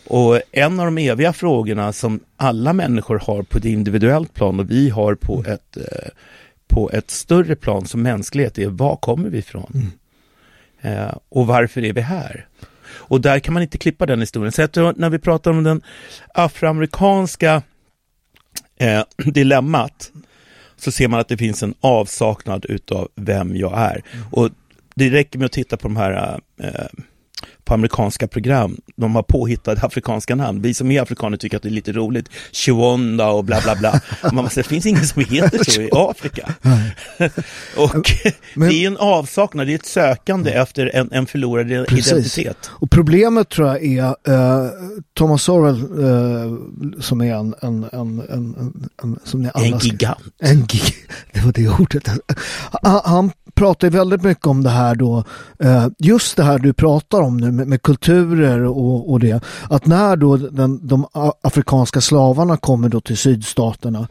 Och 0.07 0.40
en 0.52 0.81
av 0.81 0.87
de 0.87 0.98
eviga 0.98 1.33
frågorna 1.33 1.92
som 1.92 2.20
alla 2.37 2.72
människor 2.72 3.18
har 3.18 3.42
på 3.42 3.59
ett 3.59 3.64
individuellt 3.64 4.35
plan 4.35 4.61
och 4.61 4.70
vi 4.70 4.90
har 4.90 5.14
på 5.14 5.44
ett, 5.46 5.76
eh, 5.76 6.09
på 6.66 6.90
ett 6.90 7.11
större 7.11 7.57
plan 7.57 7.87
som 7.87 8.02
mänsklighet 8.02 8.59
är 8.59 8.68
var 8.68 8.96
kommer 8.96 9.28
vi 9.28 9.38
ifrån? 9.38 9.72
Mm. 9.74 9.90
Eh, 10.81 11.14
och 11.28 11.46
varför 11.46 11.85
är 11.85 11.92
vi 11.92 12.00
här? 12.00 12.46
Och 12.85 13.20
där 13.20 13.38
kan 13.38 13.55
man 13.55 13.62
inte 13.62 13.78
klippa 13.78 14.07
den 14.07 14.20
historien. 14.20 14.52
Så 14.52 14.92
när 14.96 15.11
vi 15.11 15.18
pratar 15.18 15.50
om 15.50 15.64
den 15.64 15.83
afroamerikanska 16.35 17.62
eh, 18.76 19.02
dilemmat 19.16 20.11
så 20.83 20.92
ser 20.92 21.09
man 21.09 21.21
att 21.21 21.29
det 21.29 21.37
finns 21.37 21.62
en 21.62 21.75
avsaknad 21.81 22.66
utav 22.68 23.09
vem 23.14 23.57
jag 23.57 23.79
är. 23.79 24.03
Mm. 24.12 24.27
Och 24.31 24.51
det 24.95 25.11
räcker 25.11 25.38
med 25.38 25.47
att 25.47 25.53
titta 25.53 25.77
på 25.77 25.88
de 25.88 25.97
här 25.97 26.40
eh, 26.62 26.71
på 27.64 27.74
amerikanska 27.74 28.28
program. 28.28 28.76
De 28.96 29.14
har 29.14 29.22
påhittade 29.22 29.81
afrikanska 29.87 30.35
namn. 30.35 30.62
Vi 30.62 30.74
som 30.74 30.90
är 30.90 31.02
afrikaner 31.02 31.37
tycker 31.37 31.57
att 31.57 31.62
det 31.62 31.68
är 31.68 31.70
lite 31.70 31.92
roligt. 31.92 32.28
Chiwonda 32.52 33.28
och 33.28 33.44
bla 33.44 33.61
bla 33.61 33.76
bla. 33.76 34.00
Man 34.33 34.50
säger, 34.50 34.62
det 34.62 34.68
finns 34.68 34.87
ingen 34.87 35.07
som 35.07 35.24
heter 35.24 35.70
så 35.70 35.81
i 35.81 35.88
Afrika. 35.92 36.55
och 37.76 38.12
Men, 38.55 38.68
det 38.68 38.74
är 38.74 38.87
en 38.87 38.96
avsaknad, 38.96 39.66
det 39.66 39.72
är 39.72 39.74
ett 39.74 39.87
sökande 39.87 40.50
efter 40.50 40.96
en, 40.96 41.12
en 41.12 41.26
förlorad 41.26 41.87
precis. 41.88 42.12
identitet. 42.12 42.70
Och 42.70 42.90
problemet 42.90 43.48
tror 43.48 43.68
jag 43.68 43.85
är 43.85 44.05
uh, 44.05 44.70
Thomas 45.14 45.42
Sorrell 45.42 45.83
uh, 45.98 47.00
som 47.00 47.20
är 47.20 47.35
en, 47.35 47.55
en, 47.62 47.85
en, 47.92 48.22
en, 48.31 48.88
en 49.02 49.18
som 49.24 49.42
ni 49.42 49.50
alla 49.55 49.66
en 49.66 49.78
gigant. 49.78 50.18
En 50.38 50.66
gig, 50.66 50.94
det 51.33 51.40
var 51.40 51.52
det 51.52 51.68
ordet. 51.68 52.09
Han 53.05 53.31
pratar 53.55 53.90
väldigt 53.90 54.22
mycket 54.22 54.46
om 54.46 54.62
det 54.62 54.70
här 54.70 54.94
då, 54.94 55.24
uh, 55.64 55.88
just 55.98 56.37
det 56.37 56.42
här 56.42 56.59
du 56.59 56.72
pratar 56.72 57.20
om 57.20 57.32
nu 57.37 57.53
med, 57.53 57.68
med 57.68 57.83
kulturer 57.83 58.64
och, 58.64 59.12
och, 59.12 59.21
det. 59.21 59.45
Att 59.71 59.87
när 59.87 60.16
då 60.16 60.37
den, 60.37 60.87
de 60.87 61.07
afrikanska 61.42 62.01
slavarna 62.01 62.57
kommer 62.57 62.88
då 62.88 63.01
till 63.01 63.16
sydstaterna 63.16 64.09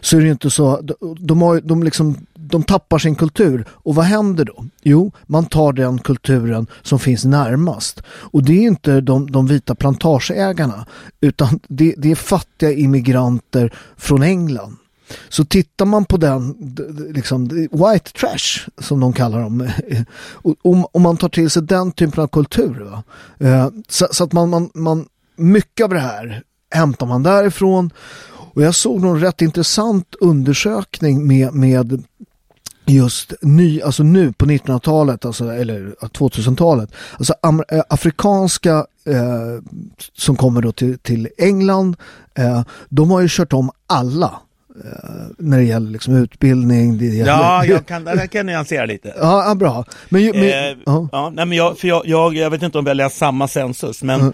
så 0.00 0.16
är 0.16 0.20
det 0.20 0.28
inte 0.28 0.50
så, 0.50 0.80
de, 1.18 1.42
har, 1.42 1.60
de, 1.60 1.82
liksom, 1.82 2.16
de 2.34 2.62
tappar 2.62 2.98
sin 2.98 3.14
kultur. 3.14 3.64
Och 3.70 3.94
vad 3.94 4.04
händer 4.04 4.44
då? 4.44 4.64
Jo, 4.82 5.12
man 5.26 5.46
tar 5.46 5.72
den 5.72 5.98
kulturen 5.98 6.66
som 6.82 6.98
finns 6.98 7.24
närmast. 7.24 8.02
Och 8.08 8.42
det 8.42 8.52
är 8.52 8.62
inte 8.66 9.00
de, 9.00 9.30
de 9.30 9.46
vita 9.46 9.74
plantageägarna 9.74 10.86
utan 11.20 11.60
det, 11.68 11.94
det 11.98 12.10
är 12.10 12.14
fattiga 12.14 12.72
immigranter 12.72 13.72
från 13.96 14.22
England 14.22 14.76
så 15.28 15.44
tittar 15.44 15.84
man 15.84 16.04
på 16.04 16.16
den, 16.16 16.74
liksom 17.14 17.48
white 17.48 18.12
trash 18.12 18.68
som 18.78 19.00
de 19.00 19.12
kallar 19.12 19.40
dem, 19.40 19.68
om, 20.62 20.86
om 20.92 21.02
man 21.02 21.16
tar 21.16 21.28
till 21.28 21.50
sig 21.50 21.62
den 21.62 21.92
typen 21.92 22.22
av 22.22 22.28
kultur. 22.28 22.80
Va? 22.80 23.02
Eh, 23.38 23.68
så, 23.88 24.08
så, 24.10 24.24
att 24.24 24.32
man, 24.32 24.50
man, 24.50 24.70
man, 24.74 25.06
mycket 25.36 25.84
av 25.84 25.90
det 25.90 26.00
här 26.00 26.42
hämtar 26.70 27.06
man 27.06 27.22
därifrån. 27.22 27.90
Och 28.54 28.62
jag 28.62 28.74
såg 28.74 29.00
någon 29.00 29.20
rätt 29.20 29.42
intressant 29.42 30.14
undersökning 30.20 31.26
med, 31.26 31.54
med 31.54 32.04
just 32.86 33.32
ny, 33.40 33.80
alltså 33.80 34.02
nu 34.02 34.32
på 34.32 34.46
1900-talet, 34.46 35.24
alltså, 35.24 35.52
eller 35.52 35.94
2000-talet. 36.00 36.90
Alltså 37.16 37.34
eh, 37.68 37.82
afrikanska 37.88 38.86
eh, 39.04 39.62
som 40.16 40.36
kommer 40.36 40.62
då 40.62 40.72
till, 40.72 40.98
till 40.98 41.28
England, 41.38 41.96
eh, 42.34 42.62
de 42.88 43.10
har 43.10 43.20
ju 43.20 43.28
kört 43.30 43.52
om 43.52 43.70
alla 43.86 44.40
när 45.38 45.58
det 45.58 45.64
gäller 45.64 45.90
liksom 45.90 46.16
utbildning. 46.16 46.98
Det 46.98 47.04
gäller... 47.06 47.32
Ja, 47.32 47.64
jag 47.64 47.86
kan, 47.86 48.06
jag 48.06 48.30
kan 48.30 48.46
nyansera 48.46 48.86
lite. 48.86 49.14
Ja, 49.20 49.54
bra. 49.54 49.84
Men, 50.08 50.24
men, 50.24 50.34
Eh, 50.42 50.76
ja. 50.86 51.08
ja, 51.12 51.30
nej, 51.34 51.46
men 51.46 51.58
jag, 51.58 51.78
för 51.78 51.88
jag, 51.88 52.06
jag, 52.06 52.34
jag 52.36 52.50
vet 52.50 52.62
inte 52.62 52.78
om 52.78 52.84
vi 52.84 52.90
har 52.90 52.94
läst 52.94 53.16
samma 53.16 53.48
census, 53.48 54.02
men 54.02 54.20
Mm. 54.20 54.32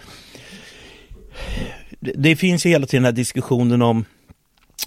det, 1.99 2.13
det 2.17 2.35
finns 2.35 2.65
ju 2.65 2.69
hela 2.69 2.85
tiden 2.85 3.03
den 3.03 3.13
här 3.13 3.15
diskussionen 3.15 3.81
om, 3.81 4.05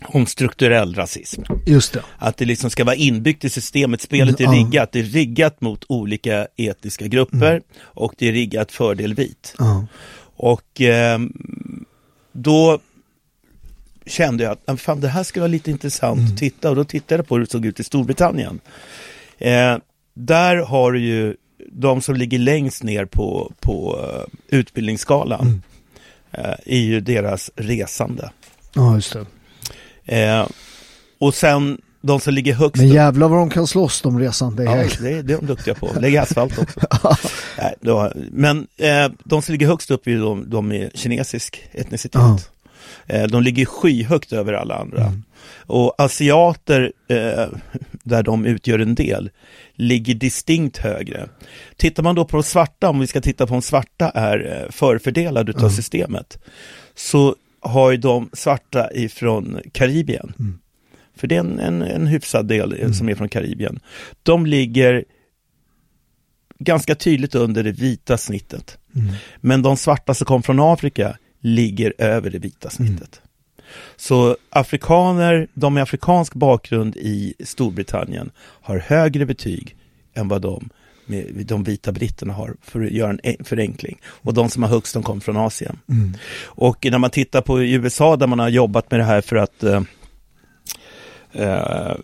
om 0.07 0.27
strukturell 0.27 0.95
rasism. 0.95 1.43
Just 1.67 1.93
det. 1.93 2.03
Att 2.19 2.37
det 2.37 2.45
liksom 2.45 2.71
ska 2.71 2.85
vara 2.85 2.97
inbyggt 2.97 3.45
i 3.45 3.51
systemet, 3.51 4.01
spelet 4.01 4.41
är 4.41 4.45
Mm, 4.45 4.57
riggat. 4.57 4.93
Det 4.93 4.99
är 4.99 5.03
riggat 5.05 5.61
mot 5.61 5.85
olika 5.88 6.47
etniska 6.57 7.07
grupper 7.07 7.51
Mm. 7.51 7.62
och 7.83 8.15
det 8.19 8.29
är 8.29 8.33
riggat 8.33 8.73
fördel 8.73 9.15
vit. 9.15 9.55
Ja. 9.59 9.87
Och 10.37 10.81
ehm, 10.81 11.33
då 12.33 12.79
kände 14.07 14.45
jag 14.45 14.53
att 14.53 14.62
"Ah, 14.67 14.77
fan, 14.77 15.01
det 15.01 15.09
här 15.09 15.23
ska 15.23 15.41
vara 15.41 15.49
lite 15.49 15.71
intressant 15.71 16.19
Mm. 16.19 16.33
att 16.33 16.38
titta 16.38 16.71
och 16.71 16.77
då 16.77 16.85
tittade 16.85 17.19
jag 17.19 17.29
på 17.29 17.35
hur 17.35 17.41
det 17.45 17.51
såg 17.51 17.67
ut 17.67 17.81
i 17.81 17.85
Storbritannien. 17.85 18.61
Eh, 19.38 19.77
där 20.15 20.57
har 20.57 20.93
du 20.93 21.01
ju 21.01 21.37
de 21.73 22.03
som 22.03 22.15
ligger 22.17 22.38
längst 22.38 22.83
ner 22.83 23.05
på, 23.05 23.53
på 23.61 24.01
eh, 24.03 24.59
utbildningsskalan 24.59 25.41
Mm. 25.41 25.62
eh, 26.33 26.55
är 26.67 26.79
ju 26.81 27.01
deras 27.01 27.51
resande. 27.57 28.31
ja, 28.75 28.95
just 28.95 29.17
det. 30.07 30.23
Eh, 30.23 30.47
och 31.19 31.35
sen 31.35 31.81
de 32.01 32.21
som 32.21 32.35
ligger 32.35 32.55
högst 32.55 32.77
Men 32.77 32.88
jävlar 32.88 33.29
vad 33.29 33.38
de 33.38 33.51
kan 33.51 33.67
slåss 33.67 34.03
de 34.03 34.19
resande. 34.21 34.65
Ja, 34.65 34.75
det, 35.01 35.23
det 35.23 35.33
är 35.35 35.38
de 35.38 35.47
duktiga 35.47 35.75
på. 35.75 35.91
Lägga 36.01 36.23
asfalt 36.23 36.59
också. 36.59 36.81
Nej, 37.59 37.75
då, 37.81 38.12
men 38.33 38.67
eh, 38.77 39.09
de 39.25 39.43
som 39.43 39.53
ligger 39.53 39.67
högst 39.67 39.91
upp 39.91 40.07
är 40.07 40.11
ju 40.11 40.21
de, 40.21 40.51
de 40.51 40.69
med 40.69 40.91
kinesisk 40.95 41.62
etnicitet. 41.73 42.21
Ja. 42.23 42.38
Eh, 43.07 43.27
de 43.27 43.42
ligger 43.42 43.64
skyhögt 43.64 44.33
över 44.33 44.53
alla 44.53 44.75
andra. 44.75 45.03
Mm. 45.03 45.23
Och 45.66 45.95
asiater, 45.99 46.92
eh, 47.09 47.47
där 48.03 48.23
de 48.23 48.47
utgör 48.47 48.79
en 48.79 48.95
del, 48.95 49.31
ligger 49.75 50.14
distinkt 50.14 50.77
högre. 50.77 51.29
Tittar 51.77 52.03
man 52.03 52.14
då 52.14 52.25
på 52.25 52.37
de 52.37 52.42
svarta, 52.42 52.88
om 52.88 53.01
vi 53.01 53.07
ska 53.07 53.21
titta 53.21 53.47
på 53.47 53.55
om 53.55 53.62
svarta 53.62 54.11
är 54.11 54.62
eh, 54.62 54.71
förfördelade 54.71 55.51
utav 55.51 55.62
Mm. 55.62 55.73
systemet, 55.73 56.38
så 56.95 57.37
har 57.61 57.90
ju 57.90 57.97
de 57.97 58.31
svarta 58.33 58.92
ifrån 58.95 59.61
Karibien. 59.73 60.33
Mm. 60.38 60.59
För 61.16 61.27
det 61.27 61.35
är 61.35 61.40
en, 61.40 61.59
en, 61.59 61.83
en 61.83 62.07
hyfsad 62.07 62.47
del 62.47 62.81
eh, 62.81 62.92
som 62.92 63.09
är 63.09 63.14
från 63.14 63.29
Karibien. 63.29 63.81
De 64.23 64.47
ligger 64.47 65.05
ganska 66.59 66.95
tydligt 66.95 67.35
under 67.35 67.62
det 67.62 67.73
vita 67.73 68.18
snittet. 68.18 68.79
Mm. 68.95 69.14
Men 69.40 69.62
de 69.62 69.77
svarta 69.77 70.14
som 70.14 70.25
kom 70.25 70.42
från 70.42 70.61
Afrika 70.61 71.16
ligger 71.42 71.94
över 71.98 72.31
det 72.31 72.38
vita 72.38 72.70
snittet. 72.70 73.20
Så 73.96 74.37
afrikaner, 74.50 75.48
de 75.55 75.74
med 75.74 75.83
afrikansk 75.83 76.35
bakgrund 76.35 76.96
i 76.96 77.35
Storbritannien 77.40 78.31
har 78.38 78.78
högre 78.78 79.26
betyg 79.26 79.76
än 80.14 80.28
vad 80.28 80.42
de 80.42 80.68
med 81.07 81.46
de 81.46 81.64
vita 81.64 81.92
britterna 81.92 82.33
har, 82.33 82.57
för 82.62 82.85
att 82.85 82.90
göra 82.90 83.11
en 83.11 83.20
en 83.22 83.44
förenkling. 83.44 83.98
Och 84.05 84.35
de 84.35 84.50
som 84.50 84.62
har 84.62 84.70
högst, 84.70 84.94
de 84.94 85.02
kommer 85.02 85.20
från 85.20 85.37
Asien. 85.37 85.78
Mm. 85.88 86.14
Och 86.44 86.87
när 86.90 86.98
man 86.98 87.11
tittar 87.11 87.40
på 87.40 87.62
USA 87.62 88.16
där 88.16 88.26
man 88.26 88.38
har 88.38 88.48
jobbat 88.48 88.90
med 88.90 89.00
det 89.00 89.05
här 89.05 89.20
för 89.20 89.37
att 89.37 89.62
eh, 89.62 89.83
eh, 91.33 91.96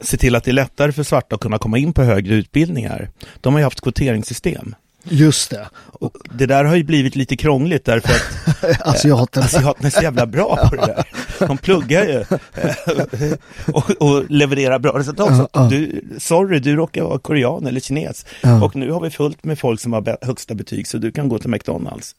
se 0.00 0.16
till 0.16 0.34
att 0.34 0.44
det 0.44 0.50
är 0.50 0.52
lättare 0.52 0.92
för 0.92 1.02
svarta 1.02 1.34
att 1.34 1.40
kunna 1.40 1.58
komma 1.58 1.78
in 1.78 1.92
på 1.92 2.02
högre 2.02 2.34
utbildningar. 2.34 3.10
De 3.40 3.52
har 3.52 3.60
ju 3.60 3.64
haft 3.64 3.80
kvoteringssystem. 3.80 4.74
Just 5.04 5.50
det. 5.50 5.68
Och 5.74 6.16
det 6.34 6.46
där 6.46 6.64
har 6.64 6.76
ju 6.76 6.84
blivit 6.84 7.16
lite 7.16 7.36
krångligt 7.36 7.84
därför 7.84 8.12
att 8.12 8.86
Asiaterna. 8.86 9.46
asiaterna 9.46 9.86
är 9.86 9.90
så 9.90 10.02
jävla 10.02 10.26
bra 10.26 10.68
på 10.70 10.76
det 10.76 10.86
där. 10.86 11.06
De 11.46 11.58
pluggar 11.58 12.04
ju 12.04 12.24
eh, 12.62 13.32
och, 13.66 13.90
och 13.90 14.30
levererar 14.30 14.78
bra 14.78 14.98
resultat. 14.98 15.50
Så. 15.54 15.68
Du, 15.70 16.04
sorry, 16.18 16.58
du 16.58 16.76
råkar 16.76 17.02
vara 17.02 17.18
korean 17.18 17.66
eller 17.66 17.80
kines. 17.80 18.26
Och 18.62 18.76
nu 18.76 18.90
har 18.90 19.00
vi 19.00 19.10
fullt 19.10 19.44
med 19.44 19.58
folk 19.58 19.80
som 19.80 19.92
har 19.92 20.26
högsta 20.26 20.54
betyg 20.54 20.86
så 20.86 20.98
du 20.98 21.12
kan 21.12 21.28
gå 21.28 21.38
till 21.38 21.50
McDonalds. 21.50 22.14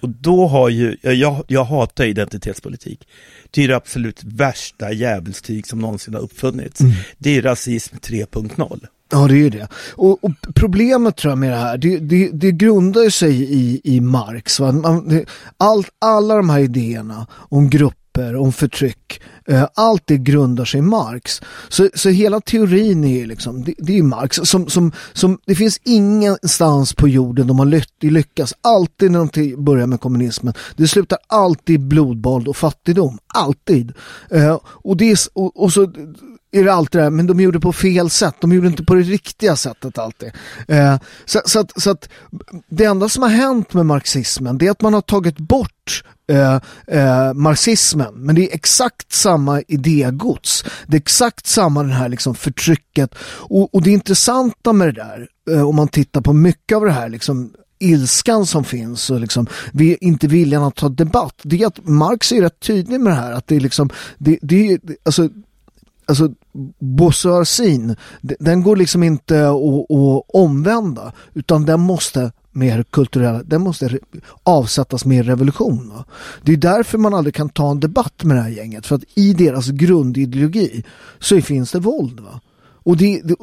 Och 0.00 0.08
då 0.08 0.46
har 0.46 0.68
ju, 0.68 0.96
jag, 1.02 1.44
jag 1.46 1.64
hatar 1.64 2.04
identitetspolitik. 2.04 3.08
Det 3.50 3.64
är 3.64 3.68
det 3.68 3.76
absolut 3.76 4.24
värsta 4.24 4.92
djävulstyg 4.92 5.66
som 5.66 5.78
någonsin 5.78 6.14
har 6.14 6.20
uppfunnits. 6.20 6.80
Mm. 6.80 6.92
Det 7.18 7.36
är 7.36 7.42
rasism 7.42 7.96
3.0. 7.96 8.86
Ja, 9.14 9.28
det 9.28 9.34
är 9.34 9.38
ju 9.38 9.50
det. 9.50 9.68
Och, 9.94 10.24
och 10.24 10.30
problemet 10.54 11.16
tror 11.16 11.30
jag 11.30 11.38
med 11.38 11.50
det 11.50 11.56
här, 11.56 11.78
det, 11.78 11.98
det, 11.98 12.28
det 12.32 12.52
grundar 12.52 13.02
ju 13.02 13.10
sig 13.10 13.42
i, 13.42 13.80
i 13.84 14.00
Marx. 14.00 14.60
Va? 14.60 14.72
Man, 14.72 15.08
det, 15.08 15.24
allt, 15.56 15.88
alla 15.98 16.36
de 16.36 16.50
här 16.50 16.58
idéerna 16.58 17.26
om 17.32 17.70
grupper, 17.70 18.36
om 18.36 18.52
förtryck, 18.52 19.20
eh, 19.46 19.66
allt 19.74 20.02
det 20.04 20.16
grundar 20.16 20.64
sig 20.64 20.78
i 20.78 20.82
Marx. 20.82 21.42
Så, 21.68 21.88
så 21.94 22.08
hela 22.08 22.40
teorin 22.40 23.04
är 23.04 23.18
ju 23.18 23.26
liksom, 23.26 23.64
det, 23.64 23.74
det 23.78 23.98
är 23.98 24.02
Marx. 24.02 24.36
Som, 24.36 24.68
som, 24.68 24.92
som, 25.12 25.38
det 25.46 25.54
finns 25.54 25.80
ingenstans 25.84 26.94
på 26.94 27.08
jorden 27.08 27.46
de 27.46 27.58
har 27.58 28.04
lyckats. 28.04 28.54
Alltid 28.60 29.10
när 29.10 29.28
de 29.32 29.64
börjar 29.64 29.86
med 29.86 30.00
kommunismen, 30.00 30.54
det 30.76 30.88
slutar 30.88 31.18
alltid 31.26 31.74
i 31.74 31.78
blodbad 31.78 32.48
och 32.48 32.56
fattigdom. 32.56 33.18
Alltid. 33.26 33.92
Eh, 34.30 34.58
och, 34.64 34.96
det 34.96 35.16
och, 35.34 35.62
och 35.62 35.72
så 35.72 35.92
är 36.54 36.64
det 36.64 36.72
alltid 36.72 37.00
det 37.00 37.02
här, 37.02 37.10
men 37.10 37.26
de 37.26 37.40
gjorde 37.40 37.58
det 37.58 37.62
på 37.62 37.72
fel 37.72 38.10
sätt. 38.10 38.34
De 38.40 38.52
gjorde 38.52 38.66
inte 38.66 38.84
på 38.84 38.94
det 38.94 39.02
riktiga 39.02 39.56
sättet 39.56 39.98
alltid. 39.98 40.32
Eh, 40.68 40.98
så, 41.24 41.40
så, 41.44 41.60
att, 41.60 41.82
så 41.82 41.90
att 41.90 42.08
det 42.68 42.84
enda 42.84 43.08
som 43.08 43.22
har 43.22 43.30
hänt 43.30 43.74
med 43.74 43.86
marxismen 43.86 44.58
det 44.58 44.66
är 44.66 44.70
att 44.70 44.82
man 44.82 44.94
har 44.94 45.00
tagit 45.00 45.38
bort 45.38 46.04
eh, 46.28 46.54
eh, 46.86 47.34
marxismen. 47.34 48.14
Men 48.14 48.34
det 48.34 48.50
är 48.50 48.54
exakt 48.54 49.12
samma 49.12 49.60
idégods. 49.60 50.64
Det 50.86 50.96
är 50.96 51.00
exakt 51.00 51.46
samma 51.46 51.82
det 51.82 51.92
här 51.92 52.08
liksom 52.08 52.34
förtrycket. 52.34 53.14
Och, 53.24 53.74
och 53.74 53.82
det 53.82 53.90
intressanta 53.90 54.72
med 54.72 54.88
det 54.88 54.92
där, 54.92 55.28
eh, 55.50 55.68
om 55.68 55.76
man 55.76 55.88
tittar 55.88 56.20
på 56.20 56.32
mycket 56.32 56.76
av 56.76 56.84
det 56.84 56.92
här 56.92 57.08
liksom 57.08 57.52
ilskan 57.78 58.46
som 58.46 58.64
finns 58.64 59.10
och 59.10 59.20
liksom, 59.20 59.46
vi 59.72 59.96
inte 60.00 60.26
viljan 60.26 60.62
att 60.62 60.76
ta 60.76 60.88
debatt. 60.88 61.40
Det 61.42 61.62
är 61.62 61.66
att 61.66 61.86
Marx 61.86 62.32
är 62.32 62.40
rätt 62.40 62.60
tydlig 62.60 63.00
med 63.00 63.12
det 63.12 63.16
här. 63.16 63.32
Att 63.32 63.46
det 63.46 63.56
är 63.56 63.60
liksom, 63.60 63.90
det, 64.18 64.38
det 64.42 64.78
alltså, 65.02 65.28
alltså 66.06 66.30
Bosse 66.78 67.28
Arsin, 67.28 67.96
den 68.22 68.62
går 68.62 68.76
liksom 68.76 69.02
inte 69.02 69.48
att, 69.48 69.90
att 69.90 70.24
omvända 70.28 71.12
utan 71.34 71.64
den 71.64 71.80
måste 71.80 72.32
mer 72.52 72.82
kulturella, 72.82 73.42
den 73.42 73.62
måste 73.62 73.98
avsättas 74.42 75.04
med 75.04 75.26
revolution. 75.26 75.88
Va? 75.88 76.04
Det 76.42 76.52
är 76.52 76.56
därför 76.56 76.98
man 76.98 77.14
aldrig 77.14 77.34
kan 77.34 77.48
ta 77.48 77.70
en 77.70 77.80
debatt 77.80 78.24
med 78.24 78.36
det 78.36 78.42
här 78.42 78.50
gänget 78.50 78.86
för 78.86 78.96
att 78.96 79.04
i 79.14 79.32
deras 79.32 79.68
grundideologi 79.68 80.84
så 81.18 81.40
finns 81.40 81.72
det 81.72 81.78
våld. 81.78 82.20
Va? 82.20 82.40
Och 82.84 82.96
det, 82.96 83.20
det, 83.24 83.34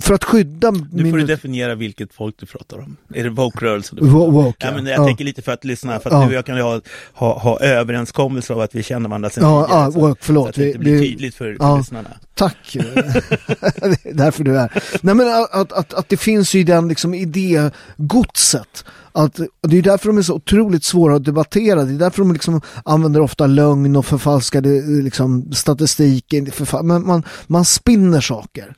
för 0.00 0.14
att 0.14 0.24
skydda... 0.24 0.70
Nu 0.92 1.10
får 1.10 1.18
du 1.18 1.26
definiera 1.26 1.74
vilket 1.74 2.14
folk 2.14 2.34
du 2.38 2.46
pratar 2.46 2.78
om. 2.78 2.96
Är 3.14 3.24
det 3.24 3.30
woke-rörelsen 3.30 3.98
woke, 4.10 4.66
ja, 4.66 4.72
men 4.74 4.86
Jag 4.86 5.00
Ja. 5.00 5.06
tänker 5.06 5.24
lite 5.24 5.42
för 5.42 5.52
att 5.52 5.64
lyssna, 5.64 6.00
för 6.00 6.10
att 6.10 6.14
Ja. 6.14 6.20
du 6.20 6.26
och 6.26 6.32
jag 6.32 6.46
kan 6.46 6.58
ha, 6.60 6.80
ha, 7.12 7.38
ha 7.38 7.60
överenskommelser 7.60 8.54
av 8.54 8.60
att 8.60 8.74
vi 8.74 8.82
känner 8.82 9.08
varandra 9.08 9.30
sen 9.30 9.44
Ja, 9.44 9.64
tidigare, 9.64 9.82
ja, 9.84 9.92
så- 9.92 10.00
woke, 10.00 10.20
förlåt. 10.24 10.44
Så 10.44 10.48
att 10.48 10.54
det 10.54 10.66
inte 10.66 10.78
blir 10.78 10.98
tydligt 10.98 11.34
för, 11.34 11.56
ja. 11.60 11.76
lyssnarna. 11.78 12.10
Tack. 12.34 12.56
det 12.72 14.04
är 14.04 14.14
därför 14.14 14.44
du 14.44 14.58
är. 14.58 14.82
Nej 15.02 15.14
men 15.14 15.28
att, 15.28 15.54
att, 15.54 15.72
att, 15.72 15.94
att 15.94 16.08
det 16.08 16.16
finns 16.16 16.54
ju 16.54 16.64
den 16.64 16.88
liksom 16.88 17.14
idégodset. 17.14 18.84
Att, 19.20 19.40
det 19.60 19.78
är 19.78 19.82
därför 19.82 20.06
de 20.08 20.18
är 20.18 20.22
så 20.22 20.34
otroligt 20.34 20.84
svåra 20.84 21.16
att 21.16 21.24
debattera. 21.24 21.84
Det 21.84 21.94
är 21.94 21.98
därför 21.98 22.18
de 22.18 22.32
liksom 22.32 22.60
använder 22.84 23.20
ofta 23.20 23.46
lögn 23.46 23.96
och 23.96 24.06
förfalskade 24.06 24.82
liksom, 25.02 25.52
statistik. 25.52 26.32
Förfal- 26.32 26.82
men 26.82 27.06
man, 27.06 27.22
man 27.46 27.64
spinner 27.64 28.20
saker. 28.20 28.74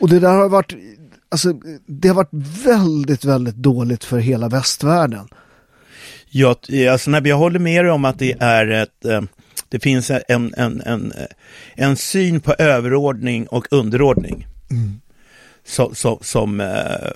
Och 0.00 0.08
det 0.08 0.20
där 0.20 0.32
har 0.32 0.48
varit, 0.48 0.74
alltså, 1.28 1.52
det 1.86 2.08
har 2.08 2.14
varit 2.14 2.64
väldigt, 2.64 3.24
väldigt 3.24 3.56
dåligt 3.56 4.04
för 4.04 4.18
hela 4.18 4.48
västvärlden. 4.48 5.28
Ja, 6.30 6.56
alltså, 6.90 7.10
nej, 7.10 7.22
jag 7.24 7.36
håller 7.36 7.58
med 7.58 7.84
dig 7.84 7.92
om 7.92 8.04
att 8.04 8.18
det 8.18 8.36
är 8.40 8.70
ett, 8.70 9.04
eh, 9.04 9.22
det 9.68 9.80
finns 9.80 10.10
en, 10.10 10.54
en, 10.56 10.80
en, 10.80 11.12
eh, 11.12 11.26
en 11.74 11.96
syn 11.96 12.40
på 12.40 12.54
överordning 12.58 13.46
och 13.46 13.66
underordning. 13.70 14.46
Så, 15.66 15.94
så, 15.94 16.18
som, 16.22 16.60
eh, 16.60 17.10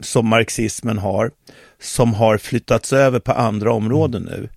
som 0.00 0.28
marxismen 0.28 0.98
har, 0.98 1.30
som 1.80 2.14
har 2.14 2.38
flyttats 2.38 2.92
över 2.92 3.18
på 3.18 3.32
andra 3.32 3.72
områden 3.72 4.22
nu. 4.22 4.48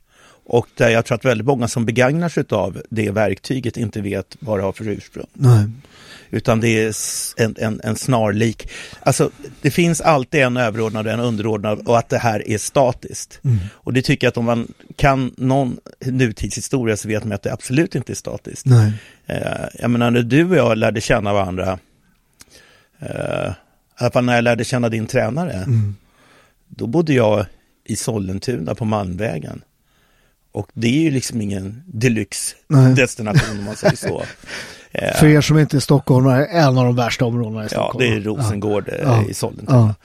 Och 0.45 0.67
där 0.75 0.89
jag 0.89 1.05
tror 1.05 1.15
att 1.15 1.25
väldigt 1.25 1.47
många 1.47 1.67
som 1.67 1.85
begagnar 1.85 2.29
sig 2.29 2.43
av 2.49 2.81
det 2.89 3.11
verktyget 3.11 3.77
inte 3.77 4.01
vet 4.01 4.37
vad 4.39 4.59
det 4.59 4.63
har 4.63 4.71
för 4.71 4.87
ursprung. 4.87 5.27
Nej. 5.33 5.65
Utan 6.29 6.59
det 6.59 6.67
är 6.67 6.93
en, 7.37 7.55
en, 7.59 7.81
en 7.83 7.95
snarlik. 7.95 8.69
Alltså 8.99 9.29
det 9.61 9.71
finns 9.71 10.01
alltid 10.01 10.41
en 10.41 10.57
överordnad 10.57 11.07
och 11.07 11.13
en 11.13 11.19
underordnad 11.19 11.87
och 11.87 11.97
att 11.97 12.09
det 12.09 12.17
här 12.17 12.49
är 12.49 12.57
statiskt. 12.57 13.39
Och 13.73 13.93
det 13.93 14.01
tycker 14.01 14.27
jag 14.27 14.29
att 14.31 14.37
om 14.37 14.45
man 14.45 14.73
kan 14.95 15.33
någon 15.37 15.77
nutidshistoria 16.05 16.97
så 16.97 17.07
vet 17.07 17.23
man 17.23 17.31
att 17.33 17.43
det 17.43 17.53
absolut 17.53 17.95
inte 17.95 18.13
är 18.13 18.15
statiskt. 18.15 18.65
Nej. 18.65 18.93
Eh, 19.25 19.65
jag 19.79 19.91
menar 19.91 20.11
när 20.11 20.21
du 20.21 20.49
och 20.49 20.55
jag 20.55 20.77
lärde 20.77 21.01
känna 21.01 21.33
varandra, 21.33 21.79
eh, 22.99 23.07
i 23.09 23.53
alla 23.95 24.11
fall 24.11 24.25
när 24.25 24.35
jag 24.35 24.43
lärde 24.43 24.63
känna 24.63 24.89
din 24.89 25.07
tränare, 25.07 25.65
då 26.77 26.87
bodde 26.87 27.13
jag 27.13 27.45
i 27.85 27.95
Sollentuna 27.95 28.75
på 28.75 28.85
Malmvägen. 28.85 29.61
Och 30.51 30.67
det 30.73 30.87
är 30.87 31.01
ju 31.01 31.11
liksom 31.11 31.41
ingen 31.41 31.63
Nej. 31.63 31.83
deluxe-destination 31.85 33.59
om 33.59 33.63
man 33.65 33.75
säger 33.75 33.95
så. 33.95 34.23
Eh, 34.95 35.15
För 35.15 35.27
er 35.27 35.41
som 35.41 35.59
inte 35.59 35.77
är 35.77 35.79
stockholmare, 35.79 36.45
en 36.45 36.77
av 36.77 36.85
de 36.85 36.95
värsta 36.95 37.25
områdena 37.25 37.61
i 37.61 37.63
ja, 37.63 37.69
Stockholm. 37.69 37.97
det 37.99 38.15
är 38.15 38.19
Rosengård 38.21 38.89
eh, 38.89 38.95
Ja. 39.03 39.23
i 39.29 39.33
Sollentuna. 39.33 39.95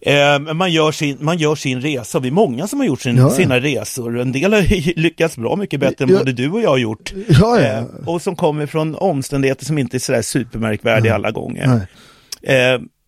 Ja. 0.00 0.12
Eh, 0.12 0.54
man, 0.54 0.72
gör 0.72 0.92
sin, 0.92 1.16
man 1.20 1.38
gör 1.38 1.54
sin 1.54 1.80
resa, 1.80 2.18
vi 2.20 2.28
är 2.28 2.32
många 2.32 2.66
som 2.66 2.78
har 2.78 2.86
gjort 2.86 3.00
sin, 3.00 3.16
Ja, 3.16 3.22
ja. 3.22 3.30
sina 3.30 3.60
resor. 3.60 4.18
En 4.18 4.32
del 4.32 4.52
har 4.52 4.62
lyckats 5.00 5.36
bra 5.36 5.56
mycket 5.56 5.80
bättre 5.80 6.04
än 6.04 6.10
Ja. 6.10 6.18
både 6.18 6.32
du 6.32 6.50
och 6.50 6.60
jag 6.60 6.70
har 6.70 6.78
gjort. 6.78 7.12
Ja, 7.28 7.60
ja. 7.60 7.66
Eh, 7.66 7.84
och 8.06 8.22
som 8.22 8.36
kommer 8.36 8.66
från 8.66 8.94
omständigheter 8.94 9.64
som 9.64 9.78
inte 9.78 9.96
är 9.96 9.98
sådär 9.98 10.22
supermärkvärdiga 10.22 11.14
alla 11.14 11.30
gånger. 11.30 11.66
Nej. 11.66 11.86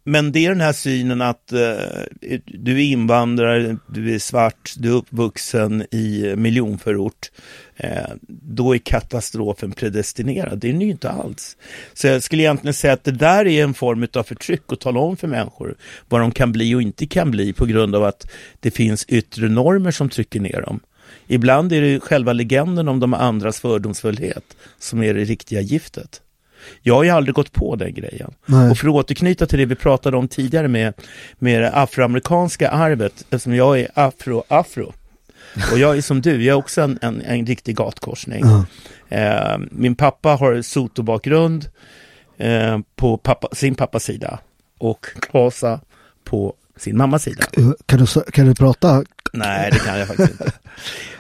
Men 0.05 0.33
det 0.33 0.47
är 0.47 0.49
den 0.49 0.61
här 0.61 0.73
synen 0.73 1.23
att 1.23 1.53
eh, 1.53 2.39
du 2.45 2.73
är 2.73 2.85
invandrare, 2.85 3.77
du 3.87 4.15
är 4.15 4.19
svart, 4.19 4.75
du 4.77 4.89
är 4.89 4.93
uppvuxen 4.93 5.83
i 5.91 6.35
miljonförort. 6.37 7.31
Eh, 7.77 8.11
då 8.29 8.75
är 8.75 8.79
katastrofen 8.79 9.73
predestinerad. 9.73 10.59
Det 10.59 10.69
är 10.69 10.73
den 10.73 10.81
ju 10.81 10.91
inte 10.91 11.11
alls. 11.11 11.57
Så 11.93 12.07
jag 12.07 12.23
skulle 12.23 12.43
egentligen 12.43 12.75
säga 12.75 12.93
att 12.93 13.05
det 13.05 13.11
där 13.13 13.47
är 13.47 13.65
en 13.65 13.75
form 13.75 14.07
av 14.15 14.23
förtryck 14.23 14.63
att 14.73 14.81
tala 14.81 15.01
om 15.01 15.17
för 15.17 15.29
människor 15.29 15.75
vad 16.09 16.21
de 16.21 16.31
kan 16.31 16.53
bli 16.53 16.75
och 16.75 16.83
inte 16.83 17.07
kan 17.07 17.31
bli 17.31 17.53
på 17.53 17.67
grund 17.67 17.95
av 17.95 18.05
att 18.05 18.31
det 18.61 18.71
finns 18.71 19.05
yttre 19.05 19.49
normer 19.49 19.91
som 19.91 20.09
trycker 20.09 20.41
ner 20.41 20.63
dem. 20.63 20.81
Ibland 21.27 21.73
är 21.73 21.83
det 21.83 22.01
själva 22.01 22.33
legenden 22.33 22.89
om 22.89 23.01
de 23.01 23.15
andras 23.15 23.61
fördomsfullhet 23.61 24.57
som 24.79 25.03
är 25.03 25.15
det 25.15 25.25
riktiga 25.25 25.61
giftet. 25.61 26.21
Jag 26.83 26.95
har 26.95 27.05
ju 27.05 27.11
aldrig 27.11 27.35
gått 27.35 27.53
på 27.53 27.77
den 27.77 27.95
grejen. 27.95 28.35
Nej. 28.47 28.71
Och 28.71 28.79
för 28.79 28.89
att 28.89 28.95
återknyta 28.95 29.47
till 29.47 29.59
det 29.59 29.67
vi 29.67 29.75
pratade 29.75 30.17
om 30.17 30.29
tidigare 30.29 30.69
med, 30.69 30.95
med 31.39 31.63
det 31.63 31.71
afroamerikanska 31.71 32.71
arvet, 32.71 33.13
eftersom 33.21 33.55
jag 33.55 33.81
är 33.81 33.89
afro-afro. 33.95 34.93
Och 35.73 35.79
jag 35.79 35.97
är 35.97 36.03
som 36.03 36.21
du, 36.21 36.45
jag 36.45 36.55
är 36.55 36.59
också 36.59 36.83
en, 36.83 36.99
en, 37.03 37.23
en 37.23 37.47
riktig 37.47 37.77
gatkorsning. 37.77 38.45
Ja. 38.45 38.65
Eh, 39.17 39.59
min 39.71 39.95
pappa 39.95 40.29
har 40.29 40.63
Soto-bakgrund 40.63 41.69
eh, 42.39 42.79
på 42.97 43.17
pappa, 43.17 43.49
sin 43.53 43.75
pappas 43.75 44.05
sida 44.05 44.39
och 44.79 45.07
Klasa 45.21 45.81
på 46.25 46.55
sin 46.77 46.97
mammas 46.97 47.23
sida. 47.23 47.45
Kan, 47.87 47.99
du, 47.99 48.31
kan 48.31 48.47
du 48.47 48.55
prata? 48.55 49.05
Nej, 49.33 49.71
det 49.73 49.79
kan 49.79 49.99
jag 49.99 50.09
faktiskt 50.09 50.31
inte. 50.31 50.53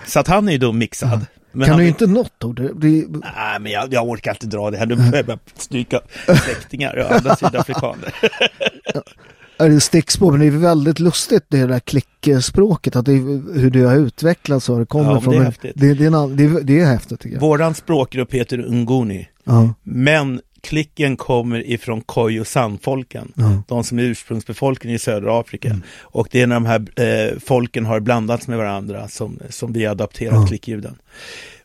Så 0.06 0.20
att 0.20 0.28
han 0.28 0.48
är 0.48 0.52
ju 0.52 0.58
då 0.58 0.72
mixad. 0.72 1.26
Men 1.52 1.68
kan 1.68 1.78
du 1.78 1.88
inte 1.88 2.06
något 2.06 2.44
ord? 2.44 2.56
Det, 2.56 2.88
Nej, 3.08 3.60
men 3.60 3.72
jag, 3.72 3.92
jag 3.94 4.08
orkar 4.08 4.30
inte 4.30 4.46
dra 4.46 4.70
det 4.70 4.76
här. 4.76 4.86
Nu 4.86 4.96
börjar 4.96 5.24
jag 5.28 5.38
stryka 5.54 6.00
släktingar 6.44 6.96
och 6.96 7.12
andra 7.16 7.36
sydafrikaner. 7.36 8.14
är 9.58 9.68
det 9.68 9.80
stickspår, 9.80 10.30
men 10.30 10.40
det 10.40 10.46
är 10.46 10.50
väldigt 10.50 10.98
lustigt 11.00 11.44
det 11.48 11.66
där 11.66 11.80
klickspråket, 11.80 12.96
att 12.96 13.04
det 13.06 13.12
hur 13.12 13.70
det 13.70 13.80
har 13.82 13.96
utvecklats 13.96 14.68
och 14.68 14.78
det 14.78 14.86
kommer 14.86 15.10
Ja, 15.12 15.20
från. 15.20 15.34
det 15.34 15.40
är 15.40 15.44
häftigt. 15.44 15.72
det, 15.76 15.94
det, 15.94 16.04
är 16.04 16.22
en, 16.24 16.36
det, 16.36 16.44
är- 16.44 16.60
det 16.62 16.80
är 16.80 16.86
häftigt 16.86 17.20
tycker 17.20 17.34
jag. 17.36 17.40
Våran 17.40 17.74
språkgrupp 17.74 18.34
heter 18.34 18.58
Ungoni. 18.66 19.28
Ja, 19.44 19.74
Men 19.82 20.40
klicken 20.62 21.16
kommer 21.16 21.66
ifrån 21.70 22.00
Khoisan-folken. 22.00 23.32
Ja. 23.36 23.62
De 23.68 23.84
som 23.84 23.98
är 23.98 24.02
ursprungsbefolkningen 24.02 24.96
i 24.96 24.98
södra 24.98 25.40
Afrika. 25.40 25.80
Och 26.00 26.28
det 26.30 26.40
är 26.40 26.46
när 26.46 26.54
de 26.56 26.66
här 26.66 27.00
eh, 27.00 27.38
folken 27.38 27.86
har 27.86 28.00
blandats 28.00 28.48
med 28.48 28.58
varandra 28.58 29.08
som, 29.08 29.38
som 29.50 29.72
vi 29.72 29.86
adapterat 29.86 30.34
Ja. 30.34 30.46
klickljuden. 30.46 30.98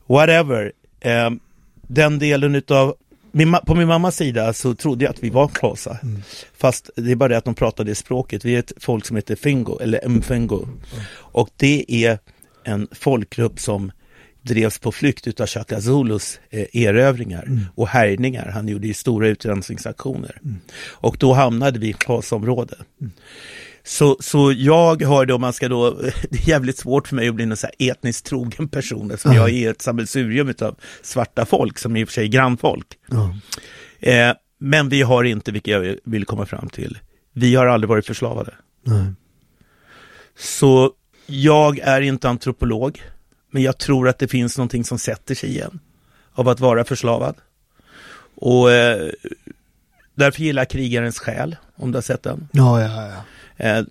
Whatever. 0.08 0.72
Eh, 1.00 1.30
den 1.88 2.20
delen 2.20 2.56
utav 2.56 2.96
min, 3.32 3.56
på 3.66 3.76
min 3.76 3.88
mammas 3.88 4.16
sida 4.16 4.54
så 4.54 4.76
trodde 4.76 5.06
jag 5.06 5.12
att 5.12 5.24
vi 5.24 5.30
var 5.30 5.48
Xhosa. 5.48 5.98
Fast 6.58 6.90
det 6.96 7.12
är 7.12 7.16
bara 7.16 7.30
det 7.30 7.38
att 7.38 7.46
de 7.46 7.56
pratade 7.56 7.92
det 7.92 7.96
språket. 7.96 8.46
Vi 8.46 8.56
är 8.56 8.60
ett 8.60 8.72
folk 8.80 9.06
som 9.06 9.16
heter 9.16 9.36
Fingo, 9.36 9.80
eller 9.80 10.08
Mfengo. 10.08 10.68
Och 11.16 11.50
det 11.58 11.86
är 12.06 12.20
en 12.64 12.88
folkgrupp 12.92 13.60
som 13.60 13.92
drevs 14.48 14.80
på 14.80 14.92
flykt 14.92 15.28
utav 15.28 15.48
Shaka 15.48 15.82
Zulus 15.82 16.40
eh, 16.50 16.84
erövringar 16.84 17.60
och 17.76 17.88
härjningar. 17.88 18.52
Han 18.54 18.68
gjorde 18.68 18.88
ju 18.88 18.94
stora 18.94 19.28
utrensningsaktioner. 19.28 20.42
Och 20.86 21.18
då 21.20 21.34
hamnade 21.34 21.80
vi 21.80 21.90
i 21.90 21.94
Xhosa-område. 21.94 22.76
Så, 23.84 24.18
så 24.20 24.52
jag 24.52 25.02
har 25.02 25.26
då, 25.26 25.38
man 25.38 25.54
ska 25.54 25.70
då, 25.70 25.92
det 26.30 26.40
är 26.40 26.50
jävligt 26.50 26.78
svårt 26.78 27.08
för 27.08 27.16
mig 27.16 27.28
att 27.28 27.36
bli 27.36 27.46
någon 27.46 27.58
så 27.58 27.68
här 27.68 27.90
etniskt 27.90 28.26
trogen 28.26 28.68
person 28.68 29.12
eftersom 29.12 29.36
jag 29.36 29.50
är 29.50 29.72
ett 29.72 29.82
sammelsurium 29.82 30.54
av 30.62 30.76
svarta 31.02 31.46
folk 31.46 31.80
som 31.80 31.98
i 31.98 32.04
och 32.04 32.08
för 32.08 32.14
sig 32.14 32.24
är 32.24 32.28
grannfolk. 32.28 32.88
Eh, 34.00 34.32
men 34.60 34.90
vi 34.90 35.02
har 35.02 35.24
inte, 35.24 35.52
vilket 35.52 35.72
jag 35.72 35.98
vill 36.04 36.26
komma 36.26 36.46
fram 36.46 36.70
till, 36.70 36.98
vi 37.34 37.56
har 37.56 37.66
aldrig 37.66 37.90
varit 37.90 38.06
förslavade. 38.06 38.54
Så 40.38 40.92
jag 41.26 41.80
är 41.80 42.02
inte 42.02 42.30
antropolog, 42.30 43.02
men 43.52 43.64
jag 43.64 43.78
tror 43.78 44.10
att 44.10 44.20
det 44.20 44.28
finns 44.28 44.58
någonting 44.58 44.84
som 44.84 45.00
sätter 45.00 45.36
sig 45.36 45.50
igen 45.50 45.80
av 46.34 46.50
att 46.50 46.60
vara 46.60 46.84
förslavad. 46.84 47.36
Och 48.36 48.72
eh, 48.72 49.10
därför 50.16 50.42
gillar 50.42 50.62
jag 50.62 50.70
krigarens 50.70 51.20
själ, 51.20 51.56
om 51.76 51.92
du 51.92 51.98
har 51.98 52.02
sett 52.02 52.24
den. 52.24 52.48
Ja, 52.52 52.82
ja, 52.82 53.10
ja. 53.10 53.24
Eh, 53.58 53.84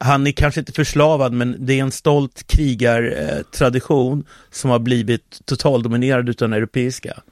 han 0.00 0.26
är 0.26 0.32
kanske 0.32 0.60
inte 0.60 0.72
förslavad, 0.72 1.32
men 1.32 1.56
det 1.58 1.78
är 1.78 1.82
en 1.82 1.90
stolt 1.90 2.46
krigartradition 2.46 4.24
som 4.50 4.70
har 4.70 4.78
blivit 4.78 5.40
totaldominerad 5.44 6.28
utav 6.28 6.48
den 6.48 6.58
europeiska. 6.58 7.22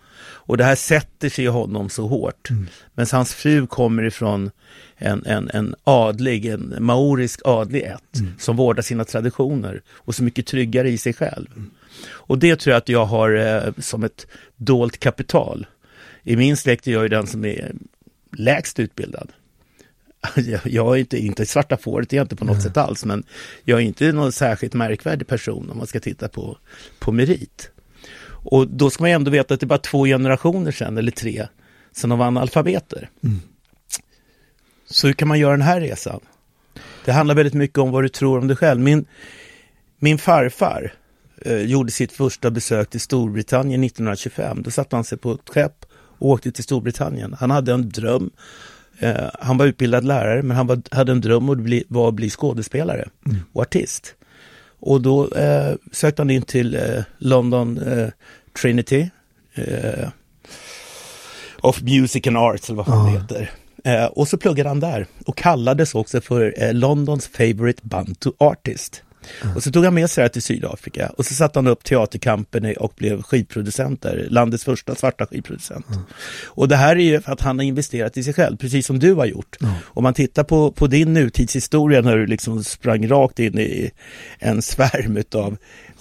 Och 0.48 0.56
det 0.56 0.64
här 0.64 0.74
sätter 0.74 1.28
sig 1.28 1.44
i 1.44 1.48
honom 1.48 1.90
så 1.90 2.06
hårt. 2.06 2.48
Men 2.94 3.06
hans 3.12 3.34
fru 3.34 3.66
kommer 3.66 4.02
ifrån 4.02 4.50
en, 4.96 5.26
en, 5.26 5.50
en 5.50 5.74
adlig, 5.84 6.46
en 6.46 6.76
maorisk 6.80 7.40
adlig 7.44 7.82
ett, 7.82 8.22
som 8.38 8.56
vårdar 8.56 8.82
sina 8.82 9.04
traditioner 9.04 9.82
och 9.88 10.14
så 10.14 10.22
mycket 10.22 10.46
tryggare 10.46 10.90
i 10.90 10.98
sig 10.98 11.14
själv. 11.14 11.46
Och 12.08 12.38
det 12.38 12.56
tror 12.56 12.72
jag 12.72 12.78
att 12.78 12.88
jag 12.88 13.04
har 13.04 13.34
eh, 13.34 13.72
som 13.78 14.04
ett 14.04 14.26
dolt 14.56 14.98
kapital. 14.98 15.66
I 16.22 16.36
min 16.36 16.56
släkt 16.56 16.86
är 16.86 16.92
jag 16.92 17.02
ju 17.02 17.08
den 17.08 17.26
som 17.26 17.44
är 17.44 17.72
lägst 18.32 18.78
utbildad. 18.78 19.28
Jag, 20.64 20.94
är 20.94 20.96
inte, 20.96 21.18
inte 21.18 21.46
svarta 21.46 21.76
fåret, 21.76 22.12
är 22.12 22.16
jag 22.16 22.24
inte 22.24 22.36
på 22.36 22.44
något 22.44 22.62
sätt 22.62 22.76
alls, 22.76 23.04
men 23.04 23.22
jag 23.64 23.78
är 23.78 23.84
inte 23.84 24.12
någon 24.12 24.32
särskilt 24.32 24.74
märkvärdig 24.74 25.26
person 25.26 25.70
om 25.70 25.78
man 25.78 25.86
ska 25.86 26.00
titta 26.00 26.28
på, 26.28 26.58
på 26.98 27.12
merit. 27.12 27.70
Och 28.50 28.68
då 28.68 28.90
ska 28.90 29.02
man 29.02 29.10
ju 29.10 29.14
ändå 29.14 29.30
veta 29.30 29.54
att 29.54 29.60
det 29.60 29.64
är 29.64 29.68
bara 29.68 29.78
två 29.78 30.04
generationer 30.04 30.70
sedan, 30.70 30.98
eller 30.98 31.10
tre, 31.10 31.46
sedan 31.92 32.10
de 32.10 32.18
var 32.18 32.26
analfabeter. 32.26 33.10
Så 34.90 35.06
hur 35.06 35.14
kan 35.14 35.28
man 35.28 35.38
göra 35.38 35.50
den 35.50 35.62
här 35.62 35.80
resan? 35.80 36.20
Det 37.04 37.12
handlar 37.12 37.34
väldigt 37.34 37.54
mycket 37.54 37.78
om 37.78 37.90
vad 37.90 38.04
du 38.04 38.08
tror 38.08 38.38
om 38.38 38.48
dig 38.48 38.56
själv. 38.56 38.80
Min, 38.80 39.04
min 39.98 40.18
farfar 40.18 40.92
eh, 41.42 41.58
gjorde 41.58 41.92
sitt 41.92 42.12
första 42.12 42.50
besök 42.50 42.90
till 42.90 43.00
Storbritannien 43.00 43.84
1925. 43.84 44.62
Då 44.62 44.70
satte 44.70 44.96
han 44.96 45.04
sig 45.04 45.18
på 45.18 45.32
ett 45.32 45.48
skepp 45.48 45.86
och 46.18 46.28
åkte 46.28 46.52
till 46.52 46.64
Storbritannien. 46.64 47.36
Han 47.40 47.50
hade 47.50 47.72
en 47.72 47.88
dröm. 47.88 48.30
Eh, 48.98 49.30
han 49.40 49.58
var 49.58 49.66
utbildad 49.66 50.04
lärare, 50.04 50.42
men 50.42 50.56
han 50.56 50.66
var, 50.66 50.82
hade 50.90 51.12
en 51.12 51.20
dröm 51.20 51.48
att 51.48 51.58
bli, 51.58 51.84
var 51.88 52.08
att 52.08 52.14
bli 52.14 52.30
skådespelare 52.30 53.08
och 53.52 53.62
artist. 53.62 54.14
Och 54.80 55.02
då 55.02 55.28
eh, 55.28 55.74
sökte 55.92 56.22
han 56.22 56.30
in 56.30 56.42
till 56.42 56.74
eh, 56.74 57.02
London 57.18 57.78
eh, 57.78 58.08
Trinity 58.62 59.10
eh, 59.54 60.08
of 61.60 61.82
Music 61.82 62.26
and 62.26 62.36
Arts, 62.36 62.68
eller 62.68 62.76
vad 62.76 62.86
fan 62.86 63.06
det 63.06 63.20
heter. 63.20 63.50
Eh, 63.84 64.04
och 64.04 64.28
så 64.28 64.38
pluggade 64.38 64.68
han 64.68 64.80
där 64.80 65.06
och 65.26 65.36
kallades 65.36 65.94
också 65.94 66.20
för 66.20 66.54
eh, 66.56 66.74
Londons 66.74 67.26
favorite 67.26 67.80
bantu 67.84 68.30
artist. 68.38 69.02
Och 69.54 69.62
så 69.62 69.70
tog 69.72 69.84
han 69.84 69.94
med 69.94 70.10
sig 70.10 70.22
det 70.22 70.24
här 70.24 70.28
till 70.28 70.42
Sydafrika 70.42 71.08
och 71.08 71.26
så 71.26 71.34
satte 71.34 71.58
han 71.58 71.66
upp 71.66 71.84
Teaterkampen 71.84 72.76
och 72.76 72.92
blev 72.96 73.22
skivproducent 73.22 74.02
där, 74.02 74.26
landets 74.30 74.64
första 74.64 74.94
svarta 74.94 75.26
skivproducent. 75.26 75.86
Och 76.44 76.68
det 76.68 76.76
här 76.76 76.96
är 76.96 77.00
ju 77.00 77.20
för 77.20 77.32
att 77.32 77.40
han 77.40 77.58
har 77.58 77.64
investerat 77.64 78.16
i 78.16 78.24
sig 78.24 78.34
själv, 78.34 78.56
precis 78.56 78.86
som 78.86 78.98
du 78.98 79.14
har 79.14 79.26
gjort. 79.26 79.56
Om 79.84 80.02
man 80.02 80.14
tittar 80.14 80.44
på, 80.44 80.72
på 80.72 80.86
din 80.86 81.12
nutidshistoria 81.12 82.00
när 82.00 82.16
du 82.16 82.26
liksom 82.26 82.64
sprang 82.64 83.08
rakt 83.08 83.38
in 83.38 83.58
i 83.58 83.90
en 84.38 84.62
svärm 84.62 85.22
av 85.34 85.56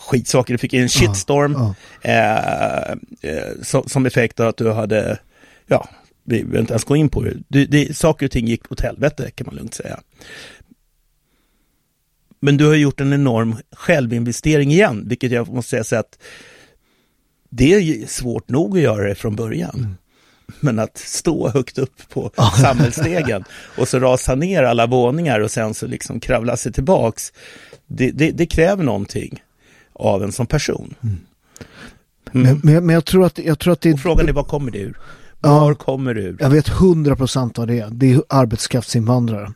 skitsaker, 0.08 0.54
du 0.54 0.58
fick 0.58 0.74
en 0.74 0.90
shitstorm 0.90 1.74
Eh, 2.02 2.92
eh, 3.22 3.62
som, 3.62 3.84
som 3.88 4.06
effekt 4.06 4.40
av 4.40 4.48
att 4.48 4.58
du 4.58 4.72
hade, 4.72 5.20
ja, 5.68 5.90
vi 6.24 6.44
behöver 6.44 6.60
inte 6.60 6.74
ens 6.74 6.84
gå 6.84 6.96
in 6.96 7.10
på 7.10 7.24
det. 7.24 7.34
det, 7.48 7.66
det 7.66 7.98
saker 7.98 8.26
och 8.26 8.32
ting 8.32 8.48
gick 8.48 8.72
åt 8.72 8.82
helvete 8.82 9.32
kan 9.36 9.46
man 9.46 9.56
lugnt 9.56 9.74
säga. 9.74 10.00
Men 12.40 12.58
du 12.58 12.66
har 12.66 12.76
gjort 12.76 13.02
en 13.02 13.14
enorm 13.14 13.56
självinvestering 13.72 14.72
igen, 14.72 15.04
vilket 15.08 15.32
jag 15.32 15.50
måste 15.50 15.70
säga 15.70 15.84
så 15.84 15.96
att 15.96 16.20
det 17.50 17.74
är 17.74 18.08
svårt 18.08 18.50
nog 18.50 18.78
att 18.78 18.84
göra 18.84 19.08
det 19.08 19.16
från 19.16 19.36
början. 19.36 19.96
Men 20.60 20.80
att 20.80 20.98
stå 20.98 21.50
högt 21.50 21.78
upp 21.78 22.10
på 22.10 22.32
samhällsstegen 22.62 23.44
och 23.78 23.88
så 23.88 24.00
rasa 24.00 24.36
ner 24.36 24.64
alla 24.64 24.86
våningar 24.86 25.40
och 25.40 25.52
sen 25.52 25.74
så 25.74 25.88
liksom 25.88 26.20
kravla 26.20 26.58
sig 26.58 26.72
tillbaks. 26.72 27.34
Det, 27.88 28.12
det, 28.12 28.32
det 28.32 28.46
kräver 28.46 28.84
någonting 28.84 29.42
av 30.00 30.24
en 30.24 30.32
som 30.32 30.48
person. 30.48 30.94
Men, 32.32 32.62
men, 32.64 32.86
men 32.86 32.90
jag 32.90 33.06
tror 33.06 33.26
att, 33.26 33.40
jag 33.40 33.60
tror 33.60 33.74
att 33.74 33.82
det 33.82 33.94
Och 33.94 34.00
frågan 34.00 34.30
är, 34.30 34.34
var 34.34 34.44
kommer 34.44 34.72
det 34.72 34.80
ur? 34.80 34.98
Ja. 35.42 35.60
Var 35.60 35.74
kommer 35.74 36.14
det 36.14 36.22
ur? 36.22 36.38
Jag 36.40 36.50
vet 36.50 36.70
100% 36.70 37.60
av 37.60 37.68
det. 37.68 37.88
Det 37.92 38.14
är 38.14 38.22
arbetskraftsinvandrare. 38.30 39.54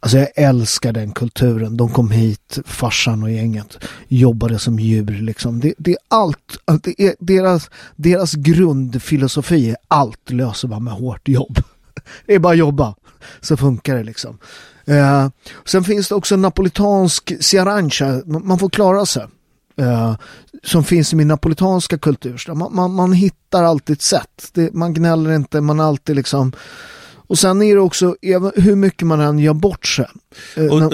Alltså 0.00 0.18
jag 0.18 0.28
älskar 0.34 0.92
den 0.92 1.12
kulturen. 1.12 1.76
De 1.76 1.88
kom 1.88 2.10
hit, 2.10 2.58
farsan 2.64 3.22
och 3.22 3.30
gänget, 3.30 3.78
jobbade 4.08 4.58
som 4.58 4.78
djur 4.78 5.22
liksom. 5.22 5.60
Det, 5.60 5.74
det 5.78 5.90
är 5.90 5.98
allt, 6.08 6.58
det 6.82 7.00
är 7.02 7.14
deras, 7.18 7.70
deras 7.96 8.34
grundfilosofi 8.34 9.70
är 9.70 9.76
allt 9.88 10.30
löser 10.30 10.68
man 10.68 10.84
med 10.84 10.92
hårt 10.92 11.28
jobb. 11.28 11.58
Det 12.26 12.34
är 12.34 12.38
bara 12.38 12.54
jobba, 12.54 12.94
så 13.40 13.56
funkar 13.56 13.96
det 13.96 14.04
liksom. 14.04 14.38
Eh, 14.84 15.28
sen 15.64 15.84
finns 15.84 16.08
det 16.08 16.14
också 16.14 16.36
napolitansk 16.36 17.32
siarancha, 17.40 18.22
man 18.26 18.58
får 18.58 18.70
klara 18.70 19.06
sig. 19.06 19.26
Eh, 19.78 20.16
som 20.62 20.84
finns 20.84 21.12
i 21.12 21.16
min 21.16 21.28
napolitanska 21.28 21.98
kultur. 21.98 22.54
Man, 22.54 22.74
man, 22.74 22.94
man 22.94 23.12
hittar 23.12 23.64
alltid 23.64 23.96
ett 23.96 24.02
sätt. 24.02 24.50
Det, 24.52 24.74
man 24.74 24.94
gnäller 24.94 25.32
inte, 25.32 25.60
man 25.60 25.80
alltid 25.80 26.16
liksom 26.16 26.52
och 27.28 27.38
sen 27.38 27.62
är 27.62 27.74
det 27.74 27.80
också 27.80 28.16
hur 28.54 28.76
mycket 28.76 29.06
man 29.06 29.20
än 29.20 29.38
gör 29.38 29.54
bort 29.54 29.86
sig. 29.86 30.06
Eh, 30.56 30.64
och, 30.64 30.82
och, 30.82 30.90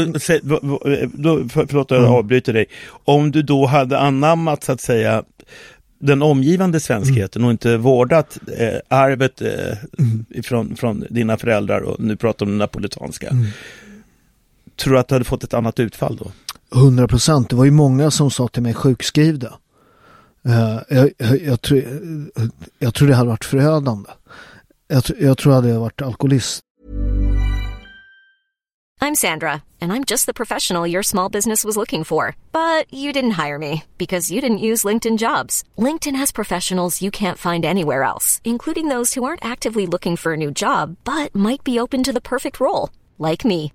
då, 1.12 1.49
förlåt 1.49 1.92
att 1.92 1.97
jag 1.97 2.05
mm. 2.05 2.12
avbryter 2.12 2.53
dig. 2.53 2.66
Om 3.05 3.31
du 3.31 3.42
då 3.42 3.66
hade 3.66 3.99
anammat 3.99 4.64
så 4.64 4.73
att 4.73 4.81
säga 4.81 5.25
den 5.99 6.23
omgivande 6.23 6.81
svenskheten 6.81 7.42
mm. 7.42 7.47
och 7.47 7.53
inte 7.53 7.77
vårdat 7.77 8.38
eh, 8.59 8.79
arvet 8.88 9.42
eh, 9.42 9.49
mm. 9.99 10.25
från, 10.42 10.77
från 10.77 11.05
dina 11.11 11.37
föräldrar 11.37 11.81
och 11.81 12.01
nu 12.01 12.16
pratar 12.16 12.47
om 12.47 12.53
det 12.53 12.59
napolitanska. 12.59 13.29
Mm. 13.29 13.47
Tror 14.77 14.92
du 14.92 15.01
att 15.01 15.09
du 15.09 15.14
hade 15.14 15.25
fått 15.25 15.45
ett 15.45 15.55
annat 15.55 15.81
utfall 15.81 16.16
då? 16.16 16.33
100 16.75 17.09
procent. 17.09 17.51
Det 17.51 17.57
var 17.57 17.65
ju 17.65 17.71
många 17.71 18.11
som 18.11 18.31
sa 18.31 18.49
till 18.49 18.63
mig 18.63 18.75
sjukskrivda. 18.75 19.59
Eh, 20.49 20.79
jag, 20.89 21.11
jag, 21.19 21.41
jag, 21.41 21.63
tror, 21.63 21.83
jag 22.79 22.95
tror 22.95 23.09
det 23.09 23.15
hade 23.15 23.29
varit 23.29 23.45
förödande. 23.45 24.11
Jag, 24.89 25.03
jag 25.19 25.39
tror 25.39 25.55
jag 25.55 25.63
hade 25.63 25.79
varit 25.79 26.03
alkoholist. 26.03 26.63
I'm 29.03 29.17
Sandra 29.17 29.65
and 29.81 29.93
I'm 29.93 30.05
just 30.05 30.27
the 30.27 30.33
professional 30.33 30.87
your 30.87 31.03
small 31.03 31.29
business 31.29 31.65
was 31.65 31.77
looking 31.77 32.05
for. 32.05 32.37
But 32.53 32.87
you 32.95 33.13
didn't 33.13 33.33
hire 33.33 33.59
me 33.59 33.83
because 33.99 34.31
you 34.31 34.41
didn't 34.41 34.67
use 34.71 34.85
LinkedIn 34.85 35.19
jobs. 35.19 35.65
LinkedIn 35.77 36.15
has 36.15 36.33
professionals 36.33 37.03
you 37.03 37.11
can't 37.11 37.39
find 37.39 37.65
anywhere 37.65 38.05
else, 38.05 38.41
including 38.45 38.87
those 38.87 39.15
who 39.15 39.25
aren't 39.25 39.45
actively 39.45 39.87
looking 39.87 40.17
for 40.17 40.35
a 40.35 40.37
new 40.37 40.53
job 40.53 40.97
but 41.05 41.35
might 41.35 41.65
be 41.65 41.81
open 41.81 42.05
to 42.05 42.13
the 42.13 42.21
perfect 42.21 42.61
role, 42.61 42.91
like 43.19 43.45
me. 43.45 43.73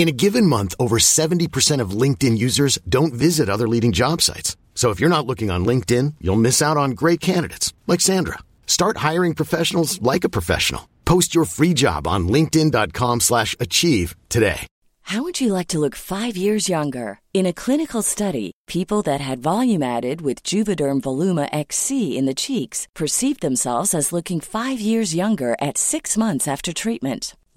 In 0.00 0.08
a 0.08 0.12
given 0.12 0.46
month, 0.46 0.74
over 0.80 0.96
70% 0.96 1.82
of 1.82 1.90
LinkedIn 1.90 2.38
users 2.38 2.78
don't 2.88 3.12
visit 3.12 3.50
other 3.50 3.68
leading 3.68 3.92
job 3.92 4.22
sites. 4.22 4.56
So 4.74 4.88
if 4.88 4.98
you're 4.98 5.10
not 5.10 5.26
looking 5.26 5.50
on 5.50 5.66
LinkedIn, 5.66 6.14
you'll 6.22 6.36
miss 6.36 6.62
out 6.62 6.78
on 6.78 6.92
great 6.92 7.20
candidates 7.20 7.74
like 7.86 8.00
Sandra. 8.00 8.38
Start 8.66 8.96
hiring 8.96 9.34
professionals 9.34 10.00
like 10.00 10.24
a 10.24 10.30
professional. 10.30 10.88
Post 11.04 11.34
your 11.34 11.44
free 11.44 11.74
job 11.74 12.06
on 12.06 12.28
linkedin.com/achieve 12.28 14.16
today. 14.30 14.66
How 15.02 15.22
would 15.22 15.38
you 15.38 15.52
like 15.52 15.68
to 15.68 15.78
look 15.78 15.96
5 15.96 16.34
years 16.34 16.66
younger? 16.66 17.20
In 17.34 17.44
a 17.44 17.52
clinical 17.52 18.00
study, 18.00 18.52
people 18.66 19.02
that 19.02 19.20
had 19.20 19.42
volume 19.42 19.82
added 19.82 20.22
with 20.22 20.42
Juvederm 20.42 21.02
Voluma 21.02 21.46
XC 21.52 22.16
in 22.16 22.24
the 22.24 22.40
cheeks 22.46 22.88
perceived 22.94 23.42
themselves 23.42 23.92
as 23.92 24.12
looking 24.12 24.40
5 24.40 24.80
years 24.80 25.14
younger 25.14 25.56
at 25.60 25.76
6 25.76 26.16
months 26.16 26.48
after 26.48 26.72
treatment. 26.72 27.34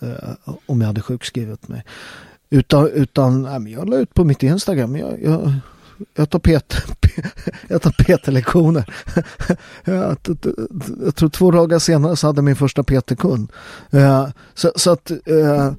Eh, 0.00 0.56
om 0.66 0.80
jag 0.80 0.86
hade 0.86 1.02
sjukskrivit 1.02 1.68
mig. 1.68 1.84
Utan, 2.50 2.86
utan 2.88 3.46
äh, 3.46 3.72
jag 3.72 3.88
la 3.88 3.96
ut 3.96 4.14
på 4.14 4.24
mitt 4.24 4.42
Instagram. 4.42 4.96
Jag, 4.96 5.22
jag, 5.22 5.52
jag 6.14 6.30
tar 6.30 6.38
pet, 6.38 6.74
jag 7.68 7.82
tar 7.82 7.90
PT-lektioner. 7.90 8.94
Jag, 9.84 10.16
jag 11.04 11.16
tror 11.16 11.28
två 11.28 11.50
dagar 11.50 11.78
senare 11.78 12.16
så 12.16 12.26
hade 12.26 12.38
jag 12.38 12.44
min 12.44 12.56
första 12.56 12.82
PT-kund. 12.82 13.52
Eh, 13.90 14.28
så, 14.54 14.72
så, 14.76 14.90
att 14.90 15.10
eh, 15.10 15.72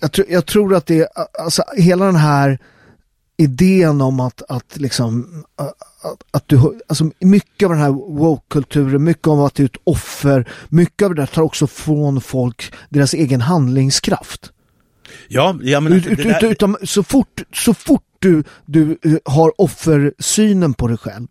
jag, 0.00 0.10
jag 0.28 0.46
tror 0.46 0.74
att 0.74 0.86
det 0.86 1.00
är, 1.00 1.08
alltså 1.38 1.62
hela 1.76 2.06
den 2.06 2.16
här 2.16 2.58
idén 3.40 4.00
om 4.00 4.20
att, 4.20 4.42
att 4.48 4.76
liksom 4.76 5.44
att, 5.56 6.22
att 6.30 6.48
du, 6.48 6.80
alltså 6.86 7.10
mycket 7.20 7.66
av 7.66 7.70
den 7.70 7.80
här 7.80 7.90
woke-kulturen, 7.90 9.04
mycket 9.04 9.26
av 9.28 9.44
att 9.44 9.54
du 9.54 9.62
är 9.62 9.66
ett 9.66 9.80
offer, 9.84 10.48
mycket 10.68 11.06
av 11.06 11.14
det 11.14 11.22
där 11.22 11.26
tar 11.26 11.42
också 11.42 11.66
från 11.66 12.20
folk 12.20 12.72
deras 12.88 13.14
egen 13.14 13.40
handlingskraft. 13.40 14.52
Ja, 15.28 15.58
ja 15.62 15.80
men... 15.80 15.92
Ut, 15.92 16.06
ut, 16.06 16.18
där... 16.18 16.44
utan, 16.44 16.76
så 16.82 17.02
fort, 17.02 17.42
så 17.52 17.74
fort 17.74 18.04
du, 18.18 18.44
du 18.66 18.98
uh, 19.06 19.16
har 19.24 19.60
offersynen 19.60 20.74
på 20.74 20.88
dig 20.88 20.96
själv. 20.96 21.26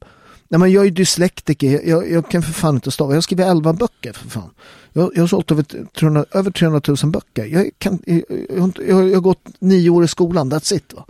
Nej 0.50 0.60
men 0.60 0.72
jag 0.72 0.86
är 0.86 0.92
dyslektiker, 0.92 1.82
jag, 1.86 2.12
jag 2.12 2.30
kan 2.32 2.42
för 2.42 2.54
fan 2.54 2.76
inte 2.76 2.92
stava. 2.92 3.14
Jag 3.14 3.24
skriver 3.24 3.52
11 3.52 3.74
böcker 3.74 4.14
för 4.14 4.30
fan. 4.30 4.50
Jag, 4.94 5.12
jag 5.16 5.24
har 5.24 5.28
sålt 5.28 5.52
över 5.52 5.66
300, 6.00 6.26
över 6.32 6.52
300 6.52 6.82
000 6.88 6.98
böcker. 7.12 7.46
Jag, 7.46 7.70
kan, 7.78 8.00
jag, 8.06 8.24
jag, 8.50 8.74
jag, 8.88 8.96
har 8.96 9.22
gått 9.22 9.48
nio 9.60 9.90
år 9.90 10.04
i 10.04 10.08
skolan, 10.08 10.54
that's 10.54 10.74
it. 10.74 10.94
Va? 10.94 11.06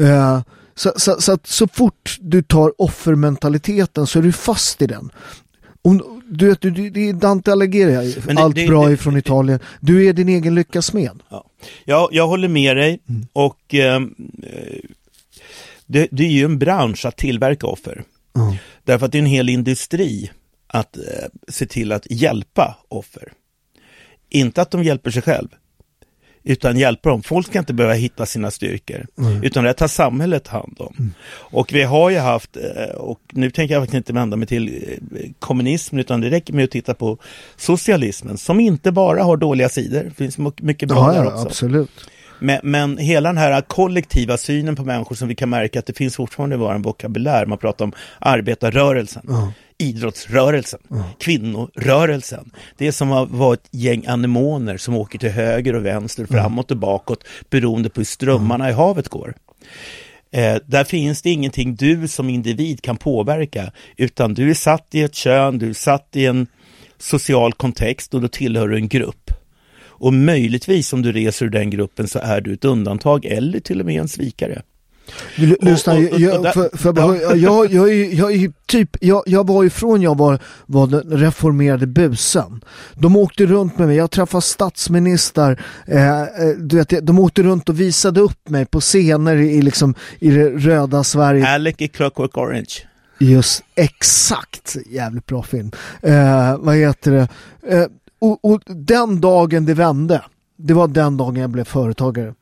Uh, 0.00 0.40
så, 0.74 0.92
så, 0.96 1.20
så, 1.20 1.32
att 1.32 1.46
så 1.46 1.68
fort 1.68 2.16
du 2.20 2.42
tar 2.42 2.82
offermentaliteten 2.82 4.06
så 4.06 4.18
är 4.18 4.22
du 4.22 4.32
fast 4.32 4.82
i 4.82 4.86
den. 4.86 5.10
Om, 5.82 6.22
du 6.30 6.48
vet, 6.48 6.60
du, 6.60 6.90
det 6.90 7.08
är 7.08 7.12
Dante 7.12 7.52
Alighieri, 7.52 8.16
allt 8.36 8.54
det, 8.54 8.66
bra 8.66 8.86
det, 8.86 8.92
ifrån 8.92 9.16
Italien. 9.16 9.60
Du 9.80 10.08
är 10.08 10.12
din 10.12 10.28
egen 10.28 10.54
lyckas 10.54 10.92
med. 10.92 11.22
Ja. 11.28 11.44
Jag, 11.84 12.08
jag 12.12 12.28
håller 12.28 12.48
med 12.48 12.76
dig 12.76 13.00
mm. 13.08 13.26
och 13.32 13.74
eh, 13.74 14.00
det, 15.86 16.08
det, 16.10 16.24
är 16.24 16.28
ju 16.28 16.44
en 16.44 16.58
bransch 16.58 17.06
att 17.06 17.16
tillverka 17.16 17.66
offer. 17.66 18.04
Mm. 18.36 18.54
Därför 18.84 19.06
att 19.06 19.12
det 19.12 19.18
är 19.18 19.22
en 19.22 19.26
hel 19.26 19.48
industri 19.48 20.30
att 20.66 20.96
eh, 20.96 21.02
se 21.48 21.66
till 21.66 21.92
att 21.92 22.06
hjälpa 22.10 22.76
offer. 22.88 23.32
Inte 24.28 24.62
att 24.62 24.70
de 24.70 24.84
hjälper 24.84 25.10
sig 25.10 25.22
själv 25.22 25.48
utan 26.44 26.78
hjälpa 26.78 27.08
dem. 27.08 27.22
Folk 27.22 27.46
ska 27.46 27.58
inte 27.58 27.74
behöva 27.74 27.94
hitta 27.94 28.26
sina 28.26 28.50
styrkor, 28.50 29.06
mm. 29.18 29.42
utan 29.42 29.64
det 29.64 29.72
tar 29.72 29.88
samhället 29.88 30.48
hand 30.48 30.76
om. 30.78 30.94
Mm. 30.98 31.12
Och 31.34 31.72
vi 31.72 31.82
har 31.82 32.10
ju 32.10 32.18
haft, 32.18 32.56
eh, 32.56 32.94
och 32.96 33.20
nu 33.32 33.50
tänker 33.50 33.74
jag 33.74 33.82
faktiskt 33.82 33.96
inte 33.96 34.12
vända 34.12 34.36
mig 34.36 34.48
till 34.48 34.68
eh, 34.68 35.30
kommunismen, 35.38 36.00
utan 36.00 36.20
det 36.20 36.30
räcker 36.30 36.52
med 36.52 36.64
att 36.64 36.70
titta 36.70 36.94
på 36.94 37.18
socialismen, 37.56 38.38
som 38.38 38.60
inte 38.60 38.92
bara 38.92 39.22
har 39.22 39.36
dåliga 39.36 39.68
sidor, 39.68 40.04
det 40.04 40.10
finns 40.10 40.38
mycket 40.38 40.88
bra 40.88 41.14
ja, 41.14 41.22
där 41.22 41.32
också. 41.32 41.46
Absolut. 41.46 41.90
Men, 42.38 42.60
men, 42.62 42.98
hela 42.98 43.28
den 43.28 43.38
här 43.38 43.60
kollektiva 43.60 44.36
synen 44.36 44.76
på 44.76 44.84
människor 44.84 45.14
som 45.14 45.28
vi 45.28 45.34
kan 45.34 45.50
märka 45.50 45.78
att 45.78 45.86
det 45.86 45.96
finns 45.96 46.16
fortfarande 46.16 46.56
i 46.56 46.58
vår 46.58 46.78
vokabulär, 46.78 47.46
man 47.46 47.58
pratar 47.58 47.84
om 47.84 47.92
arbetarrörelsen. 48.18 49.22
Mm 49.28 49.48
idrottsrörelsen, 49.82 50.80
mm. 50.90 51.02
kvinnorörelsen. 51.18 52.50
Det 52.76 52.92
som 52.92 53.12
att 53.12 53.30
vara 53.30 53.54
ett 53.54 53.68
gäng 53.70 54.06
anemoner 54.06 54.76
som 54.76 54.96
åker 54.96 55.18
till 55.18 55.30
höger 55.30 55.74
och 55.74 55.86
vänster, 55.86 56.22
mm. 56.22 56.42
framåt 56.42 56.70
och 56.70 56.76
bakåt 56.76 57.24
beroende 57.50 57.90
på 57.90 58.00
hur 58.00 58.04
strömmarna 58.04 58.64
mm. 58.64 58.74
i 58.74 58.76
havet 58.76 59.08
går. 59.08 59.34
Eh, 60.30 60.56
där 60.66 60.84
finns 60.84 61.22
det 61.22 61.30
ingenting 61.30 61.74
du 61.74 62.08
som 62.08 62.28
individ 62.28 62.82
kan 62.82 62.96
påverka, 62.96 63.72
utan 63.96 64.34
du 64.34 64.50
är 64.50 64.54
satt 64.54 64.94
i 64.94 65.02
ett 65.02 65.14
kön, 65.14 65.58
du 65.58 65.68
är 65.68 65.74
satt 65.74 66.08
i 66.16 66.26
en 66.26 66.46
social 66.98 67.52
kontext 67.52 68.14
och 68.14 68.20
då 68.20 68.28
tillhör 68.28 68.68
du 68.68 68.76
en 68.76 68.88
grupp. 68.88 69.30
Och 70.02 70.12
möjligtvis 70.12 70.92
om 70.92 71.02
du 71.02 71.12
reser 71.12 71.46
ur 71.46 71.50
den 71.50 71.70
gruppen 71.70 72.08
så 72.08 72.18
är 72.18 72.40
du 72.40 72.52
ett 72.52 72.64
undantag 72.64 73.24
eller 73.24 73.60
till 73.60 73.80
och 73.80 73.86
med 73.86 74.00
en 74.00 74.08
svikare. 74.08 74.62
Lyssna, 75.36 75.98
jag, 75.98 76.54
för, 76.54 76.76
för 76.76 76.94
jag, 76.96 77.38
jag, 77.38 77.72
jag, 77.72 77.94
jag, 77.94 78.52
typ, 78.66 78.96
jag, 79.00 79.22
jag 79.26 79.46
var 79.46 79.64
ifrån 79.64 80.02
jag 80.02 80.18
var, 80.18 80.38
var 80.66 80.86
den 80.86 81.18
reformerade 81.18 81.86
busen. 81.86 82.64
De 82.94 83.16
åkte 83.16 83.46
runt 83.46 83.78
med 83.78 83.88
mig, 83.88 83.96
jag 83.96 84.10
träffade 84.10 84.42
statsminister, 84.42 85.64
eh, 85.86 86.22
eh 86.22 86.26
du 86.58 86.76
vet, 86.76 87.06
de 87.06 87.18
åkte 87.18 87.42
runt 87.42 87.68
och 87.68 87.80
visade 87.80 88.20
upp 88.20 88.48
mig 88.48 88.66
på 88.66 88.80
scener 88.80 89.36
i, 89.36 89.62
liksom, 89.62 89.94
i 90.18 90.30
det 90.30 90.48
röda 90.48 91.04
Sverige. 91.04 91.48
Alec 91.48 91.74
i 91.78 91.88
Clockwork 91.88 92.36
Orange. 92.36 92.72
Just 93.18 93.62
exakt, 93.74 94.76
jävligt 94.90 95.26
bra 95.26 95.42
film. 95.42 95.70
Eh, 96.02 96.56
vad 96.58 96.76
heter 96.76 97.10
det? 97.10 97.28
Eh, 97.76 97.86
och, 98.18 98.44
och, 98.44 98.60
den 98.66 99.20
dagen 99.20 99.66
det 99.66 99.74
vände, 99.74 100.22
det 100.56 100.74
var 100.74 100.88
den 100.88 101.16
dagen 101.16 101.36
jag 101.36 101.50
blev 101.50 101.64
företagare. 101.64 102.34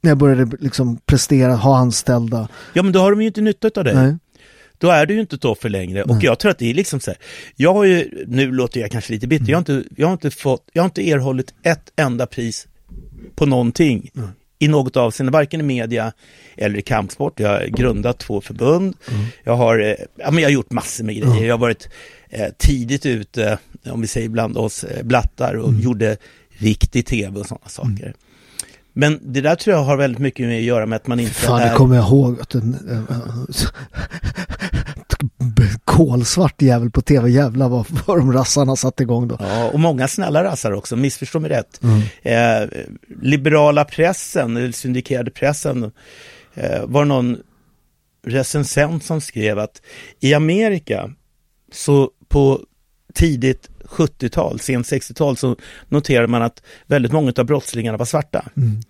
När 0.00 0.10
jag 0.10 0.18
började 0.18 0.56
liksom 0.60 0.96
prestera, 1.06 1.54
ha 1.54 1.78
anställda. 1.78 2.48
Ja 2.72 2.82
men 2.82 2.92
då 2.92 3.00
har 3.00 3.10
de 3.10 3.20
ju 3.20 3.26
inte 3.26 3.40
nytta 3.40 3.70
av 3.76 3.84
dig. 3.84 3.94
Nej. 3.94 4.16
Då 4.78 4.90
är 4.90 5.06
du 5.06 5.14
ju 5.14 5.20
inte 5.20 5.36
ett 5.36 5.44
offer 5.44 5.68
längre. 5.68 6.04
Nej. 6.06 6.16
Och 6.16 6.24
jag 6.24 6.38
tror 6.38 6.50
att 6.50 6.58
det 6.58 6.70
är 6.70 6.74
liksom 6.74 7.00
så 7.00 7.10
här, 7.10 7.18
jag 7.56 7.74
har 7.74 7.84
ju, 7.84 8.24
nu 8.26 8.52
låter 8.52 8.80
jag 8.80 8.90
kanske 8.90 9.12
lite 9.12 9.26
bitter, 9.26 9.44
mm. 9.44 9.50
jag, 9.50 9.56
har 9.56 9.60
inte, 9.60 9.88
jag, 9.96 10.06
har 10.06 10.12
inte 10.12 10.30
fått, 10.30 10.70
jag 10.72 10.82
har 10.82 10.86
inte 10.86 11.10
erhållit 11.10 11.54
ett 11.62 11.92
enda 11.96 12.26
pris 12.26 12.68
på 13.34 13.46
någonting. 13.46 14.10
Mm 14.16 14.28
i 14.58 14.68
något 14.68 14.96
avseende, 14.96 15.32
varken 15.32 15.60
i 15.60 15.62
media 15.62 16.12
eller 16.56 16.78
i 16.78 16.82
kampsport. 16.82 17.40
Jag 17.40 17.48
har 17.48 17.66
grundat 17.66 18.18
två 18.18 18.40
förbund. 18.40 18.96
Mm. 19.10 19.26
Jag, 19.44 19.56
har, 19.56 19.78
eh, 19.78 19.94
ja, 20.16 20.30
men 20.30 20.42
jag 20.42 20.48
har 20.48 20.54
gjort 20.54 20.70
massor 20.70 21.04
med 21.04 21.14
grejer. 21.14 21.32
Mm. 21.32 21.44
Jag 21.44 21.54
har 21.54 21.58
varit 21.58 21.88
eh, 22.28 22.48
tidigt 22.58 23.06
ute, 23.06 23.58
om 23.90 24.00
vi 24.00 24.06
säger 24.06 24.28
bland 24.28 24.56
oss 24.56 24.84
eh, 24.84 25.02
blattar 25.02 25.54
och 25.54 25.68
mm. 25.68 25.80
gjorde 25.80 26.16
riktig 26.48 27.06
tv 27.06 27.40
och 27.40 27.46
sådana 27.46 27.68
saker. 27.68 28.14
Men 28.98 29.20
det 29.22 29.40
där 29.40 29.54
tror 29.54 29.76
jag 29.76 29.84
har 29.84 29.96
väldigt 29.96 30.18
mycket 30.20 30.46
med 30.46 30.58
att 30.58 30.64
göra 30.64 30.86
med 30.86 30.96
att 30.96 31.06
man 31.06 31.20
inte 31.20 31.34
Fan, 31.34 31.60
är... 31.60 31.70
det 31.70 31.76
kommer 31.76 31.96
jag 31.96 32.04
ihåg. 32.04 32.40
Att 32.40 32.54
en, 32.54 33.06
kolsvart 35.84 36.62
jävel 36.62 36.90
på 36.90 37.02
tv, 37.02 37.30
jävlar 37.30 37.68
vad, 37.68 37.86
vad 38.06 38.18
de 38.18 38.32
rassarna 38.32 38.76
satte 38.76 39.02
igång 39.02 39.28
då. 39.28 39.36
Ja, 39.40 39.70
och 39.70 39.80
många 39.80 40.08
snälla 40.08 40.44
rassar 40.44 40.72
också, 40.72 40.96
missförstå 40.96 41.40
mig 41.40 41.50
rätt. 41.50 41.80
Mm. 41.82 42.02
Eh, 42.22 42.68
liberala 43.22 43.84
pressen, 43.84 44.56
eller 44.56 44.72
syndikerade 44.72 45.30
pressen, 45.30 45.92
eh, 46.54 46.84
var 46.86 47.04
någon 47.04 47.36
recensent 48.26 49.04
som 49.04 49.20
skrev 49.20 49.58
att 49.58 49.82
i 50.20 50.34
Amerika 50.34 51.10
så 51.72 52.10
på 52.28 52.60
tidigt 53.16 53.70
70-tal, 53.84 54.60
sent 54.60 54.86
60-tal 54.86 55.36
så 55.36 55.56
noterade 55.88 56.28
man 56.28 56.42
att 56.42 56.62
väldigt 56.86 57.12
många 57.12 57.32
av 57.38 57.44
brottslingarna 57.44 57.98
var 57.98 58.06
svarta. 58.06 58.48
Mm. 58.56 58.80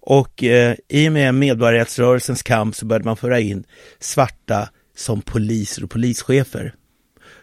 Och 0.00 0.44
eh, 0.44 0.76
i 0.88 1.08
och 1.08 1.12
med 1.12 1.34
medborgarrättsrörelsens 1.34 2.42
kamp 2.42 2.76
så 2.76 2.86
började 2.86 3.04
man 3.04 3.16
föra 3.16 3.40
in 3.40 3.64
svarta 4.00 4.68
som 4.96 5.22
poliser 5.22 5.84
och 5.84 5.90
polischefer. 5.90 6.74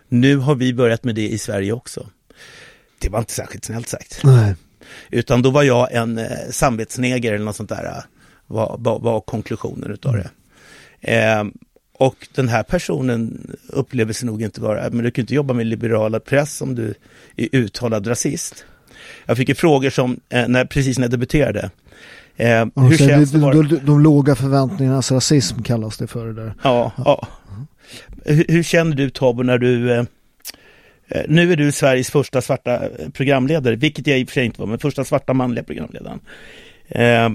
Nu 0.07 0.38
har 0.38 0.55
vi 0.55 0.73
börjat 0.73 1.03
med 1.03 1.15
det 1.15 1.30
i 1.30 1.38
Sverige 1.38 1.73
också. 1.73 2.09
Det 2.99 3.09
var 3.09 3.19
inte 3.19 3.34
särskilt 3.34 3.65
snällt 3.65 3.88
sagt. 3.88 4.23
Nej. 4.23 4.55
Utan 5.09 5.41
då 5.41 5.49
var 5.49 5.63
jag 5.63 5.93
en 5.93 6.17
eh, 6.17 6.49
samvetsneger 6.51 7.34
eller 7.34 7.45
något 7.45 7.55
sånt 7.55 7.69
där, 7.69 7.86
eh, 7.86 8.03
var, 8.47 8.75
var, 8.80 8.99
var 8.99 9.21
konklusionen 9.21 9.91
utav 9.91 10.13
det. 10.13 10.30
Eh, 11.13 11.43
och 11.99 12.27
den 12.35 12.47
här 12.47 12.63
personen 12.63 13.51
upplever 13.67 14.13
sig 14.13 14.25
nog 14.25 14.41
inte 14.41 14.61
vara, 14.61 14.89
men 14.89 15.03
du 15.03 15.11
kan 15.11 15.23
inte 15.23 15.35
jobba 15.35 15.53
med 15.53 15.65
liberala 15.65 16.19
press 16.19 16.61
om 16.61 16.75
du 16.75 16.93
är 17.35 17.47
uttalad 17.51 18.07
rasist. 18.07 18.65
Jag 19.25 19.37
fick 19.37 19.49
ju 19.49 19.55
frågor 19.55 19.89
som, 19.89 20.19
eh, 20.29 20.47
när, 20.47 20.65
precis 20.65 20.97
när 20.97 21.03
jag 21.03 21.11
debuterade, 21.11 21.69
Eh, 22.39 22.65
hur 22.75 22.97
känns 22.97 23.31
det, 23.31 23.37
det 23.37 23.51
de, 23.51 23.67
de, 23.67 23.79
de, 23.85 23.99
låga 23.99 24.35
förväntningarnas 24.35 25.11
rasism 25.11 25.63
kallas 25.63 25.97
det 25.97 26.07
för 26.07 26.27
det 26.27 26.33
där. 26.33 26.53
Ja, 26.63 26.91
ja. 26.97 27.27
Hur, 28.25 28.45
hur, 28.47 28.63
känner 28.63 28.95
du 28.95 29.09
Tobbe 29.09 29.43
när 29.43 29.57
du 29.57 29.91
eh, 29.91 30.03
eh, 31.07 31.23
nu 31.27 31.51
är 31.51 31.55
du 31.55 31.71
Sveriges 31.71 32.11
första 32.11 32.41
svarta 32.41 32.81
programledare, 33.13 33.75
vilket 33.75 34.07
jag 34.07 34.19
i 34.19 34.23
och 34.23 34.27
för 34.27 34.33
sig 34.33 34.45
inte 34.45 34.59
var, 34.61 34.67
men 34.67 34.79
första 34.79 35.03
svarta 35.03 35.33
manliga 35.33 35.63
programledaren. 35.63 36.19
Eh, 36.87 37.29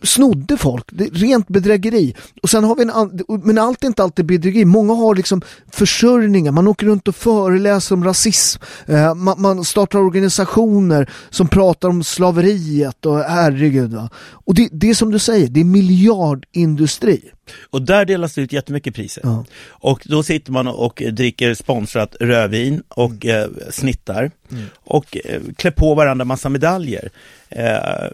snodde 0.03 0.57
folk, 0.57 0.84
det 0.93 1.05
är 1.05 1.11
rent 1.11 1.49
bedrägeri. 1.49 2.14
Och 2.43 2.51
sen 2.51 2.64
har 2.64 2.76
vi 2.76 2.82
en 2.82 3.43
men 3.45 3.59
allt 3.59 3.82
är 3.82 3.87
inte 3.87 4.03
alltid 4.03 4.26
bedrägeri. 4.26 4.64
Många 4.64 4.95
har 4.95 5.14
liksom 5.14 5.43
försörjningar, 5.72 6.53
man 6.53 6.68
åker 6.68 6.87
runt 6.87 7.09
och 7.09 7.16
föreläser 7.16 7.95
om 7.95 8.05
rasism. 8.05 8.62
Eh, 8.87 9.14
man, 9.14 9.43
man, 9.43 9.64
startar 9.64 9.99
organisationer 9.99 11.11
som 11.30 11.49
pratar 11.49 11.89
om 11.89 12.05
slaveriet 12.05 13.07
och 13.07 13.18
herregud 13.18 13.95
va. 13.95 14.11
Och 14.16 14.55
det, 14.55 14.68
det 14.72 14.91
är 14.91 14.95
som 14.95 15.11
du 15.11 15.18
säger, 15.18 15.49
det 15.49 15.61
är 15.61 15.64
miljardindustri. 15.64 17.30
Och 17.70 17.82
där 17.82 18.05
delas 18.05 18.34
det 18.34 18.41
ut 18.41 18.53
jättemycket 18.53 18.95
priser. 18.95 19.22
Ja. 19.24 19.45
Och 19.68 20.03
då 20.05 20.22
sitter 20.22 20.53
man 20.53 20.66
och 20.66 21.03
dricker 21.12 21.55
sponsrat 21.55 22.16
rödvin 22.20 22.82
och 22.89 23.24
mm. 23.24 23.43
eh, 23.43 23.70
snittar 23.70 24.30
mm. 24.51 24.64
och 24.84 25.16
eh, 25.24 25.41
klär 25.57 25.70
på 25.70 25.95
varandra 25.95 26.24
massa 26.24 26.49
medaljer. 26.49 27.11
Eh, 27.49 28.11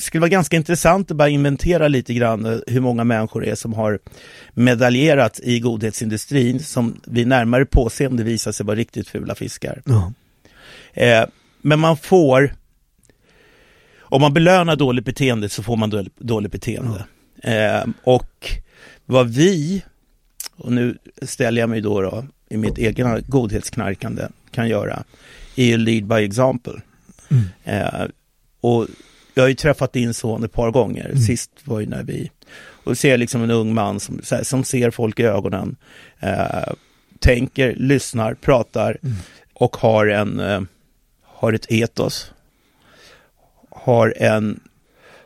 skulle 0.00 0.20
vara 0.20 0.28
ganska 0.28 0.56
intressant 0.56 1.10
att 1.10 1.16
bara 1.16 1.28
inventera 1.28 1.88
lite 1.88 2.14
grann 2.14 2.46
eh, 2.46 2.58
hur 2.66 2.80
många 2.80 3.04
människor 3.04 3.40
det 3.40 3.50
är 3.50 3.54
som 3.54 3.72
har 3.72 3.98
medaljerat 4.52 5.40
i 5.42 5.60
godhetsindustrin 5.60 6.60
som 6.60 7.00
vid 7.04 7.26
närmare 7.26 7.66
påseende 7.66 8.22
visar 8.22 8.52
sig 8.52 8.66
vara 8.66 8.76
riktigt 8.76 9.08
fula 9.08 9.34
fiskar. 9.34 9.82
Ja. 9.84 10.12
Eh, 10.92 11.24
men 11.62 11.78
man 11.78 11.96
får, 11.96 12.54
om 14.00 14.20
man 14.20 14.34
belönar 14.34 14.76
dåligt 14.76 15.04
beteende 15.04 15.48
så 15.48 15.62
får 15.62 15.76
man 15.76 16.08
dåligt 16.18 16.52
beteende. 16.52 17.04
Ja. 17.42 17.50
Eh, 17.50 17.84
och 18.02 18.50
vad 19.06 19.28
vi, 19.28 19.82
och 20.56 20.72
nu 20.72 20.98
ställer 21.22 21.60
jag 21.60 21.70
mig 21.70 21.80
då, 21.80 22.00
då 22.00 22.24
i 22.48 22.56
mitt 22.56 22.78
egna 22.78 23.20
godhetsknarkande, 23.20 24.28
kan 24.50 24.68
göra, 24.68 25.04
är 25.56 25.64
ju 25.64 25.76
lead 25.76 26.06
by 26.06 26.24
example. 26.24 26.80
Mm. 27.28 27.44
Eh, 27.64 28.06
och 28.60 28.86
jag 29.34 29.42
har 29.42 29.48
ju 29.48 29.54
träffat 29.54 29.92
din 29.92 30.14
son 30.14 30.44
ett 30.44 30.52
par 30.52 30.70
gånger. 30.70 31.04
Mm. 31.04 31.18
Sist 31.18 31.50
var 31.64 31.80
ju 31.80 31.86
när 31.86 32.02
vi, 32.02 32.30
och 32.84 32.98
ser 32.98 33.18
liksom 33.18 33.42
en 33.42 33.50
ung 33.50 33.74
man 33.74 34.00
som, 34.00 34.20
här, 34.30 34.42
som 34.42 34.64
ser 34.64 34.90
folk 34.90 35.20
i 35.20 35.22
ögonen, 35.22 35.76
eh, 36.20 36.72
tänker, 37.18 37.74
lyssnar, 37.74 38.34
pratar 38.34 38.98
mm. 39.02 39.16
och 39.54 39.76
har 39.76 40.06
en, 40.06 40.40
eh, 40.40 40.60
har 41.22 41.52
ett 41.52 41.66
etos. 41.68 42.32
Har 43.70 44.14
en, 44.16 44.60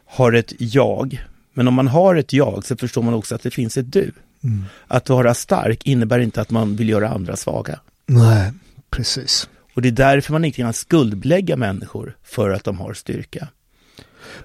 har 0.07 0.33
ett 0.33 0.53
jag. 0.59 1.25
Men 1.53 1.69
om 1.69 1.75
man 1.75 1.89
har 1.89 2.15
ett 2.15 2.33
jag 2.33 2.65
så 2.65 2.77
förstår 2.77 3.03
man 3.03 3.15
också 3.15 3.35
att 3.35 3.43
det 3.43 3.51
finns 3.51 3.77
ett 3.77 3.93
du. 3.93 4.13
Mm. 4.45 4.65
Att 4.87 5.09
vara 5.09 5.35
stark 5.35 5.87
innebär 5.87 6.19
inte 6.19 6.41
att 6.41 6.51
man 6.51 6.77
vill 6.77 6.89
göra 6.89 7.09
andra 7.09 7.37
svaga. 7.37 7.81
Nej, 8.07 8.53
precis. 8.91 9.49
Och 9.75 9.83
det 9.83 9.89
är 9.89 9.93
därför 9.93 10.33
man 10.33 10.45
inte 10.45 10.57
kan 10.57 10.73
skuldbelägga 10.73 11.57
människor 11.57 12.17
för 12.23 12.51
att 12.51 12.65
de 12.65 12.79
har 12.79 12.95
styrka. 12.95 13.49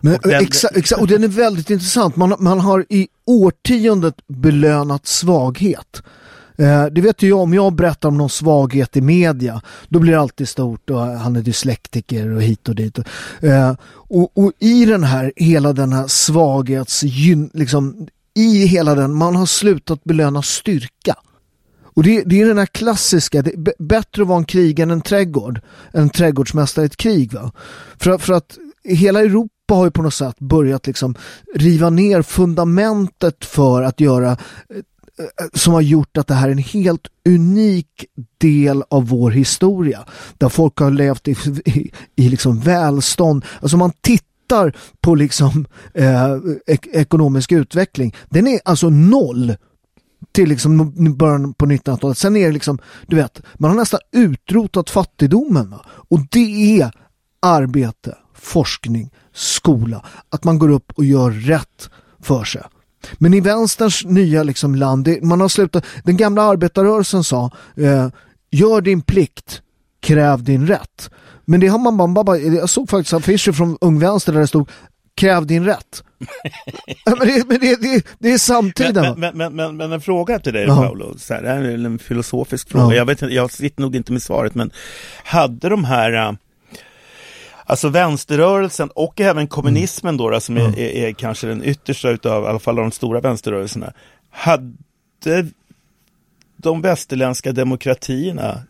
Men, 0.01 0.15
Och 0.15 0.29
den- 0.29 0.43
exa, 0.43 0.67
exa, 0.67 0.97
och 0.97 1.07
den 1.07 1.23
är 1.23 1.27
väldigt 1.27 1.69
intressant. 1.69 2.15
Man, 2.15 2.35
man 2.39 2.59
har 2.59 2.85
i 2.89 3.07
årtiondet 3.25 4.15
belönat 4.27 5.07
svaghet. 5.07 6.01
Eh, 6.57 6.85
det 6.85 7.01
vet 7.01 7.21
ju 7.21 7.29
jag, 7.29 7.39
om 7.39 7.53
jag 7.53 7.73
berättar 7.75 8.09
om 8.09 8.17
någon 8.17 8.29
svaghet 8.29 8.97
i 8.97 9.01
media, 9.01 9.61
då 9.89 9.99
blir 9.99 10.13
det 10.13 10.19
alltid 10.19 10.49
stort 10.49 10.89
och 10.89 10.99
han 10.99 11.35
är 11.35 11.41
dyslektiker 11.41 12.35
och 12.35 12.41
hit 12.41 12.69
och 12.69 12.75
dit. 12.75 12.97
Eh, 13.41 13.73
och, 13.91 14.37
och 14.37 14.51
i 14.59 14.85
den 14.85 15.03
här, 15.03 15.33
hela 15.35 15.73
den 15.73 15.93
här 15.93 16.07
svaghets, 16.07 17.03
liksom, 17.53 18.07
i 18.35 18.65
hela 18.65 18.95
den, 18.95 19.13
man 19.13 19.35
har 19.35 19.45
slutat 19.45 20.03
belöna 20.03 20.41
styrka. 20.41 21.15
Och 21.93 22.03
det, 22.03 22.23
det 22.25 22.41
är 22.41 22.47
den 22.47 22.57
här 22.57 22.65
klassiska, 22.65 23.41
det 23.41 23.51
är 23.53 23.83
bättre 23.83 24.21
att 24.21 24.27
vara 24.27 24.37
en 24.37 24.45
krig 24.45 24.79
än 24.79 24.91
en 24.91 25.01
trädgård, 25.01 25.61
en 25.91 26.09
trädgårdsmästare 26.09 26.85
i 26.85 26.87
ett 26.87 26.97
krig. 26.97 27.33
Va? 27.33 27.51
För, 27.99 28.17
för 28.17 28.33
att 28.33 28.57
hela 28.83 29.21
Europa 29.21 29.53
har 29.75 29.85
ju 29.85 29.91
på 29.91 30.01
något 30.01 30.13
sätt 30.13 30.39
börjat 30.39 30.87
liksom 30.87 31.15
riva 31.55 31.89
ner 31.89 32.21
fundamentet 32.21 33.45
för 33.45 33.83
att 33.83 33.99
göra 33.99 34.31
eh, 34.31 34.37
eh, 35.19 35.47
som 35.53 35.73
har 35.73 35.81
gjort 35.81 36.17
att 36.17 36.27
det 36.27 36.33
här 36.33 36.47
är 36.47 36.51
en 36.51 36.57
helt 36.57 37.07
unik 37.29 38.05
del 38.37 38.83
av 38.89 39.07
vår 39.07 39.31
historia. 39.31 40.05
Där 40.37 40.49
folk 40.49 40.79
har 40.79 40.91
levt 40.91 41.27
i, 41.27 41.35
i, 41.65 41.91
i 42.15 42.29
liksom 42.29 42.59
välstånd. 42.59 43.45
Alltså 43.61 43.77
man 43.77 43.91
tittar 44.01 44.75
på 45.01 45.15
liksom 45.15 45.65
eh, 45.93 46.37
ek 46.67 46.87
ekonomisk 46.87 47.51
utveckling. 47.51 48.15
Den 48.29 48.47
är 48.47 48.59
alltså 48.65 48.89
noll 48.89 49.55
till 50.31 50.49
liksom 50.49 50.93
början 51.17 51.53
på 51.53 51.65
1900-talet. 51.65 52.17
Sen 52.17 52.35
är 52.35 52.45
det 52.45 52.51
liksom, 52.51 52.79
du 53.07 53.15
vet, 53.15 53.41
man 53.55 53.71
har 53.71 53.77
nästan 53.77 53.99
utrotat 54.11 54.89
fattigdomen. 54.89 55.69
Va? 55.69 55.85
Och 55.87 56.19
det 56.31 56.81
är 56.81 56.91
arbete, 57.39 58.17
forskning, 58.35 59.11
skola. 59.39 60.05
Att 60.29 60.43
man 60.43 60.59
går 60.59 60.69
upp 60.69 60.91
och 60.95 61.05
gör 61.05 61.31
rätt 61.31 61.89
för 62.21 62.43
sig. 62.43 62.61
Men 63.17 63.33
i 63.33 63.39
vänsterns 63.39 64.05
nya 64.05 64.43
liksom 64.43 64.75
land, 64.75 65.05
det, 65.05 65.23
man 65.23 65.41
har 65.41 65.49
slutat, 65.49 65.85
den 66.03 66.17
gamla 66.17 66.41
arbetarrörelsen 66.41 67.23
sa, 67.23 67.51
eh, 67.77 68.07
gör 68.51 68.81
din 68.81 69.01
plikt, 69.01 69.61
kräv 70.01 70.43
din 70.43 70.67
rätt. 70.67 71.09
Men 71.45 71.59
det 71.59 71.67
har 71.67 71.79
man 71.79 72.13
bara, 72.13 72.23
bara 72.23 72.37
jag 72.37 72.69
såg 72.69 72.89
faktiskt 72.89 73.13
affischer 73.13 73.51
från 73.51 73.77
Ung 73.81 73.99
Vänster 73.99 74.33
där 74.33 74.39
det 74.39 74.47
stod, 74.47 74.69
kräv 75.15 75.45
din 75.45 75.65
rätt. 75.65 76.03
Men 77.05 77.27
det, 77.27 77.47
men 77.47 77.59
det, 77.59 77.81
det, 77.81 78.05
det 78.19 78.31
är 78.31 78.37
samtiden. 78.37 79.19
Men, 79.19 79.37
men, 79.37 79.55
men, 79.55 79.77
men, 79.77 79.91
en 79.91 80.01
fråga 80.01 80.39
till 80.39 80.53
dig 80.53 80.65
Ja. 80.67 80.75
Paolo, 80.75 81.15
så 81.17 81.33
här, 81.33 81.41
det 81.41 81.49
här 81.49 81.61
är 81.61 81.85
en 81.85 81.99
filosofisk 81.99 82.69
fråga, 82.69 82.85
Ja. 82.85 82.93
jag, 82.93 83.05
vet, 83.05 83.21
inte- 83.21 83.35
jag 83.35 83.51
sitter 83.51 83.81
nog 83.81 83.95
inte 83.95 84.11
med 84.11 84.21
svaret, 84.21 84.55
men 84.55 84.71
hade 85.23 85.69
de 85.69 85.83
här 85.83 86.27
äh, 86.27 86.31
Alltså 87.69 87.89
vänsterrörelsen 87.89 88.89
och 88.95 89.21
även 89.21 89.47
kommunismen 89.47 90.17
då, 90.17 90.29
då 90.29 90.39
som 90.39 90.57
är, 90.57 90.79
är, 90.79 91.07
är 91.07 91.11
kanske 91.11 91.47
den 91.47 91.63
yttersta 91.63 92.09
utav, 92.09 92.43
i 92.43 92.47
alla 92.47 92.59
fall 92.59 92.75
de 92.75 92.91
stora 92.91 93.21
vänsterrörelserna. 93.21 93.93
Hade 94.29 95.45
de 96.57 96.81
västerländska 96.81 97.51
demokratierna 97.51 98.63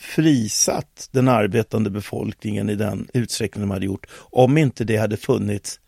frisatt 0.00 1.08
den 1.10 1.28
arbetande 1.28 1.90
befolkningen 1.90 2.70
i 2.70 2.74
den 2.74 3.08
utsträckning 3.14 3.62
de 3.62 3.70
hade 3.70 3.86
gjort, 3.86 4.06
om 4.14 4.58
inte 4.58 4.84
det 4.84 4.96
hade 4.96 5.16
funnits 5.16 5.80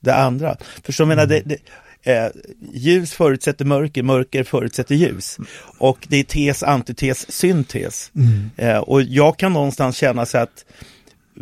det 0.00 0.14
andra. 0.14 0.56
För 0.82 0.92
så 0.92 1.02
jag 1.02 1.08
menar, 1.08 1.26
det, 1.26 1.42
det, 1.44 1.58
eh, 2.02 2.30
ljus 2.72 3.12
förutsätter 3.12 3.64
mörker, 3.64 4.02
mörker 4.02 4.44
förutsätter 4.44 4.94
ljus. 4.94 5.38
Och 5.78 6.06
det 6.08 6.16
är 6.16 6.24
tes, 6.24 6.62
antites, 6.62 7.32
syntes. 7.32 8.10
Eh, 8.56 8.78
och 8.78 9.02
jag 9.02 9.36
kan 9.36 9.52
någonstans 9.52 9.96
känna 9.96 10.26
så 10.26 10.38
att 10.38 10.64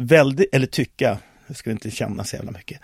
väldigt, 0.00 0.54
eller 0.54 0.66
tycka, 0.66 1.18
jag 1.46 1.56
skulle 1.56 1.72
inte 1.72 1.90
känna 1.90 2.24
så 2.24 2.36
jävla 2.36 2.50
mycket, 2.50 2.80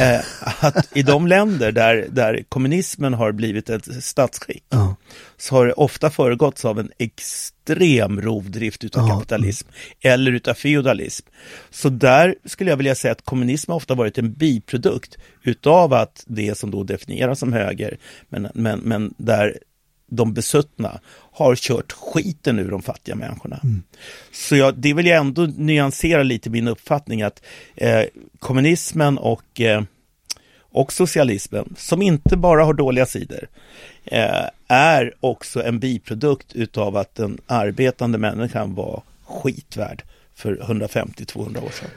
eh, 0.00 0.20
att 0.64 0.96
i 0.96 1.02
de 1.02 1.26
länder 1.26 1.72
där, 1.72 2.06
där 2.10 2.44
kommunismen 2.48 3.14
har 3.14 3.32
blivit 3.32 3.70
ett 3.70 4.04
statsskick 4.04 4.64
Ja. 4.68 4.96
så 5.36 5.54
har 5.54 5.66
det 5.66 5.72
ofta 5.72 6.10
föregåtts 6.10 6.64
av 6.64 6.78
en 6.80 6.90
extrem 6.98 8.20
rovdrift 8.20 8.84
utav 8.84 9.08
Ja. 9.08 9.14
kapitalism 9.14 9.68
eller 10.00 10.32
utav 10.32 10.54
feodalism. 10.54 11.26
Så 11.70 11.88
där 11.88 12.34
skulle 12.44 12.70
jag 12.70 12.76
vilja 12.76 12.94
säga 12.94 13.12
att 13.12 13.24
kommunism 13.24 13.70
har 13.70 13.76
ofta 13.76 13.94
varit 13.94 14.18
en 14.18 14.32
biprodukt 14.32 15.16
utav 15.42 15.92
att 15.92 16.24
det 16.26 16.58
som 16.58 16.70
då 16.70 16.82
definieras 16.84 17.38
som 17.38 17.52
höger, 17.52 17.98
men, 18.28 18.48
men, 18.54 18.78
men 18.78 19.14
där 19.18 19.58
de 20.06 20.34
besuttna 20.34 21.00
har 21.32 21.56
kört 21.56 21.92
skiten 21.92 22.58
ur 22.58 22.70
de 22.70 22.82
fattiga 22.82 23.14
människorna. 23.14 23.60
Så 24.32 24.56
jag, 24.56 24.74
det 24.74 24.94
vill 24.94 25.06
jag 25.06 25.18
ändå 25.18 25.42
nyansera 25.56 26.22
lite 26.22 26.50
min 26.50 26.68
uppfattning 26.68 27.22
att 27.22 27.42
eh, 27.74 28.02
kommunismen 28.38 29.18
och 29.18 29.60
eh, 29.60 29.82
och 30.76 30.92
socialismen, 30.92 31.74
som 31.78 32.02
inte 32.02 32.36
bara 32.36 32.64
har 32.64 32.74
dåliga 32.74 33.06
sidor, 33.06 33.48
eh, 34.04 34.44
är 34.68 35.14
också 35.20 35.62
en 35.62 35.78
biprodukt 35.78 36.52
utav 36.52 36.96
att 36.96 37.14
den 37.14 37.38
arbetande 37.46 38.18
människan 38.18 38.74
var 38.74 39.02
skitvärd 39.24 40.02
för 40.36 40.56
150-200 40.56 41.64
år 41.64 41.70
sedan. 41.70 41.90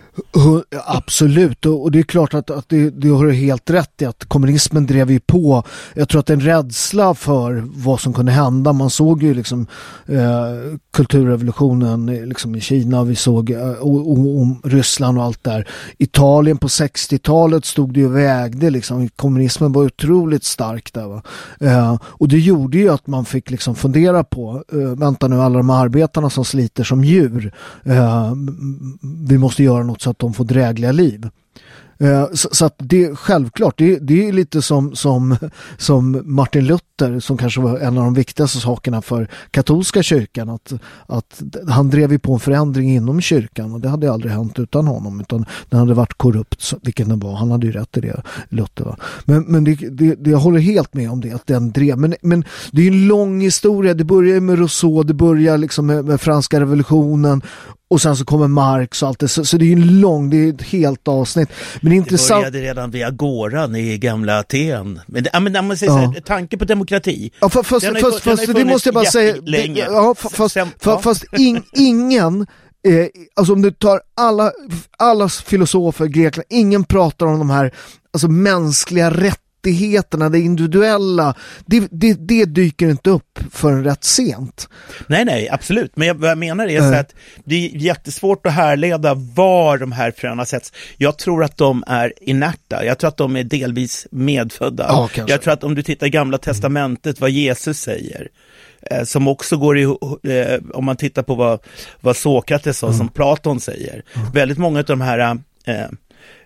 Absolut, 0.86 1.66
och, 1.66 1.92
det 1.92 2.00
är 2.00 2.04
klart 2.04 2.34
att, 2.34 2.50
att 2.50 2.70
det, 2.70 2.90
det 2.90 3.10
har 3.10 3.26
du 3.26 3.34
helt 3.34 3.70
rätt 3.70 4.02
i 4.02 4.06
att 4.06 4.26
kommunismen 4.26 4.86
drev 4.86 5.12
ju 5.12 5.20
på. 5.20 5.64
Jag 5.94 6.10
tror 6.10 6.20
att 6.20 6.30
en 6.30 6.40
rädsla 6.40 7.14
för 7.14 7.64
vad 7.66 8.00
som 8.00 8.14
kunde 8.14 8.32
hända, 8.32 8.74
man 8.74 8.90
såg 8.90 9.24
ju 9.24 9.34
liksom 9.34 9.68
eh, 10.06 10.78
kulturrevolutionen 10.94 12.10
eh, 12.10 12.26
liksom 12.26 12.56
i 12.56 12.62
Kina, 12.62 13.04
vi 13.04 13.16
såg 13.16 13.52
eh, 13.52 13.72
och, 13.72 14.12
och, 14.12 14.42
och 14.42 14.72
Ryssland 14.72 15.18
och 15.18 15.24
allt 15.24 15.44
där. 15.44 15.68
Italien 15.98 16.58
på 16.58 16.68
60-talet 16.68 17.66
stod 17.66 17.94
det 17.94 18.00
ju 18.00 18.06
och 18.06 18.18
vägde 18.18 18.70
liksom, 18.70 19.10
kommunismen 19.10 19.72
var 19.72 19.84
otroligt 19.84 20.44
stark 20.44 20.94
där. 20.94 21.08
Va? 21.08 21.22
Eh, 21.60 21.98
och 22.02 22.28
det 22.28 22.40
gjorde 22.40 22.78
ju 22.78 22.90
att 22.90 23.08
man 23.08 23.26
fick 23.26 23.52
liksom 23.52 23.76
fundera 23.76 24.24
på, 24.24 24.64
eh, 24.72 24.78
vänta 24.78 25.28
nu 25.28 25.42
alla 25.42 25.58
de 25.58 25.70
här 25.70 25.86
arbetarna 25.86 26.30
som 26.30 26.46
sliter 26.46 26.84
som 26.84 27.04
djur, 27.04 27.54
eh, 27.84 28.29
vi 29.28 29.38
måste 29.38 29.64
göra 29.64 29.84
något 29.84 30.02
så 30.02 30.10
att 30.10 30.20
de 30.20 30.34
får 30.34 30.46
drägliga 30.46 30.92
liv. 30.92 31.30
Eh, 32.04 32.28
så, 32.34 32.50
så 32.52 32.66
att 32.66 32.76
det 32.78 33.16
självklart, 33.16 33.78
det, 33.78 34.00
det 34.00 34.28
är 34.28 34.34
lite 34.34 34.62
som, 34.62 34.95
som, 34.95 35.38
som 35.78 36.22
Martin 36.26 36.66
Luther 36.66 37.20
som 37.20 37.38
kanske 37.38 37.62
var 37.62 37.80
en 37.80 37.97
av 37.97 38.04
de 38.04 38.14
viktigaste 38.14 38.60
sakerna 38.60 39.02
för 39.02 39.28
katolska 39.52 40.04
kyrkan. 40.04 40.50
Att, 40.50 40.74
att 41.06 41.41
han 41.68 41.89
drev 41.89 42.12
ju 42.12 42.20
på 42.20 42.34
en 42.34 42.39
förändring 42.39 42.95
inom 42.95 43.22
kyrkan 43.22 43.74
och 43.74 43.82
det 43.82 43.89
hade 43.89 44.12
aldrig 44.12 44.32
hänt 44.32 44.60
utan 44.60 44.88
honom. 44.88 45.22
Utan 45.22 45.45
den 45.70 45.80
hade 45.80 45.93
varit 45.93 46.18
korrupt, 46.18 46.74
vilken 46.82 47.10
den 47.10 47.20
var. 47.20 47.36
Han 47.36 47.52
hade 47.52 47.66
ju 47.66 47.72
rätt 47.72 47.97
i 47.97 48.02
det, 48.02 48.22
Luther. 48.50 48.86
Va? 48.86 48.97
Men, 49.26 49.41
men 49.41 49.64
det, 49.64 49.76
det, 49.76 50.16
det, 50.16 50.30
jag 50.30 50.39
håller 50.39 50.60
helt 50.60 50.93
med 50.93 51.12
om 51.12 51.22
det, 51.22 51.32
att 51.32 51.47
den 51.47 51.72
drev. 51.72 51.97
Men, 51.97 52.16
men 52.22 52.43
det 52.72 52.82
är 52.82 52.88
en 52.88 53.08
lång 53.08 53.41
historia. 53.41 53.93
Det 53.93 54.04
börjar 54.04 54.39
med 54.39 54.60
Rousseau, 54.60 55.04
det 55.04 55.14
börjar 55.14 55.58
liksom 55.58 55.86
med, 55.86 56.06
med 56.06 56.22
franska 56.22 56.60
revolutionen 56.60 57.41
och 57.89 58.02
sen 58.02 58.16
så 58.16 58.26
kommer 58.26 58.47
Marx 58.47 59.04
och 59.04 59.10
allt 59.10 59.20
det. 59.20 59.28
Så, 59.28 59.45
så 59.45 59.58
det 59.58 59.66
är 59.66 59.74
en 59.74 60.00
lång, 60.00 60.30
det 60.30 60.38
är 60.38 60.50
ett 60.50 60.62
helt 60.62 61.08
avsnitt. 61.08 61.50
Men 61.82 61.89
det 61.90 61.96
är 61.96 62.00
Det 62.00 62.04
intressant. 62.06 62.40
började 62.42 62.62
redan 62.62 62.92
vid 62.92 63.04
agoran 63.06 63.76
i 63.76 63.98
gamla 63.98 64.40
Aten. 64.40 65.00
Men, 65.08 65.24
det, 65.24 65.40
men 65.40 65.66
man 65.68 65.78
säger 65.78 65.94
Ja. 65.94 66.06
så 66.06 66.12
här, 66.12 66.22
tanke 66.22 66.58
på 66.58 66.66
demokrati. 66.66 67.32
Ja, 67.40 67.48
fa- 67.48 67.64
fast, 67.64 67.86
har 67.86 67.94
ju 67.96 68.02
fast, 68.02 68.20
fast 68.20 68.54
det 68.56 68.66
måste 68.66 68.88
jag 68.90 68.94
bara 68.94 69.06
säga. 69.06 69.36
det- 69.42 69.66
Ja, 69.66 70.16
fa- 70.18 70.34
fast, 70.36 70.54
Sen- 70.54 70.68
ja. 70.84 71.00
fast 71.00 71.24
in, 71.38 71.64
ingen, 71.74 72.42
eh, 72.88 73.08
alltså 73.36 73.54
om 73.54 73.62
du 73.62 73.72
tar 73.72 74.02
alla, 74.18 74.52
alla 74.98 75.30
filosofer 75.30 76.06
i 76.06 76.10
Grekland, 76.10 76.46
ingen 76.50 76.84
pratar 76.84 77.26
om 77.26 77.40
de 77.40 77.50
här 77.50 77.74
alltså 78.14 78.28
mänskliga 78.28 79.10
rättigheterna, 79.12 79.36
det 79.62 80.39
individuella. 80.39 81.36
Det, 81.66 81.88
det, 81.91 82.14
det 82.14 82.45
dyker 82.45 82.89
inte 82.89 83.10
upp 83.10 83.39
förrän 83.51 83.84
rätt 83.84 84.03
sent. 84.03 84.70
Nej, 85.07 85.26
nej, 85.26 85.49
absolut. 85.49 85.91
Men 85.95 86.07
jag, 86.07 86.16
vad 86.16 86.30
jag 86.30 86.38
menar 86.38 86.68
är 86.68 86.80
Mm. 86.80 86.91
så 86.91 86.97
att 86.99 87.16
det 87.45 87.55
är 87.55 87.70
jättesvårt 87.78 88.45
att 88.45 88.53
härleda 88.53 89.14
var 89.14 89.78
de 89.78 89.91
här 89.91 90.12
fröna 90.18 90.45
sätts. 90.45 90.74
Jag 90.97 91.18
tror 91.18 91.43
att 91.43 91.57
de 91.57 91.84
är 91.88 92.14
inerta. 92.22 92.86
Jag 92.86 92.97
tror 92.97 93.07
att 93.07 93.18
de 93.18 93.36
är 93.36 93.43
delvis 93.43 94.07
medfödda. 94.12 94.86
Ja, 94.89 95.10
jag 95.28 95.41
tror 95.41 95.53
att 95.53 95.64
om 95.64 95.76
du 95.76 95.84
tittar 95.84 96.07
i 96.07 96.10
gamla 96.10 96.38
testamentet, 96.38 97.22
vad 97.22 97.30
Jesus 97.30 97.80
säger, 97.80 98.28
eh, 98.91 99.03
som 99.03 99.28
också 99.28 99.57
går 99.57 99.78
ihop, 99.78 100.26
eh, 100.26 100.60
om 100.74 100.86
man 100.86 100.97
tittar 100.97 101.24
på 101.24 101.36
vad, 101.36 101.60
vad 102.01 102.16
Sokrates 102.16 102.78
sa, 102.78 102.88
Mm. 102.88 102.97
som 102.97 103.07
Platon 103.07 103.60
säger. 103.60 104.03
Väldigt 104.34 104.57
många 104.57 104.80
av 104.80 104.86
de 104.86 105.01
här 105.01 105.20
eh, 105.66 105.86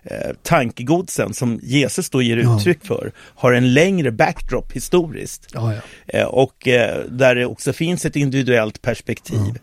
eh, 0.02 0.30
tankegodsen 0.42 1.34
som 1.34 1.60
Jesus 1.62 2.10
då 2.10 2.22
ger 2.22 2.36
Ja. 2.36 2.56
uttryck 2.56 2.84
för 2.84 3.12
har 3.18 3.52
en 3.52 3.74
längre 3.74 4.10
backdrop 4.12 4.72
historiskt. 4.72 5.46
Ja, 5.54 5.74
ja. 5.74 5.80
Eh, 6.18 6.26
och 6.26 6.68
eh, 6.68 7.04
där 7.08 7.34
det 7.34 7.46
också 7.46 7.72
finns 7.72 8.04
ett 8.04 8.16
individuellt 8.16 8.82
perspektiv. 8.82 9.58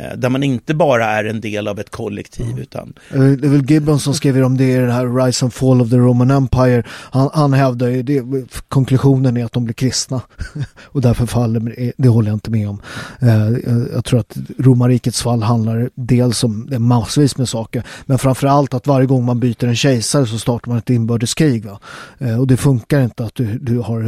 Eh, 0.00 0.16
där 0.16 0.28
man 0.28 0.42
inte 0.42 0.74
bara 0.74 1.04
är 1.04 1.24
en 1.24 1.40
del 1.40 1.68
av 1.68 1.80
ett 1.80 1.90
kollektiv 1.90 2.46
mm. 2.46 2.58
utan... 2.58 2.92
Det 3.10 3.16
är 3.16 3.48
väl 3.48 3.70
Gibbon 3.70 4.00
som 4.00 4.14
skriver 4.14 4.42
om 4.42 4.56
det 4.56 4.64
i 4.64 4.76
det 4.76 4.92
här 4.92 5.24
Rise 5.24 5.44
and 5.44 5.52
Fall 5.52 5.80
of 5.80 5.90
the 5.90 5.96
Roman 5.96 6.30
Empire. 6.30 6.82
Han, 6.88 7.30
han 7.32 7.52
hävdar 7.52 7.88
ju 7.88 8.02
det, 8.02 8.22
konklusionen 8.68 9.36
är 9.36 9.44
att 9.44 9.52
de 9.52 9.64
blir 9.64 9.74
kristna 9.74 10.20
och 10.84 11.00
därför 11.00 11.26
faller, 11.26 11.92
det 11.96 12.08
håller 12.08 12.28
jag 12.28 12.36
inte 12.36 12.50
med 12.50 12.68
om. 12.68 12.80
Eh, 13.20 13.72
jag 13.92 14.04
tror 14.04 14.20
att 14.20 14.36
romarrikets 14.58 15.22
fall 15.22 15.42
handlar 15.42 15.90
dels 15.94 16.44
om 16.44 16.68
massvis 16.78 17.36
med 17.36 17.48
saker 17.48 17.82
men 18.06 18.18
framförallt 18.18 18.74
att 18.74 18.86
varje 18.86 19.06
gång 19.06 19.24
man 19.24 19.40
byter 19.40 19.64
en 19.64 19.76
kejsare 19.76 20.26
så 20.26 20.38
startar 20.38 20.70
man 20.70 20.78
ett 20.78 20.90
inbördeskrig. 20.90 21.64
Va? 21.64 21.80
Eh, 22.18 22.40
och 22.40 22.46
det 22.46 22.56
funkar 22.56 23.00
inte 23.00 23.24
att 23.24 23.34
du, 23.34 23.58
du 23.58 23.78
har 23.78 24.00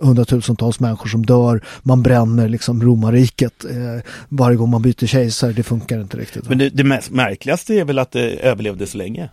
hundratusentals 0.00 0.80
människor 0.80 1.08
som 1.08 1.26
dör, 1.26 1.64
man 1.82 2.02
bränner 2.02 2.48
liksom 2.48 2.82
romarriket 2.82 3.64
varje 4.48 4.58
gång 4.58 4.70
man 4.70 4.82
byter 4.82 5.06
kejsare, 5.06 5.52
det 5.52 5.62
funkar 5.62 6.00
inte 6.00 6.16
riktigt. 6.16 6.48
Men 6.48 6.58
det, 6.58 6.68
det 6.68 6.84
mest 6.84 7.10
märkligaste 7.10 7.74
är 7.74 7.84
väl 7.84 7.98
att 7.98 8.12
det 8.12 8.44
överlevde 8.46 8.86
så 8.86 8.98
länge? 8.98 9.28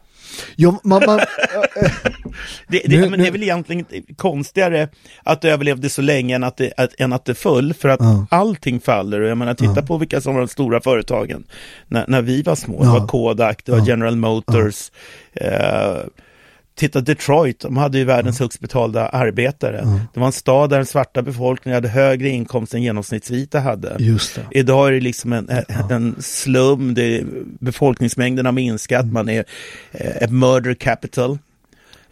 Jo, 0.55 0.80
man, 0.84 1.01
man, 1.05 1.20
det, 2.68 2.82
det, 2.86 3.01
nu, 3.01 3.09
men 3.09 3.20
det 3.20 3.28
är 3.28 3.32
väl 3.32 3.43
egentligen 3.43 3.86
konstigare 4.16 4.89
att 5.24 5.41
det 5.41 5.51
överlevde 5.51 5.89
så 5.89 6.01
länge 6.01 6.36
än 6.36 6.43
att 6.43 6.57
det, 6.57 6.74
att, 6.78 6.99
än 6.99 7.13
att 7.13 7.26
det 7.26 7.36
föll, 7.36 7.74
för 7.74 7.89
att 7.89 8.01
uh. 8.01 8.24
allting 8.30 8.80
faller. 8.80 9.22
Och 9.22 9.30
jag 9.30 9.38
menar, 9.38 9.53
titta 9.53 9.82
uh. 9.82 9.86
på 9.86 9.97
vilka 9.97 10.22
som 10.22 10.34
var 10.34 10.41
de 10.41 10.47
stora 10.47 10.82
företagen 10.82 11.43
när, 11.88 12.05
när 12.07 12.22
vi 12.22 12.41
var 12.41 12.55
små. 12.55 12.84
Uh. 12.84 12.93
Det 12.93 12.99
var 12.99 13.07
Kodak, 13.07 13.66
det 13.66 13.72
var 13.72 13.88
General 13.88 14.16
Motors, 14.16 14.91
eh, 15.34 15.97
Titta 16.76 17.01
Detroit, 17.01 17.59
de 17.59 17.78
hade 17.78 17.97
ju 17.97 18.03
världens 18.03 18.39
mm. 18.39 18.45
högst 18.45 18.59
betalda 18.59 19.07
arbetare. 19.07 19.80
Mm. 19.80 19.99
Det 20.13 20.19
var 20.19 20.28
en 20.28 20.34
stad 20.34 20.69
där 20.69 20.78
den 20.78 20.86
svarta 20.86 21.21
befolkningen 21.21 21.76
hade 21.76 21.88
högre 21.88 22.30
inkomst 22.30 22.73
än 22.73 22.84
genomsnittsvita 22.84 23.59
hade. 23.59 23.95
Idag 24.51 24.88
är 24.88 24.91
det 24.91 24.99
liksom 24.99 25.34
en, 25.34 25.49
en, 25.49 25.91
en 25.91 26.15
slum, 26.19 26.93
det 26.93 27.23
befolkningsmängden 27.59 28.45
har 28.45 28.53
minskat, 28.53 29.01
mm. 29.01 29.13
man 29.13 29.30
är 29.30 29.45
eh, 29.91 30.23
ett 30.23 30.32
murder 30.32 30.73
capital. 30.73 31.38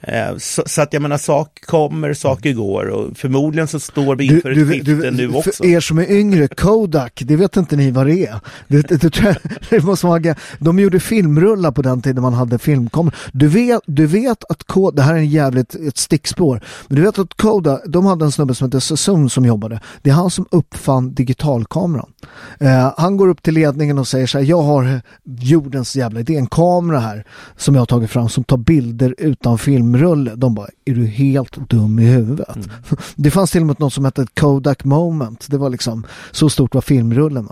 Eh, 0.07 0.37
så, 0.37 0.63
så, 0.65 0.81
att 0.81 0.93
jag 0.93 1.01
menar, 1.01 1.17
saker 1.17 1.65
kommer, 1.65 2.13
saker 2.13 2.53
går 2.53 2.85
och 2.85 3.17
förmodligen 3.17 3.67
så 3.67 3.79
står 3.79 4.15
vi 4.15 4.25
inför 4.25 4.49
du, 4.49 4.61
ett 4.61 4.69
skifte 4.69 5.11
nu 5.11 5.29
också. 5.29 5.51
För 5.51 5.65
er 5.65 5.79
som 5.79 5.97
är 5.97 6.11
yngre, 6.11 6.47
Kodak, 6.47 7.21
det 7.25 7.35
vet 7.35 7.57
inte 7.57 7.75
ni 7.75 7.91
vad 7.91 8.07
det 8.07 8.25
är. 8.25 8.39
Det, 8.67 8.87
det, 8.87 8.97
det, 8.97 9.37
det 9.69 9.83
måste 9.83 10.05
vara, 10.05 10.35
de 10.59 10.79
gjorde 10.79 10.99
filmrullar 10.99 11.71
på 11.71 11.81
den 11.81 12.01
tiden 12.01 12.21
man 12.21 12.33
hade 12.33 12.59
filmkameror. 12.59 13.15
Du 13.31 13.47
vet, 13.47 13.81
du 13.85 14.05
vet 14.05 14.43
att 14.49 14.63
Kodak, 14.63 14.95
det 14.95 15.01
här 15.01 15.13
är 15.13 15.17
en 15.17 15.29
jävligt 15.29 15.75
ett 15.75 15.97
stickspår, 15.97 16.61
men 16.87 16.95
du 16.95 17.01
vet 17.01 17.19
att 17.19 17.33
Kodak, 17.33 17.81
de 17.87 18.05
hade 18.05 18.25
en 18.25 18.31
snubbe 18.31 18.55
som 18.55 18.67
hette 18.67 18.81
Sassoon 18.81 19.29
som 19.29 19.45
jobbade. 19.45 19.79
Det 20.01 20.09
är 20.09 20.13
han 20.13 20.31
som 20.31 20.45
uppfann 20.51 21.13
digitalkameran. 21.13 22.12
Eh, 22.59 22.93
han 22.97 23.17
går 23.17 23.27
upp 23.27 23.43
till 23.43 23.53
ledningen 23.53 23.99
och 23.99 24.07
säger 24.07 24.27
så 24.27 24.37
här, 24.37 24.45
jag 24.45 24.61
har 24.61 25.01
jordens 25.23 25.95
jävla 25.95 26.19
idé, 26.19 26.35
en 26.35 26.47
kamera 26.47 26.99
här 26.99 27.25
som 27.57 27.75
jag 27.75 27.81
har 27.81 27.85
tagit 27.85 28.11
fram 28.11 28.29
som 28.29 28.43
tar 28.43 28.57
bilder 28.57 29.15
utan 29.17 29.57
film 29.57 29.93
filmrulle. 29.93 30.35
De 30.35 30.55
bara, 30.55 30.67
är 30.85 30.93
du 30.93 31.05
helt 31.05 31.69
dum 31.69 31.99
i 31.99 32.05
huvudet? 32.05 32.55
Mm. 32.55 32.69
Det 33.15 33.31
fanns 33.31 33.51
till 33.51 33.61
och 33.61 33.67
med 33.67 33.79
något 33.79 33.93
som 33.93 34.05
hette 34.05 34.27
Kodak 34.33 34.83
Moment. 34.83 35.47
Det 35.49 35.57
var 35.57 35.69
liksom, 35.69 36.05
så 36.31 36.49
stort 36.49 36.73
var 36.73 36.81
filmrullen. 36.81 37.47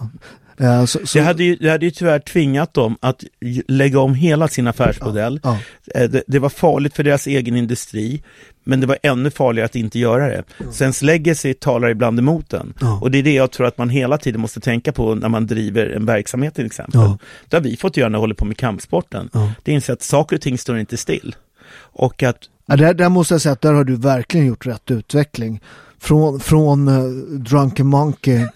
Så, 0.88 1.00
så... 1.04 1.18
Det, 1.18 1.24
hade 1.24 1.44
ju, 1.44 1.56
det 1.56 1.70
hade 1.70 1.86
ju 1.86 1.92
tyvärr 1.92 2.20
tvingat 2.20 2.74
dem 2.74 2.98
att 3.00 3.24
lägga 3.68 4.00
om 4.00 4.14
hela 4.16 4.48
sin 4.48 4.68
affärsmodell. 4.68 5.40
Ja, 5.44 5.58
ja. 5.86 6.02
Eh, 6.02 6.10
det, 6.10 6.24
det, 6.28 6.40
var 6.40 6.50
farligt 6.50 6.96
för 6.96 7.04
deras 7.04 7.28
egen 7.28 7.56
industri, 7.56 8.24
men 8.64 8.80
det 8.80 8.88
var 8.88 8.98
ännu 9.04 9.32
farligare 9.32 9.66
att 9.66 9.76
inte 9.76 10.00
göra 10.00 10.28
det. 10.28 10.44
Mm. 10.60 10.74
Sens 10.74 11.02
legacy 11.02 11.54
talar 11.54 11.90
ibland 11.90 12.20
emot 12.20 12.50
den. 12.50 12.74
Ja. 12.82 13.00
Och 13.02 13.12
det 13.12 13.18
är 13.18 13.24
det 13.24 13.34
jag 13.34 13.52
tror 13.52 13.68
att 13.68 13.78
man 13.78 13.90
hela 13.90 14.18
tiden 14.18 14.42
måste 14.42 14.60
tänka 14.60 14.92
på 14.92 15.16
när 15.16 15.30
man 15.30 15.48
driver 15.48 15.90
en 15.90 16.06
verksamhet 16.06 16.56
till 16.56 16.66
exempel. 16.66 17.02
Ja. 17.02 17.18
Det 17.50 17.56
har 17.58 17.64
vi 17.64 17.78
fått 17.78 17.98
göra 17.98 18.10
när 18.10 18.18
vi 18.18 18.22
håller 18.22 18.36
på 18.36 18.46
med 18.46 18.58
kampsporten. 18.58 19.30
Ja. 19.34 19.54
Det 19.64 19.72
inser 19.72 19.94
att 19.94 20.02
saker 20.02 20.36
och 20.36 20.42
ting 20.42 20.58
står 20.58 20.80
inte 20.80 20.98
still. 20.98 21.36
Och 21.76 22.24
att... 22.24 22.38
Ja, 22.66 22.76
där, 22.76 22.94
där 22.94 23.10
måste 23.10 23.34
jag 23.34 23.42
säga 23.42 23.54
att 23.54 23.62
där 23.62 23.74
har 23.74 23.84
du 23.84 23.96
verkligen 23.96 24.48
gjort 24.48 24.66
rätt 24.66 24.92
utveckling 24.92 25.62
från, 26.02 26.40
från 26.40 26.88
eh, 26.88 27.04
Drunken 27.40 27.88
Monkey 27.88 28.48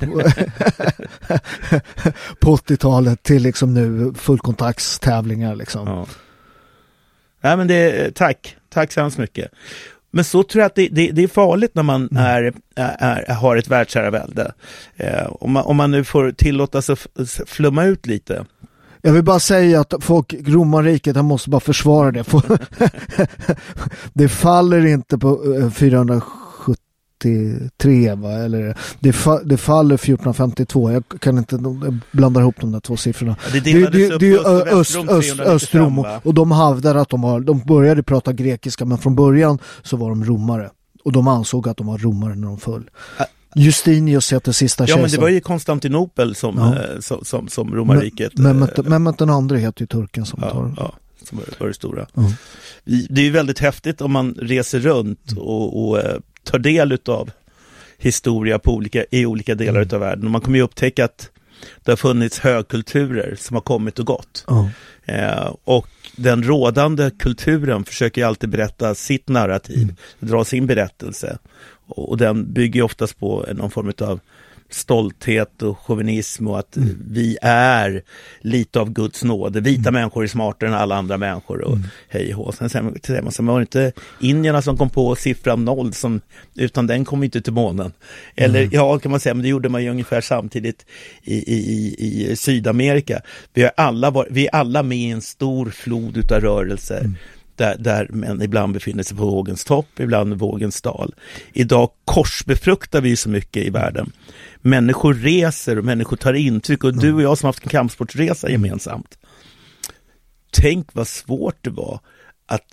på, 2.40 2.56
80-talet 2.58 3.24
till 3.24 3.44
liksom 3.44 3.74
nu 3.74 4.14
fullkontaktstävlingar 4.18 5.56
liksom. 5.56 5.88
Ja. 5.88 6.06
Nej 7.42 7.58
men 7.58 7.68
det, 7.68 8.12
tack, 8.16 8.56
tack 8.70 8.92
så 8.92 9.02
hemskt 9.02 9.18
mycket. 9.18 9.52
Men 10.12 10.24
så 10.24 10.44
tror 10.44 10.62
jag 10.62 10.66
att 10.66 10.76
det, 10.76 10.88
det, 10.88 11.12
det 11.12 11.24
är 11.24 11.28
farligt 11.28 11.76
när 11.76 11.84
man 11.84 12.10
mm. 12.12 12.24
är, 12.24 12.54
är, 12.76 13.34
har 13.34 13.58
ett 13.58 13.68
världsherravälde. 13.68 14.54
Eh, 14.96 15.28
om, 15.40 15.52
man, 15.52 15.64
om 15.64 15.76
man 15.76 15.92
nu 15.92 16.04
får 16.04 16.32
tillåta 16.32 16.82
sig 16.82 16.94
att 16.94 17.42
flumma 17.46 17.84
ut 17.84 18.06
lite. 18.06 18.46
Jag 19.02 19.14
vill 19.14 19.24
bara 19.24 19.40
säga 19.40 19.80
att 19.80 19.94
folk, 20.00 20.34
romarriket, 20.48 21.16
han 21.16 21.26
måste 21.26 21.50
bara 21.50 21.60
försvara 21.60 22.12
det. 22.12 22.24
det 24.14 24.30
faller 24.30 24.86
inte 24.86 25.18
på 25.18 25.56
eh, 25.56 25.70
470 25.70 26.45
1453 27.26 28.16
va? 28.16 28.32
Eller 28.32 28.78
det, 29.00 29.14
fa 29.14 29.44
det 29.44 29.58
faller 29.58 29.96
1452. 29.96 30.92
Jag 30.92 31.04
kan 31.20 31.38
inte 31.38 31.60
blanda 32.12 32.40
ihop 32.40 32.56
de 32.60 32.72
där 32.72 32.80
två 32.80 32.98
siffrorna. 32.98 33.36
Ja, 33.46 33.50
det, 33.54 33.60
det, 33.60 33.90
det, 33.90 34.18
det 34.18 34.26
är 34.26 34.30
ju 34.30 34.40
Östrom 34.40 35.10
öst, 36.06 36.24
och 36.24 36.34
de 36.34 36.52
hävdar 36.52 36.96
att 36.96 37.10
de 37.10 37.24
har, 37.24 37.40
de 37.40 37.60
började 37.60 38.04
prata 38.04 38.34
grekiska 38.34 38.86
men 38.86 38.98
från 38.98 39.16
början 39.16 39.60
så 39.84 39.98
var 39.98 40.10
de 40.10 40.26
romare. 40.26 40.70
Och 41.04 41.12
de 41.12 41.28
ansåg 41.28 41.70
att 41.70 41.78
de 41.78 41.88
var 41.88 41.98
romare 41.98 42.36
när 42.36 42.48
de 42.48 42.58
föll. 42.58 42.90
Justinius 43.56 44.34
heter 44.34 44.52
sista 44.52 44.86
kejsaren. 44.86 45.02
Ja, 45.02 45.08
men 45.08 45.12
det 45.12 45.22
var 45.22 45.30
ju 45.30 45.40
Konstantinopel 45.40 46.36
som, 46.36 46.58
ja. 46.58 46.76
Eh, 46.76 47.00
som, 47.00 47.26
som, 47.26 47.48
som 47.48 47.76
romarriket. 47.76 48.40
Eh, 48.40 48.54
Mehmet 48.84 49.18
den 49.18 49.30
andre 49.30 49.58
heter 49.58 49.82
ju 49.82 49.88
turken 49.88 50.26
som 50.26 50.40
ja, 50.44 50.50
tar 50.50 50.74
ja, 50.78 50.94
som 51.24 51.40
var 51.60 51.68
det 51.68 51.74
stora. 51.74 52.08
Mm. 52.18 52.32
Det 53.10 53.22
är 53.22 53.26
ju 53.26 53.32
väldigt 53.32 53.60
häftigt 53.60 54.02
om 54.02 54.12
man 54.12 54.34
reser 54.34 54.80
runt 54.80 55.32
mm. 55.32 55.44
och, 55.44 55.88
och 55.88 56.00
eh, 56.00 56.20
tar 56.46 56.60
del 56.60 56.98
av 57.06 57.32
historia 57.98 58.60
på 58.60 58.74
olika, 58.74 59.06
i 59.12 59.26
olika 59.26 59.56
delar 59.56 59.82
mm. 59.82 59.94
av 59.94 60.00
världen. 60.00 60.26
Och 60.26 60.32
man 60.32 60.42
kommer 60.42 60.58
ju 60.58 60.64
upptäcka 60.64 61.06
att 61.06 61.30
det 61.84 61.92
har 61.92 61.98
funnits 61.98 62.40
högkulturer 62.40 63.36
som 63.40 63.56
har 63.56 63.62
kommit 63.62 64.00
och 64.00 64.06
gått. 64.06 64.46
Mm. 64.50 64.66
Eh, 65.06 65.56
och 65.64 65.88
den 66.16 66.44
rådande 66.44 67.12
kulturen 67.20 67.84
försöker 67.84 68.22
ju 68.22 68.28
alltid 68.28 68.50
berätta 68.50 68.96
sitt 68.96 69.30
narrativ, 69.30 69.84
mm. 69.84 69.96
dra 70.20 70.46
sin 70.46 70.68
berättelse. 70.68 71.38
Och 71.88 72.18
den 72.18 72.54
bygger 72.54 72.82
oftast 72.82 73.20
på 73.20 73.46
någon 73.54 73.72
form 73.72 73.94
av 74.02 74.20
stolthet 74.70 75.62
och 75.62 75.80
chauvinism 75.80 76.48
och 76.48 76.60
att 76.60 76.78
mm. 76.78 76.98
vi 77.10 77.38
är 77.42 78.04
lite 78.42 78.80
av 78.80 78.94
Guds 78.94 79.24
nåde. 79.24 79.62
Vita 79.62 79.90
mm. 79.90 79.94
människor 79.94 80.24
är 80.24 80.28
smartare 80.28 80.70
än 80.70 80.76
alla 80.76 80.96
andra 80.96 81.18
människor 81.18 81.62
och 81.62 81.76
mm. 81.76 81.88
hej 82.10 82.36
och 82.36 82.56
Sen 82.56 82.70
säger 82.70 83.22
man, 83.22 83.32
sen 83.32 83.46
var 83.46 83.60
det 83.60 83.62
inte 83.62 83.92
indierna 84.20 84.62
som 84.62 84.78
kom 84.78 84.90
på 84.90 85.16
siffran 85.16 85.66
noll, 85.66 85.94
som, 85.94 86.22
utan 86.56 86.88
den 86.88 87.06
kom 87.06 87.24
inte 87.24 87.42
till 87.42 87.54
månen. 87.54 87.94
Eller 88.36 88.60
mm. 88.60 88.72
ja, 88.74 89.00
kan 89.00 89.12
man 89.12 89.20
säga, 89.20 89.34
men 89.34 89.44
det 89.44 89.50
gjorde 89.50 89.70
man 89.70 89.84
ju 89.84 89.90
ungefär 89.90 90.22
samtidigt 90.22 90.86
i, 91.24 91.36
i, 91.36 91.58
i, 91.58 92.32
i 92.32 92.36
Sydamerika. 92.36 93.22
Vi, 93.54 93.62
har 93.62 93.72
alla 93.78 94.12
var, 94.12 94.28
vi 94.32 94.48
är 94.48 94.56
alla 94.56 94.84
med 94.84 94.98
i 94.98 95.10
en 95.10 95.22
stor 95.22 95.70
flod 95.70 96.18
utav 96.18 96.42
rörelser. 96.42 97.00
Mm 97.00 97.16
där, 97.56 97.76
där 97.80 98.08
män 98.10 98.42
ibland 98.42 98.74
befinner 98.74 99.04
sig 99.04 99.18
på 99.18 99.26
vågens 99.26 99.66
topp, 99.66 100.00
ibland 100.00 100.34
vågens 100.34 100.82
dal. 100.82 101.16
Idag 101.54 101.90
korsbefruktar 102.06 103.02
vi 103.02 103.16
så 103.16 103.30
mycket 103.30 103.64
i 103.64 103.70
världen. 103.70 104.12
Människor 104.66 105.14
reser 105.14 105.78
och 105.78 105.86
människor 105.86 106.18
tar 106.18 106.34
intryck 106.34 106.84
och 106.84 106.98
du 106.98 107.14
och 107.14 107.22
jag 107.22 107.38
som 107.38 107.48
haft 107.48 107.64
en 107.64 107.70
kampsportsresa 107.70 108.50
gemensamt. 108.50 109.18
Tänk 110.52 110.88
vad 110.94 111.08
svårt 111.08 111.58
det 111.62 111.70
var 111.70 112.00
att 112.48 112.66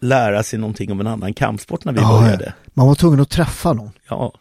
lära 0.00 0.42
sig 0.42 0.58
någonting 0.58 0.92
om 0.92 1.00
en 1.00 1.06
annan 1.06 1.34
kampsport 1.34 1.84
när 1.84 1.92
vi 1.92 2.00
ja, 2.00 2.20
började. 2.22 2.54
Man 2.74 2.86
var 2.86 2.94
tvungen 2.94 3.20
att 3.20 3.30
träffa 3.30 3.72
någon. 3.72 3.90
Ja. 4.08 4.32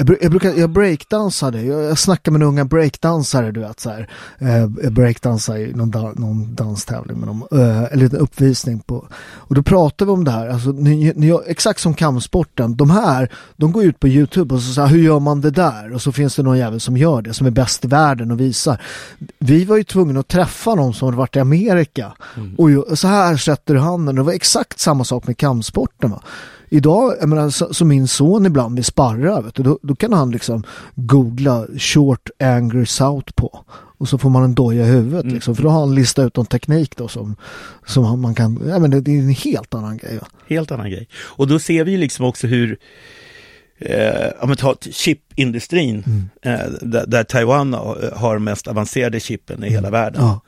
Jag, 0.00 0.16
jag, 0.20 0.30
brukar, 0.30 0.52
jag 0.52 0.70
breakdansade, 0.70 1.62
jag, 1.62 1.82
jag 1.82 1.98
snackade 1.98 2.38
med 2.38 2.48
unga 2.48 2.64
breakdansare 2.64 3.50
du 3.52 3.60
vet 3.60 3.80
så 3.80 3.90
här. 3.90 4.08
Eh, 4.38 4.58
jag 4.58 4.92
breakdansade 4.92 5.60
i 5.60 5.72
någon, 5.72 5.90
da, 5.90 6.12
någon 6.16 6.54
danstävling 6.54 7.18
med 7.18 7.28
dem, 7.28 7.46
eh, 7.52 7.82
eller 7.82 8.04
en 8.04 8.16
uppvisning 8.16 8.78
på. 8.80 9.06
Och 9.34 9.54
då 9.54 9.62
pratade 9.62 10.06
vi 10.08 10.12
om 10.12 10.24
det 10.24 10.30
här, 10.30 10.48
alltså 10.48 10.70
ni, 10.70 11.12
ni, 11.16 11.38
exakt 11.46 11.80
som 11.80 11.94
kampsporten, 11.94 12.76
de 12.76 12.90
här, 12.90 13.32
de 13.56 13.72
går 13.72 13.84
ut 13.84 14.00
på 14.00 14.08
Youtube 14.08 14.54
och 14.54 14.62
så 14.62 14.72
säger 14.72 14.88
hur 14.88 15.02
gör 15.02 15.20
man 15.20 15.40
det 15.40 15.50
där? 15.50 15.94
Och 15.94 16.02
så 16.02 16.12
finns 16.12 16.36
det 16.36 16.42
någon 16.42 16.58
jävel 16.58 16.80
som 16.80 16.96
gör 16.96 17.22
det, 17.22 17.34
som 17.34 17.46
är 17.46 17.50
bäst 17.50 17.84
i 17.84 17.88
världen 17.88 18.30
och 18.30 18.40
visar. 18.40 18.82
Vi 19.38 19.64
var 19.64 19.76
ju 19.76 19.84
tvungna 19.84 20.20
att 20.20 20.28
träffa 20.28 20.74
någon 20.74 20.94
som 20.94 21.06
hade 21.06 21.18
varit 21.18 21.36
i 21.36 21.40
Amerika. 21.40 22.12
Mm. 22.36 22.54
Och 22.54 22.98
så 22.98 23.08
här 23.08 23.36
sätter 23.36 23.74
du 23.74 23.80
handen, 23.80 24.14
det 24.14 24.22
var 24.22 24.32
exakt 24.32 24.80
samma 24.80 25.04
sak 25.04 25.26
med 25.26 25.36
kampsporten 25.38 26.10
va 26.10 26.22
idag, 26.70 27.14
jag 27.20 27.28
menar, 27.28 27.50
så, 27.50 27.74
så 27.74 27.84
min 27.84 28.08
son 28.08 28.46
ibland 28.46 28.74
vill 28.74 28.84
sparra, 28.84 29.40
vet 29.40 29.54
du, 29.54 29.62
då, 29.62 29.78
då, 29.82 29.94
kan 29.94 30.12
han 30.12 30.30
liksom 30.30 30.62
googla 30.94 31.66
short 31.78 32.30
anger 32.38 32.84
south 32.84 33.32
på 33.32 33.64
och 33.98 34.08
så 34.08 34.18
får 34.18 34.30
man 34.30 34.44
en 34.44 34.54
doja 34.54 34.82
i 34.84 34.88
huvudet 34.88 35.22
mm. 35.22 35.34
liksom, 35.34 35.56
för 35.56 35.62
då 35.62 35.68
har 35.68 35.80
han 35.80 35.94
listat 35.94 36.26
ut 36.26 36.36
någon 36.36 36.46
teknik 36.46 36.96
då 36.96 37.08
som, 37.08 37.36
som 37.86 38.20
man 38.20 38.34
kan, 38.34 38.60
ja 38.68 38.78
men 38.78 38.90
det, 38.90 39.00
det 39.00 39.10
är 39.10 39.18
en 39.18 39.28
helt 39.28 39.74
annan 39.74 39.96
grej. 39.96 40.18
Va? 40.18 40.26
Helt 40.48 40.70
annan 40.70 40.90
grej. 40.90 41.08
Och 41.14 41.46
då 41.48 41.58
ser 41.58 41.84
vi 41.84 41.96
liksom 41.96 42.24
också 42.24 42.46
hur 42.46 42.78
eh, 43.78 44.26
ja, 44.40 44.46
men 44.46 44.56
ta 44.56 44.74
chipindustrin, 44.90 46.04
Mm. 46.06 46.28
eh, 46.60 46.70
där, 46.82 47.06
där 47.06 47.24
Taiwan 47.24 47.72
har- 47.74 48.12
har 48.16 48.38
mest 48.38 48.68
avancerade 48.68 49.20
chippen 49.20 49.64
i 49.64 49.70
hela 49.70 49.90
världen. 49.90 50.22
Ja. 50.22 50.40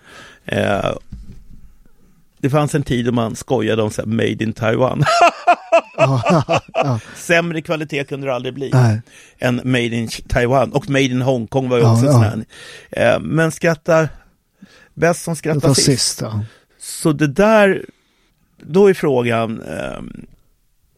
Eh, 0.44 0.92
det 2.42 2.50
fanns 2.50 2.74
en 2.74 2.82
tid 2.82 3.04
då 3.04 3.12
man 3.12 3.36
skojade 3.36 3.82
om 3.82 3.90
så 3.90 4.02
här, 4.02 4.06
made 4.06 4.44
in 4.44 4.52
Taiwan. 4.52 5.04
Sämre 7.16 7.62
kvalitet 7.62 8.04
kunde 8.04 8.26
det 8.26 8.34
aldrig 8.34 8.54
bli 8.54 8.70
Nej. 8.72 9.00
än 9.38 9.60
made 9.64 9.86
in 9.96 10.08
Taiwan. 10.28 10.72
Och 10.72 10.90
made 10.90 11.04
in 11.04 11.22
Hongkong 11.22 11.68
var 11.68 11.78
ju 11.78 11.84
också 11.84 12.04
ja. 12.04 12.12
sån 12.12 12.22
här. 12.22 12.44
Eh, 12.90 13.20
men 13.20 13.52
skrattar 13.52 14.08
bäst 14.94 15.22
som 15.22 15.36
skrattar 15.36 15.74
sist. 15.74 15.86
sist. 15.86 16.20
Ja. 16.20 16.44
Så 16.78 17.12
det 17.12 17.26
där, 17.26 17.84
då 18.62 18.86
är 18.86 18.94
frågan, 18.94 19.62
eh, 19.62 20.02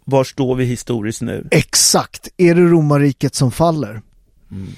var 0.04 0.24
står 0.24 0.54
vi 0.54 0.64
historiskt 0.64 1.22
nu? 1.22 1.48
Exakt, 1.50 2.28
är 2.36 2.54
det 2.54 2.62
romarriket 2.62 3.34
som 3.34 3.50
faller? 3.50 4.02
Mm. 4.54 4.68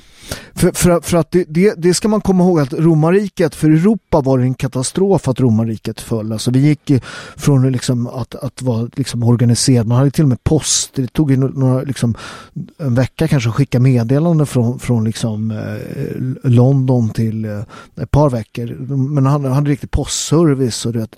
För, 0.55 0.73
för, 0.73 1.01
för 1.01 1.17
att 1.17 1.31
det, 1.31 1.45
det, 1.49 1.75
det 1.79 1.95
ska 1.95 2.09
man 2.09 2.21
komma 2.21 2.45
ihåg 2.45 2.61
att 2.61 2.73
romarriket, 2.73 3.55
för 3.55 3.71
Europa 3.71 4.21
var 4.21 4.39
det 4.39 4.45
en 4.45 4.55
katastrof 4.55 5.29
att 5.29 5.41
romarriket 5.41 6.01
föll. 6.01 6.33
Alltså 6.33 6.51
vi 6.51 6.59
gick 6.59 6.93
från 7.37 7.73
liksom 7.73 8.07
att, 8.07 8.35
att 8.35 8.63
vara 8.63 8.89
liksom 8.97 9.23
organiserad, 9.23 9.87
man 9.87 9.99
hade 9.99 10.11
till 10.11 10.25
och 10.25 10.29
med 10.29 10.45
post, 10.45 10.91
det 10.95 11.13
tog 11.13 11.31
ju 11.31 11.37
några, 11.37 11.83
liksom, 11.83 12.15
en 12.79 12.95
vecka 12.95 13.29
kanske 13.29 13.49
att 13.51 13.55
skicka 13.57 13.81
meddelanden 13.81 14.47
från, 14.47 14.79
från 14.79 15.05
liksom, 15.05 15.51
eh, 15.51 16.51
London 16.51 17.09
till 17.11 17.45
eh, 17.45 17.61
ett 18.03 18.11
par 18.11 18.31
veckor. 18.31 18.67
Men 18.97 19.27
han 19.27 19.45
hade 19.45 19.71
riktig 19.71 19.91
postservice 19.91 20.87
och, 20.87 20.93
det, 20.93 21.09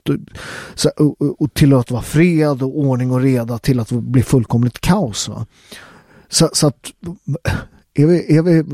så, 0.75 0.89
och, 0.97 1.21
och- 1.23 1.43
och 1.43 1.55
till 1.55 1.73
att 1.75 1.91
vara 1.91 2.03
fred 2.03 2.63
och 2.63 2.79
ordning 2.79 3.11
och 3.11 3.21
reda 3.21 3.59
till 3.59 3.81
att 3.81 3.91
bli 3.91 4.23
fullkomligt 4.23 4.81
kaos. 4.81 5.29
Va? 5.29 5.47
Så, 6.29 6.51
så 6.53 6.67
att 6.67 6.93
är 8.03 8.07
vi, 8.07 8.37
är 8.37 8.43
vi 8.43 8.65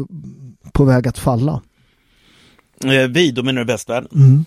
på 0.72 0.84
väg 0.84 1.08
att 1.08 1.18
falla? 1.18 1.62
Eh, 2.84 3.08
vi, 3.08 3.30
då 3.30 3.42
menar 3.42 3.60
du 3.64 3.66
västvärlden? 3.72 4.10
Mm. 4.14 4.44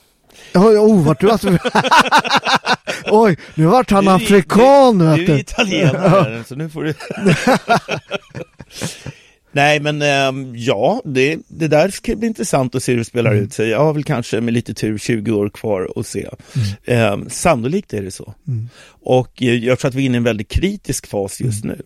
Ja, 0.53 0.59
oh, 0.69 1.03
vart 1.05 1.19
du 1.21 1.31
att... 1.31 1.45
Oj, 3.11 3.37
nu 3.55 3.65
vart 3.65 3.91
han 3.91 4.05
Du 4.05 4.11
afrikan. 4.11 4.97
Du, 4.97 5.05
vet 5.05 5.15
du 5.15 5.21
är 5.23 5.35
du. 5.35 5.39
italienare, 5.39 6.43
så 6.47 6.55
nu 6.55 6.69
får 6.69 6.83
du... 6.83 6.93
Nej, 9.51 9.79
men 9.79 10.01
ehm, 10.01 10.53
ja, 10.55 11.01
det, 11.05 11.39
det 11.47 11.67
där 11.67 11.89
ska 11.89 12.15
bli 12.15 12.27
intressant 12.27 12.75
att 12.75 12.83
se 12.83 12.91
hur 12.91 12.99
det 12.99 13.05
spelar 13.05 13.31
Mm. 13.31 13.43
ut 13.43 13.53
sig. 13.53 13.69
Jag 13.69 13.79
har 13.79 13.93
väl 13.93 14.03
kanske 14.03 14.41
med 14.41 14.53
lite 14.53 14.73
tur 14.73 14.97
20 14.97 15.31
år 15.31 15.49
kvar 15.49 15.91
att 15.95 16.07
se. 16.07 16.27
Ehm, 16.85 17.29
sannolikt 17.29 17.93
är 17.93 18.01
det 18.03 18.11
så. 18.11 18.33
Mm. 18.47 18.69
Och 19.03 19.41
eh, 19.43 19.53
jag 19.55 19.79
tror 19.79 19.89
att 19.89 19.95
vi 19.95 20.01
är 20.01 20.05
inne 20.05 20.15
i 20.15 20.17
en 20.17 20.23
väldigt 20.23 20.49
kritisk 20.49 21.07
fas 21.07 21.41
just 21.41 21.63
Mm. 21.63 21.77
nu. 21.77 21.85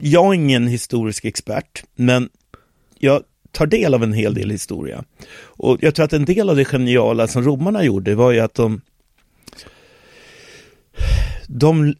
Jag 0.00 0.26
är 0.26 0.34
ingen 0.34 0.66
historisk 0.66 1.24
expert, 1.24 1.84
men 1.94 2.28
jag 2.98 3.22
tar 3.50 3.66
del 3.66 3.94
av 3.94 4.02
en 4.02 4.12
hel 4.12 4.34
del 4.34 4.50
historia. 4.50 5.04
Och 5.38 5.78
jag 5.80 5.94
tror 5.94 6.04
att 6.04 6.12
en 6.12 6.24
del 6.24 6.50
av 6.50 6.56
det 6.56 6.64
geniala 6.64 7.26
som 7.26 7.42
romarna 7.42 7.84
gjorde 7.84 8.14
var 8.14 8.32
ju 8.32 8.40
att 8.40 8.54
de 8.54 8.80
de, 11.48 11.94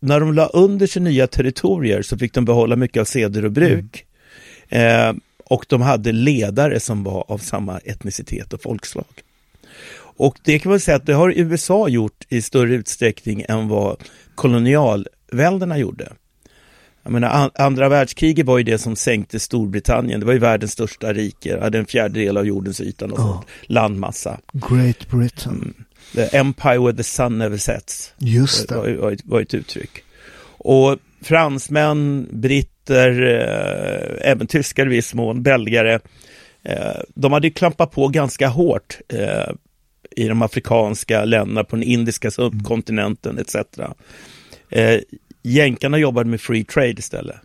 när 0.00 0.20
de 0.20 0.34
la 0.34 0.46
under 0.46 0.86
sig 0.86 1.02
nya 1.02 1.26
territorier 1.26 2.02
så 2.02 2.18
fick 2.18 2.34
de 2.34 2.44
behålla 2.44 2.76
mycket 2.76 3.00
av 3.00 3.04
seder 3.04 3.44
och 3.44 3.52
bruk. 3.52 4.04
Eh, 4.68 5.12
och 5.44 5.66
de 5.68 5.82
hade 5.82 6.12
ledare 6.12 6.80
som 6.80 7.04
var 7.04 7.24
av 7.28 7.38
samma 7.38 7.78
etnicitet 7.78 8.52
och 8.52 8.62
folkslag. 8.62 9.04
Och 10.18 10.38
det 10.44 10.58
kan 10.58 10.70
man 10.70 10.80
säga 10.80 10.96
att 10.96 11.06
det 11.06 11.12
har 11.12 11.32
USA 11.36 11.88
gjort 11.88 12.24
i 12.28 12.42
större 12.42 12.74
utsträckning 12.74 13.44
än 13.48 13.68
vad 13.68 14.02
kolonialväldena 14.34 15.78
gjorde. 15.78 16.12
Jag 17.08 17.12
menar, 17.12 17.28
an- 17.28 17.50
andra 17.54 17.88
världskriget 17.88 18.46
var 18.46 18.58
ju 18.58 18.64
det 18.64 18.78
som 18.78 18.96
sänkte 18.96 19.40
Storbritannien. 19.40 20.20
Det 20.20 20.26
var 20.26 20.32
ju 20.32 20.38
världens 20.38 20.72
största 20.72 21.12
rike, 21.12 21.60
hade 21.60 21.78
en 21.78 21.86
fjärdedel 21.86 22.36
av 22.36 22.46
jordens 22.46 22.80
yta 22.80 23.04
och 23.04 23.10
Ja. 23.10 23.16
sånt. 23.16 23.46
landmassa. 23.66 24.38
Great 24.52 25.08
Britain. 25.10 25.74
The 26.14 26.36
empire 26.36 26.78
where 26.78 26.96
the 26.96 27.02
sun 27.02 27.38
never 27.38 27.56
sets 27.56 28.12
Just 28.18 28.70
var, 28.70 28.86
det. 28.86 28.96
var, 28.96 29.12
ett- 29.12 29.24
var 29.24 29.40
ett 29.40 29.54
uttryck. 29.54 29.90
Och 30.58 30.98
fransmän, 31.22 32.28
britter, 32.32 33.22
eh, 33.22 34.30
även 34.30 34.46
tyskar 34.46 34.86
i 34.86 34.88
viss 34.88 35.14
mån, 35.14 35.42
belgare, 35.42 36.00
eh, 36.64 37.00
de 37.14 37.32
hade 37.32 37.46
ju 37.46 37.52
klampat 37.52 37.90
på 37.90 38.08
ganska 38.08 38.48
hårt 38.48 38.98
eh, 39.08 39.52
i 40.16 40.28
de 40.28 40.42
afrikanska 40.42 41.24
länderna, 41.24 41.64
på 41.64 41.76
den 41.76 41.82
indiska 41.82 42.30
subkontinenten 42.30 43.38
etc. 43.38 43.56
Jänkarna 45.42 45.98
jobbade 45.98 46.30
med 46.30 46.40
free 46.40 46.64
trade 46.64 46.90
istället. 46.98 47.36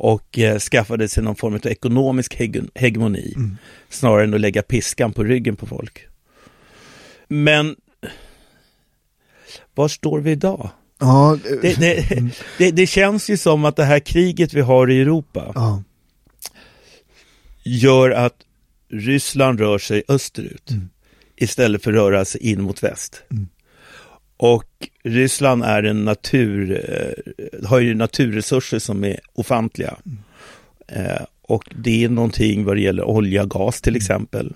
Och 0.00 0.38
eh, 0.38 0.58
skaffade 0.58 1.08
sig 1.08 1.22
någon 1.22 1.36
form 1.36 1.54
av 1.54 1.66
ekonomisk 1.66 2.36
hege- 2.36 2.70
hegemoni, 2.74 3.34
snarare 3.88 4.24
än 4.24 4.34
att 4.34 4.40
lägga 4.40 4.62
piskan 4.62 5.12
på 5.12 5.24
ryggen 5.24 5.56
på 5.56 5.66
folk. 5.66 6.06
Men 7.28 7.76
var 9.74 9.88
står 9.88 10.20
vi 10.20 10.30
idag? 10.30 10.70
Ja, 10.98 11.38
Det, 11.62 11.74
det, 11.80 12.04
det, 12.58 12.70
det 12.70 12.86
känns 12.86 13.30
ju 13.30 13.36
som 13.36 13.64
att 13.64 13.76
det 13.76 13.84
här 13.84 14.00
kriget 14.00 14.54
vi 14.54 14.60
har 14.60 14.90
i 14.90 15.00
Europa 15.00 15.52
ja. 15.54 15.82
gör 17.64 18.10
att 18.10 18.36
Ryssland 18.90 19.60
rör 19.60 19.78
sig 19.78 20.02
österut 20.08 20.70
Mm. 20.70 20.88
istället 21.36 21.82
för 21.84 21.90
att 21.90 21.96
röra 21.96 22.24
sig 22.24 22.40
in 22.52 22.62
mot 22.62 22.82
väst. 22.82 23.22
Mm. 23.30 23.48
Och 24.38 24.88
Ryssland 25.02 25.64
är 25.64 25.82
en 25.82 26.04
natur, 26.04 26.84
eh, 26.88 27.68
har 27.68 27.80
ju 27.80 27.94
naturresurser 27.94 28.78
som 28.78 29.04
är 29.04 29.20
ofantliga. 29.34 29.96
Eh, 30.88 31.22
och 31.42 31.64
det 31.76 32.04
är 32.04 32.08
någonting 32.08 32.64
vad 32.64 32.76
det 32.76 32.80
gäller 32.80 33.04
olja 33.04 33.42
och 33.42 33.50
gas 33.50 33.80
till 33.80 33.96
exempel, 33.96 34.52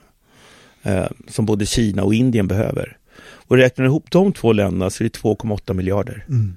eh, 0.83 1.07
som 1.29 1.47
både 1.47 1.67
Kina 1.67 2.05
och 2.05 2.15
Indien 2.15 2.49
behöver. 2.49 2.97
Och 3.23 3.57
räknar 3.57 3.85
ihop 3.85 4.11
de 4.11 4.33
två 4.33 4.53
länderna 4.53 4.91
så 4.91 5.05
är 5.05 5.09
det 5.09 5.19
2,8 5.19 5.75
miljarder. 5.75 6.25
Mm. 6.29 6.57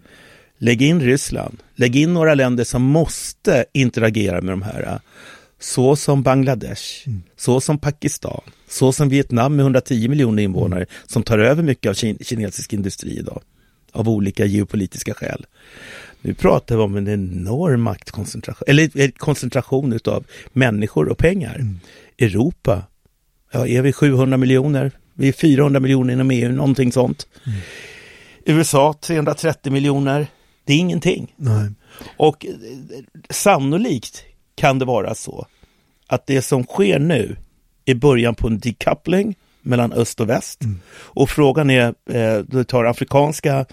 Lägg 0.58 0.82
in 0.82 1.02
Ryssland, 1.02 1.58
lägg 1.76 1.96
in 1.96 2.14
några 2.14 2.34
länder 2.34 2.64
som 2.64 2.82
måste 2.82 3.66
interagera 3.74 4.42
med 4.42 4.54
de 4.54 4.62
här. 4.62 5.00
Så 5.66 5.96
som 5.96 6.24
Bangladesh, 6.24 7.08
Mm. 7.08 7.24
så 7.38 7.62
som 7.62 7.78
Pakistan, 7.80 8.42
så 8.70 8.92
som 8.92 9.10
Vietnam 9.10 9.56
med 9.56 9.64
110 9.64 10.08
miljoner 10.08 10.44
invånare 10.44 10.80
Mm. 10.80 10.90
som 11.06 11.24
tar 11.24 11.40
över 11.40 11.64
mycket 11.64 11.90
av 11.90 11.94
kin- 11.94 12.24
kinesisk 12.24 12.74
industri 12.74 13.18
idag. 13.20 13.42
Av 13.92 14.10
olika 14.10 14.46
geopolitiska 14.46 15.14
skäl. 15.14 15.46
Nu 16.22 16.34
pratar 16.34 16.76
vi 16.76 16.82
om 16.84 16.96
en 16.96 17.08
enorm 17.08 17.82
maktkoncentration, 17.82 18.64
eller 18.68 19.12
koncentration 19.12 19.94
utav 19.94 20.24
människor 20.54 21.08
och 21.10 21.18
pengar. 21.18 21.56
Mm. 21.56 21.80
Europa, 22.20 22.84
ja, 23.52 23.68
är 23.68 23.82
vi 23.82 23.94
700 23.94 24.38
miljoner? 24.38 24.92
Vi 25.14 25.28
är 25.28 25.34
400 25.34 25.80
miljoner 25.80 26.14
inom 26.14 26.32
EU, 26.32 26.52
någonting 26.52 26.92
sånt. 26.92 27.28
Mm. 27.46 27.60
USA 28.46 28.94
330 29.02 29.72
miljoner. 29.72 30.28
Det 30.66 30.74
är 30.74 30.78
ingenting. 30.78 31.34
Nej. 31.38 31.70
Och 32.18 32.46
eh, 32.46 32.52
sannolikt 33.30 34.24
kan 34.56 34.80
det 34.80 34.86
vara 34.86 35.16
så 35.16 35.48
att 36.08 36.28
det 36.28 36.42
som 36.42 36.64
sker 36.64 37.00
nu 37.00 37.36
är 37.86 37.96
början 37.96 38.36
på 38.36 38.48
en 38.48 38.60
decoupling 38.60 39.36
mellan 39.62 39.94
öst 39.94 40.22
och 40.22 40.30
väst. 40.30 40.64
Mm. 40.64 40.80
Och 40.96 41.30
frågan 41.30 41.70
är, 41.70 41.94
eh, 42.10 42.38
du 42.48 42.64
tar 42.64 42.86
afrikanska 42.86 43.66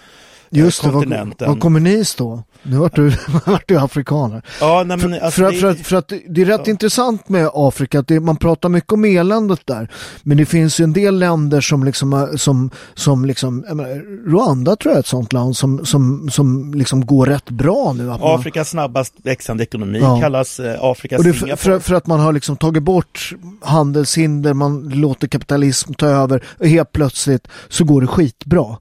Just 0.59 0.83
det, 0.83 0.89
kontinenten. 0.89 1.49
vad 1.49 1.59
kommer 1.59 1.79
ni 1.79 2.05
stå? 2.05 2.43
Nu 2.63 2.77
vart 2.77 2.95
du, 2.95 3.11
vart 3.45 3.67
du 3.67 3.77
afrikaner. 3.79 4.41
Ja, 4.61 4.83
nej, 4.87 4.97
men 4.97 5.13
alltså 5.13 5.31
för, 5.41 5.43
att- 5.47 5.53
det- 5.53 5.59
för, 5.59 5.67
att, 5.67 5.79
för 5.87 5.95
att 5.95 6.07
det 6.29 6.41
är 6.41 6.45
rätt 6.45 6.67
intressant 6.67 7.29
med 7.29 7.49
Afrika, 7.53 7.99
att 7.99 8.07
det, 8.07 8.19
man 8.19 8.35
pratar 8.37 8.69
mycket 8.69 8.91
om 8.91 9.05
eländet 9.05 9.61
där. 9.65 9.91
Men 10.23 10.37
det 10.37 10.45
finns 10.45 10.79
ju 10.79 10.83
en 10.83 10.93
del 10.93 11.19
länder 11.19 11.61
som 11.61 11.83
liksom, 11.83 12.29
som, 12.35 12.69
som 12.93 13.25
liksom, 13.25 13.57
menar, 13.59 14.29
Rwanda 14.29 14.75
tror 14.75 14.91
jag 14.91 14.95
är 14.95 14.99
ett 14.99 15.07
sånt 15.07 15.33
land 15.33 15.57
som, 15.57 15.85
som, 15.85 16.29
som 16.31 16.73
liksom 16.73 17.05
går 17.05 17.25
rätt 17.25 17.49
bra 17.49 17.93
nu. 17.93 18.11
Att 18.11 18.19
man, 18.19 18.39
Afrikas 18.39 18.69
snabbast 18.69 19.13
växande 19.23 19.63
ekonomi 19.63 19.99
Ja. 20.01 20.19
kallas 20.21 20.59
eh, 20.59 20.75
Afrikas 20.81 21.19
och 21.19 21.23
det 21.25 21.33
för, 21.33 21.39
Singapore. 21.39 21.57
för, 21.73 21.79
för 21.79 21.95
att 21.95 22.07
man 22.07 22.19
har 22.19 22.33
liksom 22.33 22.57
tagit 22.57 22.83
bort 22.83 23.33
handelshinder, 23.61 24.53
man 24.53 24.89
låter 24.89 25.27
kapitalism 25.27 25.93
ta 25.93 26.05
över 26.07 26.43
och 26.59 26.67
helt 26.67 26.91
plötsligt 26.91 27.47
så 27.69 27.83
går 27.83 28.01
det 28.01 28.07
skitbra. 28.07 28.77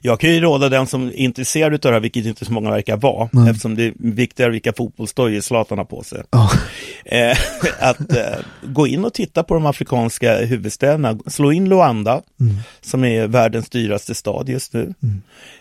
Jag 0.00 0.20
kan 0.20 0.30
ju 0.30 0.40
råda 0.40 0.68
den 0.68 0.86
som 0.86 1.06
är 1.06 1.12
intresserad 1.12 1.72
av 1.72 1.78
det 1.80 1.92
här, 1.92 2.00
vilket 2.00 2.26
inte 2.26 2.44
så 2.44 2.52
många 2.52 2.70
verkar 2.70 2.96
vara, 2.96 3.28
Nej. 3.32 3.50
eftersom 3.50 3.74
det 3.76 3.84
är 3.84 3.92
viktigare 3.96 4.50
vilka 4.50 4.72
fotbollsdojor 4.72 5.40
Zlatan 5.40 5.78
har 5.78 5.84
på 5.84 6.02
sig. 6.02 6.22
Ja. 6.30 6.50
Eh, 7.04 7.36
att 7.88 8.12
eh, 8.16 8.38
gå 8.62 8.86
in 8.86 9.04
och 9.04 9.14
titta 9.14 9.42
på 9.42 9.54
de 9.54 9.66
afrikanska 9.66 10.36
huvudstäderna. 10.38 11.18
Slå 11.26 11.52
in 11.52 11.68
Luanda, 11.68 12.22
Mm. 12.40 12.56
som 12.80 13.04
är 13.04 13.26
världens 13.26 13.68
dyraste 13.68 14.14
stad 14.14 14.48
just 14.48 14.72
nu. 14.72 14.94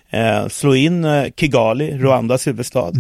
Eh, 0.10 0.48
slå 0.48 0.76
in 0.76 1.06
eh, 1.06 1.26
Kigali, 1.38 1.98
Rwandas 1.98 2.48
huvudstad. 2.48 2.88
Eh, 2.88 2.94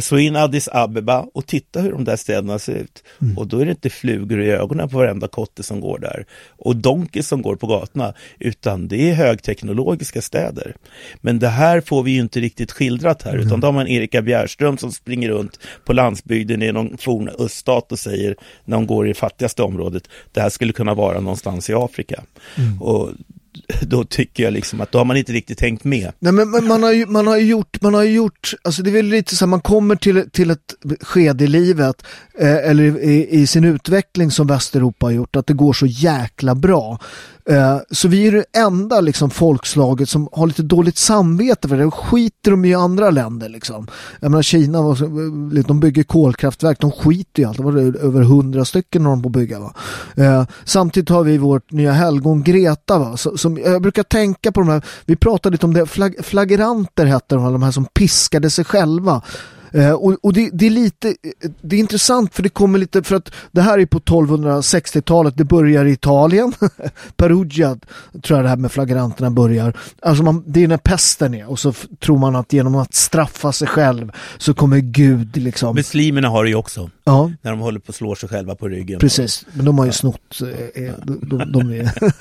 Så 0.00 0.18
in 0.18 0.36
Addis 0.36 0.68
Abeba 0.72 1.26
och 1.34 1.46
titta 1.46 1.80
hur 1.80 1.92
de 1.92 2.04
där 2.04 2.16
städerna 2.16 2.58
ser 2.58 2.74
ut. 2.74 3.04
Mm. 3.22 3.38
Och 3.38 3.46
då 3.46 3.58
är 3.58 3.64
det 3.64 3.70
inte 3.70 3.90
flugor 3.90 4.42
i 4.42 4.50
ögonen 4.50 4.88
på 4.88 4.98
varenda 4.98 5.28
kotte 5.28 5.62
som 5.62 5.80
går 5.80 5.98
där. 5.98 6.26
Och 6.48 6.76
donkeys 6.76 7.28
som 7.28 7.42
går 7.42 7.56
på 7.56 7.66
gatorna. 7.66 8.14
Utan 8.38 8.88
det 8.88 9.10
är 9.10 9.14
högteknologiska 9.14 10.22
städer. 10.22 10.76
Men 11.20 11.38
det 11.38 11.48
här 11.48 11.80
får 11.80 12.02
vi 12.02 12.10
ju 12.10 12.20
inte 12.20 12.40
riktigt 12.40 12.72
skildrat 12.72 13.22
här. 13.22 13.34
Mm. 13.34 13.46
Utan 13.46 13.60
då 13.60 13.66
har 13.66 13.72
man 13.72 13.88
Erika 13.88 14.22
Bjärström 14.22 14.78
som 14.78 14.92
springer 14.92 15.28
runt 15.28 15.58
på 15.84 15.92
landsbygden 15.92 16.62
i 16.62 16.72
någon 16.72 16.98
forn 16.98 17.30
öststat 17.38 17.92
och 17.92 17.98
säger 17.98 18.36
när 18.64 18.76
hon 18.76 18.86
går 18.86 19.06
i 19.06 19.08
det 19.08 19.14
fattigaste 19.14 19.62
området. 19.62 20.08
Det 20.32 20.40
här 20.40 20.50
skulle 20.50 20.72
kunna 20.72 20.94
vara 20.94 21.20
någonstans 21.20 21.70
i 21.70 21.74
Afrika. 21.74 22.24
Mm. 22.56 22.82
Och 22.82 23.10
då 23.82 24.04
tycker 24.04 24.42
jag 24.42 24.52
liksom 24.52 24.80
att 24.80 24.92
då 24.92 24.98
har 24.98 25.04
man 25.04 25.16
inte 25.16 25.32
riktigt 25.32 25.58
tänkt 25.58 25.84
med. 25.84 26.12
Nej 26.18 26.32
men, 26.32 26.50
men 26.50 26.66
man, 26.66 26.82
har 26.82 26.92
ju, 26.92 27.06
man 27.06 27.26
har 27.26 27.36
ju 27.36 27.46
gjort, 27.46 27.80
man 27.80 27.94
har 27.94 28.02
ju 28.02 28.12
gjort, 28.12 28.54
alltså 28.62 28.82
det 28.82 28.90
är 28.90 28.92
väl 28.92 29.06
lite 29.06 29.36
så 29.36 29.44
här, 29.44 29.50
man 29.50 29.60
kommer 29.60 29.96
till, 29.96 30.30
till 30.30 30.50
ett 30.50 30.74
skede 31.00 31.44
i 31.44 31.46
livet 31.46 32.02
eh, 32.38 32.70
eller 32.70 32.82
i, 32.84 33.28
i 33.30 33.46
sin 33.46 33.64
utveckling 33.64 34.30
som 34.30 34.46
Västeuropa 34.46 35.06
har 35.06 35.10
gjort, 35.10 35.36
att 35.36 35.46
det 35.46 35.54
går 35.54 35.72
så 35.72 35.86
jäkla 35.86 36.54
bra. 36.54 36.98
Eh, 37.50 37.78
så 37.90 38.08
vi 38.08 38.26
är 38.26 38.32
det 38.32 38.44
enda 38.56 39.00
liksom 39.00 39.30
folkslaget 39.30 40.08
som 40.08 40.28
har 40.32 40.46
lite 40.46 40.62
dåligt 40.62 40.98
samvete 40.98 41.68
för 41.68 41.76
det, 41.76 41.84
och 41.84 41.94
skiter 41.94 42.50
de 42.50 42.64
i 42.64 42.74
andra 42.74 43.10
länder 43.10 43.48
liksom. 43.48 43.86
Jag 44.20 44.30
menar 44.30 44.42
Kina, 44.42 44.82
var 44.82 44.90
eh, 44.90 45.52
liksom, 45.52 45.68
de 45.68 45.80
bygger 45.80 46.02
kolkraftverk, 46.02 46.80
de 46.80 46.90
skiter 46.90 47.42
i 47.42 47.44
allt, 47.44 47.56
det 47.56 47.62
var 47.62 47.72
över 48.04 48.22
hundra 48.22 48.64
stycken 48.64 49.04
de 49.04 49.22
på 49.22 49.28
att 49.28 49.32
bygga 49.32 49.60
va. 49.60 49.74
Eh, 50.16 50.44
samtidigt 50.64 51.08
har 51.08 51.24
vi 51.24 51.38
vårt 51.38 51.72
nya 51.72 51.92
helgon 51.92 52.42
Greta 52.42 52.98
va, 52.98 53.16
så, 53.16 53.36
som 53.36 53.58
jag 53.58 53.82
brukar 53.82 54.02
tänka 54.02 54.52
på 54.52 54.60
de 54.60 54.68
här, 54.68 54.82
vi 55.06 55.16
pratade 55.16 55.54
lite 55.54 55.66
om 55.66 55.74
det, 55.74 55.86
flag, 55.86 56.14
flagranter 56.22 57.06
hette 57.06 57.34
de, 57.34 57.52
de 57.52 57.62
här 57.62 57.70
som 57.70 57.84
piskade 57.84 58.50
sig 58.50 58.64
själva. 58.64 59.22
Eh, 59.74 59.92
och 59.92 60.16
och 60.22 60.32
det, 60.32 60.50
det 60.52 60.66
är 60.66 60.70
lite, 60.70 61.14
det 61.62 61.76
är 61.76 61.80
intressant 61.80 62.34
för 62.34 62.42
det 62.42 62.48
kommer 62.48 62.78
lite, 62.78 63.02
för 63.02 63.16
att 63.16 63.30
det 63.52 63.60
här 63.62 63.78
är 63.78 63.86
på 63.86 63.98
1260-talet, 63.98 65.36
det 65.36 65.44
börjar 65.44 65.84
i 65.84 65.92
Italien, 65.92 66.52
Perugia 67.16 67.78
tror 68.22 68.38
jag 68.38 68.44
det 68.44 68.48
här 68.48 68.56
med 68.56 68.72
flagranterna 68.72 69.30
börjar. 69.30 69.76
Alltså 70.02 70.22
man, 70.22 70.44
det 70.46 70.64
är 70.64 70.68
när 70.68 70.76
pesten 70.76 71.34
är 71.34 71.50
och 71.50 71.58
så 71.58 71.72
tror 71.72 72.18
man 72.18 72.36
att 72.36 72.52
genom 72.52 72.74
att 72.74 72.94
straffa 72.94 73.52
sig 73.52 73.68
själv 73.68 74.12
så 74.38 74.54
kommer 74.54 74.78
Gud 74.78 75.36
liksom. 75.36 75.74
Muslimerna 75.74 76.28
har 76.28 76.44
det 76.44 76.50
ju 76.50 76.56
också. 76.56 76.90
Ja, 77.04 77.30
När 77.42 77.50
de 77.50 77.60
håller 77.60 77.80
på 77.80 77.90
att 77.90 77.96
slå 77.96 78.14
sig 78.14 78.28
själva 78.28 78.54
på 78.54 78.68
ryggen. 78.68 79.00
precis. 79.00 79.46
Men 79.52 79.64
de 79.64 79.78
har 79.78 79.86
ju 79.86 79.92
snott, 79.92 80.40
eh, 80.42 80.84
eh, 80.84 80.92
de, 81.04 81.18
de, 81.28 81.52
de 81.52 81.70
är... 81.70 81.90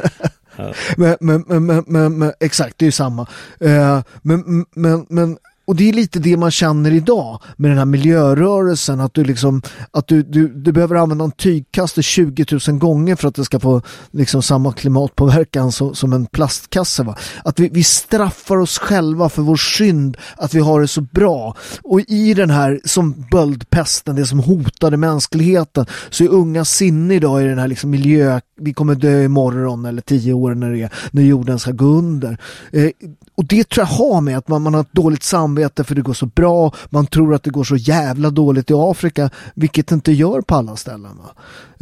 Ja. 0.56 0.74
men, 0.98 1.18
men, 1.20 1.44
men, 1.48 1.66
men, 1.66 1.84
men, 1.88 2.18
men 2.18 2.34
exakt, 2.40 2.78
det 2.78 2.84
är 2.84 2.88
ju 2.88 2.92
samma. 2.92 3.28
Eh, 3.60 4.02
men, 4.22 4.66
men, 4.76 5.06
men 5.10 5.38
och 5.66 5.76
det 5.76 5.90
är 5.90 5.94
lite 5.94 6.20
det 6.20 6.38
man 6.38 6.52
känner 6.52 6.92
idag 6.92 7.42
med 7.58 7.72
den 7.72 7.78
här 7.78 7.86
miljörörelsen, 7.86 9.00
att 9.00 9.14
du 9.14 9.24
liksom, 9.24 9.62
att 9.92 10.08
du, 10.08 10.24
du, 10.24 10.48
du 10.48 10.72
behöver 10.72 10.96
använda 10.96 11.26
en 11.26 11.32
tygkasse 11.32 12.02
20 12.02 12.46
000 12.68 12.78
gånger 12.78 13.16
för 13.16 13.28
att 13.28 13.36
det 13.36 13.46
ska 13.46 13.60
få 13.60 13.82
liksom 14.12 14.42
samma 14.42 14.74
klimatpåverkan 14.74 15.72
som, 15.72 15.96
som 15.96 16.14
en 16.14 16.26
plastkasse. 16.26 17.04
Va? 17.04 17.16
Att 17.44 17.60
vi, 17.60 17.70
vi 17.70 17.84
straffar 17.84 18.58
oss 18.58 18.78
själva 18.78 19.30
för 19.30 19.42
vår 19.42 19.56
synd, 19.56 20.18
att 20.38 20.54
vi 20.54 20.60
har 20.60 20.82
det 20.82 20.88
så 20.88 21.02
bra. 21.02 21.56
Och 21.84 22.02
i 22.02 22.34
den 22.34 22.50
här, 22.50 22.82
som 22.86 23.26
böldpesten, 23.32 24.16
det 24.16 24.26
som 24.26 24.40
hotade 24.40 24.98
mänskligheten, 24.98 25.86
så 26.10 26.24
är 26.24 26.28
unga 26.28 26.66
sinne 26.66 27.16
idag 27.16 27.44
i 27.44 27.46
den 27.46 27.60
här 27.60 27.68
liksom 27.68 27.90
miljö, 27.90 28.40
vi 28.62 28.74
kommer 28.74 28.96
dö 28.96 29.24
imorgon 29.24 29.86
eller 29.86 30.02
tio 30.02 30.34
år 30.34 30.56
när, 30.56 30.72
det 30.72 30.82
är, 30.82 30.90
när 31.12 31.22
jorden 31.24 31.60
ska 31.60 31.72
gå 31.72 31.86
under. 31.86 32.38
Eh, 32.72 32.90
och 33.36 33.46
det 33.46 33.70
tror 33.70 33.88
jag 33.88 33.96
har 33.96 34.22
med 34.22 34.38
att 34.38 34.48
man, 34.48 34.62
man 34.62 34.74
har 34.74 34.82
ett 34.82 34.94
dåligt 34.94 35.24
samvete 35.24 35.53
för 35.84 35.96
det 35.96 36.02
går 36.02 36.14
så 36.14 36.26
bra. 36.26 36.74
Man 36.90 37.08
tror 37.08 37.36
att 37.36 37.44
det 37.44 37.50
går 37.50 37.64
så 37.64 37.76
jävla 37.76 38.30
dåligt 38.30 38.72
i 38.72 38.74
Afrika, 38.74 39.30
vilket 39.56 39.88
det 39.88 39.96
inte 39.96 40.12
gör 40.12 40.42
på 40.42 40.56
alla 40.56 40.76
ställen. 40.76 41.18
Va? 41.18 41.36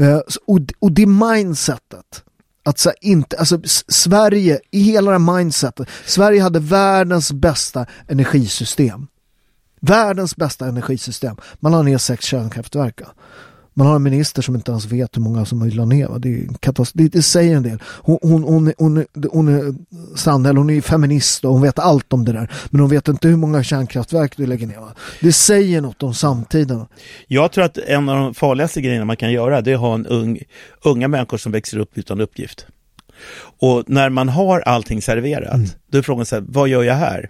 Eh, 0.05 0.19
och, 0.47 0.59
och 0.79 0.91
det 0.91 1.05
mindsetet. 1.05 2.23
Att 2.63 2.79
så 2.79 2.91
inte, 3.01 3.37
alltså 3.37 3.61
Sverige, 3.87 4.59
i 4.71 4.79
hela 4.79 5.11
det 5.11 5.19
här 5.19 5.35
mindsetet, 5.37 5.87
Sverige 6.05 6.41
hade 6.41 6.59
världens 6.59 7.31
bästa 7.31 7.85
energisystem. 8.07 9.07
Världens 9.79 10.35
bästa 10.35 10.67
energisystem. 10.67 11.35
Man 11.59 11.73
har 11.73 11.83
ner 11.83 11.97
sex 11.97 12.25
kärnkraftverk. 12.25 13.01
Man 13.73 13.87
har 13.87 13.95
en 13.95 14.03
minister 14.03 14.41
som 14.41 14.55
inte 14.55 14.71
ens 14.71 14.85
vet 14.85 15.17
hur 15.17 15.21
många 15.21 15.45
som 15.45 15.63
vill 15.63 15.75
la 15.75 15.85
ner. 15.85 16.19
Det, 16.19 16.29
är 16.29 16.47
katastrof. 16.59 16.91
Det, 16.93 17.07
det 17.07 17.21
säger 17.21 17.55
en 17.55 17.63
del. 17.63 17.79
Hon, 17.83 18.17
hon, 18.21 18.43
hon, 18.43 18.73
hon, 18.77 19.05
hon 19.31 19.47
är 19.47 19.73
Sandell, 20.17 20.57
hon 20.57 20.69
är 20.69 20.81
feminist 20.81 21.45
och 21.45 21.53
hon 21.53 21.61
vet 21.61 21.79
allt 21.79 22.13
om 22.13 22.25
det 22.25 22.31
där. 22.31 22.51
Men 22.69 22.81
hon 22.81 22.89
vet 22.89 23.07
inte 23.07 23.27
hur 23.27 23.35
många 23.35 23.63
kärnkraftverk 23.63 24.37
du 24.37 24.45
lägger 24.45 24.67
ner. 24.67 24.79
Va? 24.79 24.93
Det 25.21 25.33
säger 25.33 25.81
något 25.81 26.03
om 26.03 26.13
samtiden. 26.13 26.85
Jag 27.27 27.51
tror 27.51 27.63
att 27.63 27.77
en 27.77 28.09
av 28.09 28.17
de 28.17 28.33
farligaste 28.33 28.81
grejerna 28.81 29.05
man 29.05 29.17
kan 29.17 29.31
göra 29.31 29.61
det 29.61 29.71
är 29.71 29.75
att 29.75 29.81
ha 29.81 29.93
en 29.93 30.05
ung, 30.05 30.39
unga 30.83 31.07
människor 31.07 31.37
som 31.37 31.51
växer 31.51 31.77
upp 31.77 31.97
utan 31.97 32.21
uppgift. 32.21 32.65
Och 33.59 33.83
när 33.87 34.09
man 34.09 34.29
har 34.29 34.59
allting 34.59 35.01
serverat, 35.01 35.53
Mm. 35.53 35.67
då 35.91 35.97
är 35.97 36.01
frågan 36.01 36.25
så 36.25 36.35
här, 36.35 36.43
vad 36.47 36.67
gör 36.69 36.83
jag 36.83 36.95
här? 36.95 37.29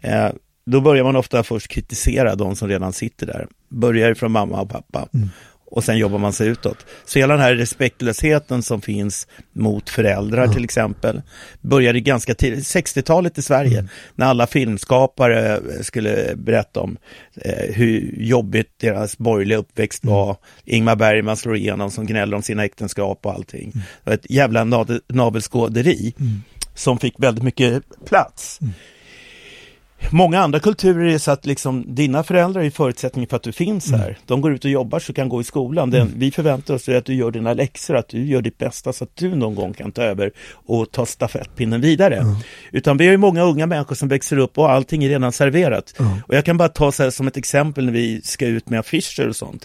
Eh, 0.00 0.28
då 0.66 0.80
börjar 0.80 1.04
man 1.04 1.16
ofta 1.16 1.42
först 1.42 1.68
kritisera 1.68 2.34
de 2.34 2.56
som 2.56 2.68
redan 2.68 2.92
sitter 2.92 3.26
där. 3.26 3.46
Börjar 3.68 4.14
från 4.14 4.32
mamma 4.32 4.60
och 4.60 4.70
pappa. 4.70 5.08
Mm. 5.14 5.28
Och 5.74 5.84
sen 5.84 5.98
jobbar 5.98 6.18
man 6.18 6.32
sig 6.32 6.48
utåt. 6.48 6.86
Så 7.04 7.18
hela 7.18 7.34
den 7.34 7.42
här 7.42 7.54
respektlösheten 7.54 8.62
som 8.62 8.80
finns 8.80 9.26
mot 9.52 9.90
föräldrar 9.90 10.48
till 10.48 10.64
exempel, 10.64 11.22
började 11.60 12.00
ganska 12.00 12.34
tidigt, 12.34 12.64
60-talet 12.64 13.38
i 13.38 13.42
Sverige, 13.42 13.78
Mm. 13.78 13.88
när 14.14 14.26
alla 14.26 14.46
filmskapare 14.46 15.60
skulle 15.82 16.32
berätta 16.36 16.80
om 16.80 16.96
eh, 17.36 17.74
hur 17.74 18.14
jobbigt 18.18 18.68
deras 18.80 19.18
borgerliga 19.18 19.58
uppväxt 19.58 20.04
Mm. 20.04 20.14
var. 20.16 20.36
Ingmar 20.64 20.96
Bergman 20.96 21.36
slår 21.36 21.56
igenom 21.56 21.90
som 21.90 22.06
gnäller 22.06 22.36
om 22.36 22.42
sina 22.42 22.64
äktenskap 22.64 23.26
och 23.26 23.32
allting. 23.32 23.70
Det 23.74 23.80
var 24.10 24.12
ett 24.14 24.30
jävla 24.30 24.64
navel- 24.64 25.00
navelskåderi 25.08 26.14
Mm. 26.20 26.42
som 26.74 26.98
fick 26.98 27.14
väldigt 27.18 27.44
mycket 27.44 27.82
plats. 28.06 28.58
Många 30.10 30.40
andra 30.40 30.60
kulturer 30.60 31.04
är 31.14 31.18
så 31.18 31.30
att 31.30 31.46
liksom, 31.46 31.94
dina 31.94 32.22
föräldrar 32.24 32.62
är 32.62 32.70
förutsättningen 32.70 33.28
för 33.28 33.36
att 33.36 33.42
du 33.42 33.52
finns 33.52 33.88
Mm. 33.88 34.00
här. 34.00 34.18
De 34.26 34.40
går 34.40 34.52
ut 34.54 34.64
och 34.64 34.70
jobbar 34.70 34.98
så 34.98 35.06
du 35.12 35.12
kan 35.16 35.28
gå 35.28 35.40
i 35.40 35.44
skolan. 35.44 35.90
Den, 35.90 36.10
vi 36.16 36.30
förväntar 36.30 36.74
oss 36.74 36.88
att 36.88 37.04
du 37.04 37.14
gör 37.14 37.30
dina 37.30 37.54
läxor, 37.54 37.96
att 37.96 38.08
du 38.08 38.24
gör 38.26 38.42
ditt 38.42 38.58
bästa 38.58 38.92
så 38.92 39.04
att 39.04 39.16
du 39.16 39.34
någon 39.34 39.54
gång 39.54 39.72
kan 39.72 39.92
ta 39.92 40.02
över 40.02 40.30
och 40.66 40.90
ta 40.90 41.06
stafettpinnen 41.06 41.80
vidare. 41.80 42.24
Utan 42.72 42.96
vi 42.96 43.04
har 43.04 43.10
ju 43.12 43.16
många 43.18 43.42
unga 43.42 43.66
människor 43.66 43.94
som 43.94 44.08
växer 44.08 44.36
upp 44.38 44.58
och 44.58 44.70
allting 44.70 45.04
är 45.04 45.08
redan 45.08 45.32
serverat. 45.32 45.94
Och 46.26 46.34
jag 46.34 46.44
kan 46.44 46.56
bara 46.56 46.68
ta 46.68 46.92
så 46.92 47.10
som 47.10 47.26
ett 47.26 47.36
exempel 47.36 47.84
när 47.84 47.92
vi 47.92 48.20
ska 48.22 48.46
ut 48.46 48.68
med 48.68 48.80
affischer 48.80 49.28
och 49.28 49.36
sånt. 49.36 49.64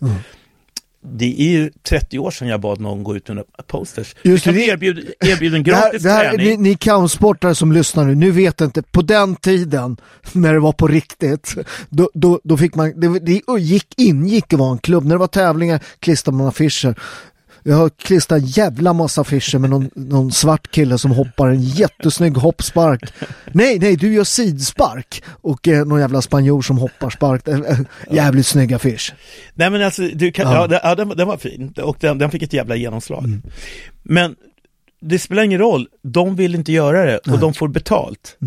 Det 1.02 1.42
är 1.42 1.50
ju 1.50 1.72
30 1.84 2.20
år 2.20 2.32
sedan 2.32 2.48
jag 2.48 2.62
bad 2.62 2.80
någon 2.80 3.04
gå 3.04 3.16
ut 3.16 3.28
med 3.28 3.44
posters. 3.68 4.16
Just 4.24 4.46
det, 4.46 4.52
vi 4.52 4.70
erbjuda 4.70 5.58
en 5.58 5.64
Det 5.64 5.76
här, 5.76 5.84
gratis 5.84 6.04
det 6.04 6.10
här, 6.10 6.30
träning? 6.30 6.48
ni, 6.48 6.70
ni 6.70 6.76
kampsportare 6.76 7.56
som 7.56 7.72
lyssnar 7.72 8.06
nu, 8.06 8.16
nu 8.16 8.32
vet 8.32 8.62
inte, 8.62 8.82
på 8.82 9.02
den 9.02 9.36
tiden 9.36 9.98
när 10.34 10.54
det 10.54 10.60
var 10.60 10.72
på 10.72 10.88
riktigt, 10.88 11.56
då, 11.90 12.10
då, 12.14 12.40
då 12.44 12.58
fick 12.58 12.76
man, 12.76 13.00
det, 13.00 13.20
det 13.20 13.42
gick, 13.60 13.94
ingick 13.98 14.54
att 14.54 14.60
vara 14.60 14.72
en 14.72 14.78
klubb, 14.78 15.06
när 15.06 15.16
det 15.16 15.20
var 15.20 15.28
tävlingar 15.28 15.84
klistrade 16.00 16.38
man 16.38 16.48
affischer. 16.48 16.96
Jag 17.70 17.76
har 17.76 17.90
klistrat 17.90 18.42
en 18.42 18.48
jävla 18.48 18.94
massa 18.94 19.22
affischer 19.22 19.58
med 19.58 19.70
någon, 19.70 19.90
någon 19.96 20.32
svart 20.32 20.72
kille 20.72 20.98
som 20.98 21.12
hoppar 21.12 21.50
en 21.50 21.62
jättesnygg 21.62 22.38
hoppspark. 22.38 23.14
Nej, 23.52 23.80
nej, 23.80 23.96
du 23.96 24.14
gör 24.14 24.24
sidspark. 24.24 25.24
Och 25.28 25.68
eh, 25.68 25.86
någon 25.86 26.00
jävla 26.00 26.22
spanjor 26.22 26.62
som 26.62 26.78
hoppar 26.78 27.10
spark. 27.10 27.48
Eh, 27.48 27.60
eh, 27.60 27.80
Jävligt 28.12 28.46
snygg 28.46 28.74
affisch. 28.74 29.14
Nej 29.54 29.70
men 29.70 29.82
alltså, 29.82 30.02
du 30.02 30.32
kan, 30.32 30.52
Ja. 30.52 30.80
ja. 30.84 30.96
den, 30.96 31.10
den, 31.10 31.28
var 31.28 31.38
fin 31.38 31.74
och 31.82 31.98
den, 32.00 32.18
den 32.18 32.32
fick 32.32 32.42
ett 32.42 32.54
jävla 32.54 32.76
genomslag. 32.76 33.24
Men 34.04 34.36
det 35.02 35.20
spelar 35.20 35.44
ingen 35.44 35.60
roll, 35.60 35.88
de 36.02 36.36
vill 36.36 36.56
inte 36.56 36.72
göra 36.72 37.06
det 37.06 37.18
och 37.18 37.40
de 37.40 37.54
får 37.54 37.68
betalt. 37.68 38.38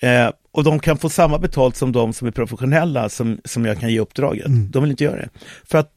Eh, 0.00 0.30
och 0.52 0.64
de 0.64 0.78
kan 0.78 0.98
få 0.98 1.08
samma 1.08 1.38
betalt 1.38 1.76
som 1.76 1.92
de 1.92 2.12
som 2.12 2.26
är 2.28 2.32
professionella 2.32 3.08
som, 3.08 3.38
som 3.44 3.64
jag 3.64 3.80
kan 3.80 3.90
ge 3.90 4.00
uppdraget. 4.00 4.46
De 4.72 4.82
vill 4.82 4.90
inte 4.90 5.04
göra 5.04 5.16
det. 5.16 5.28
För 5.64 5.78
att 5.78 5.92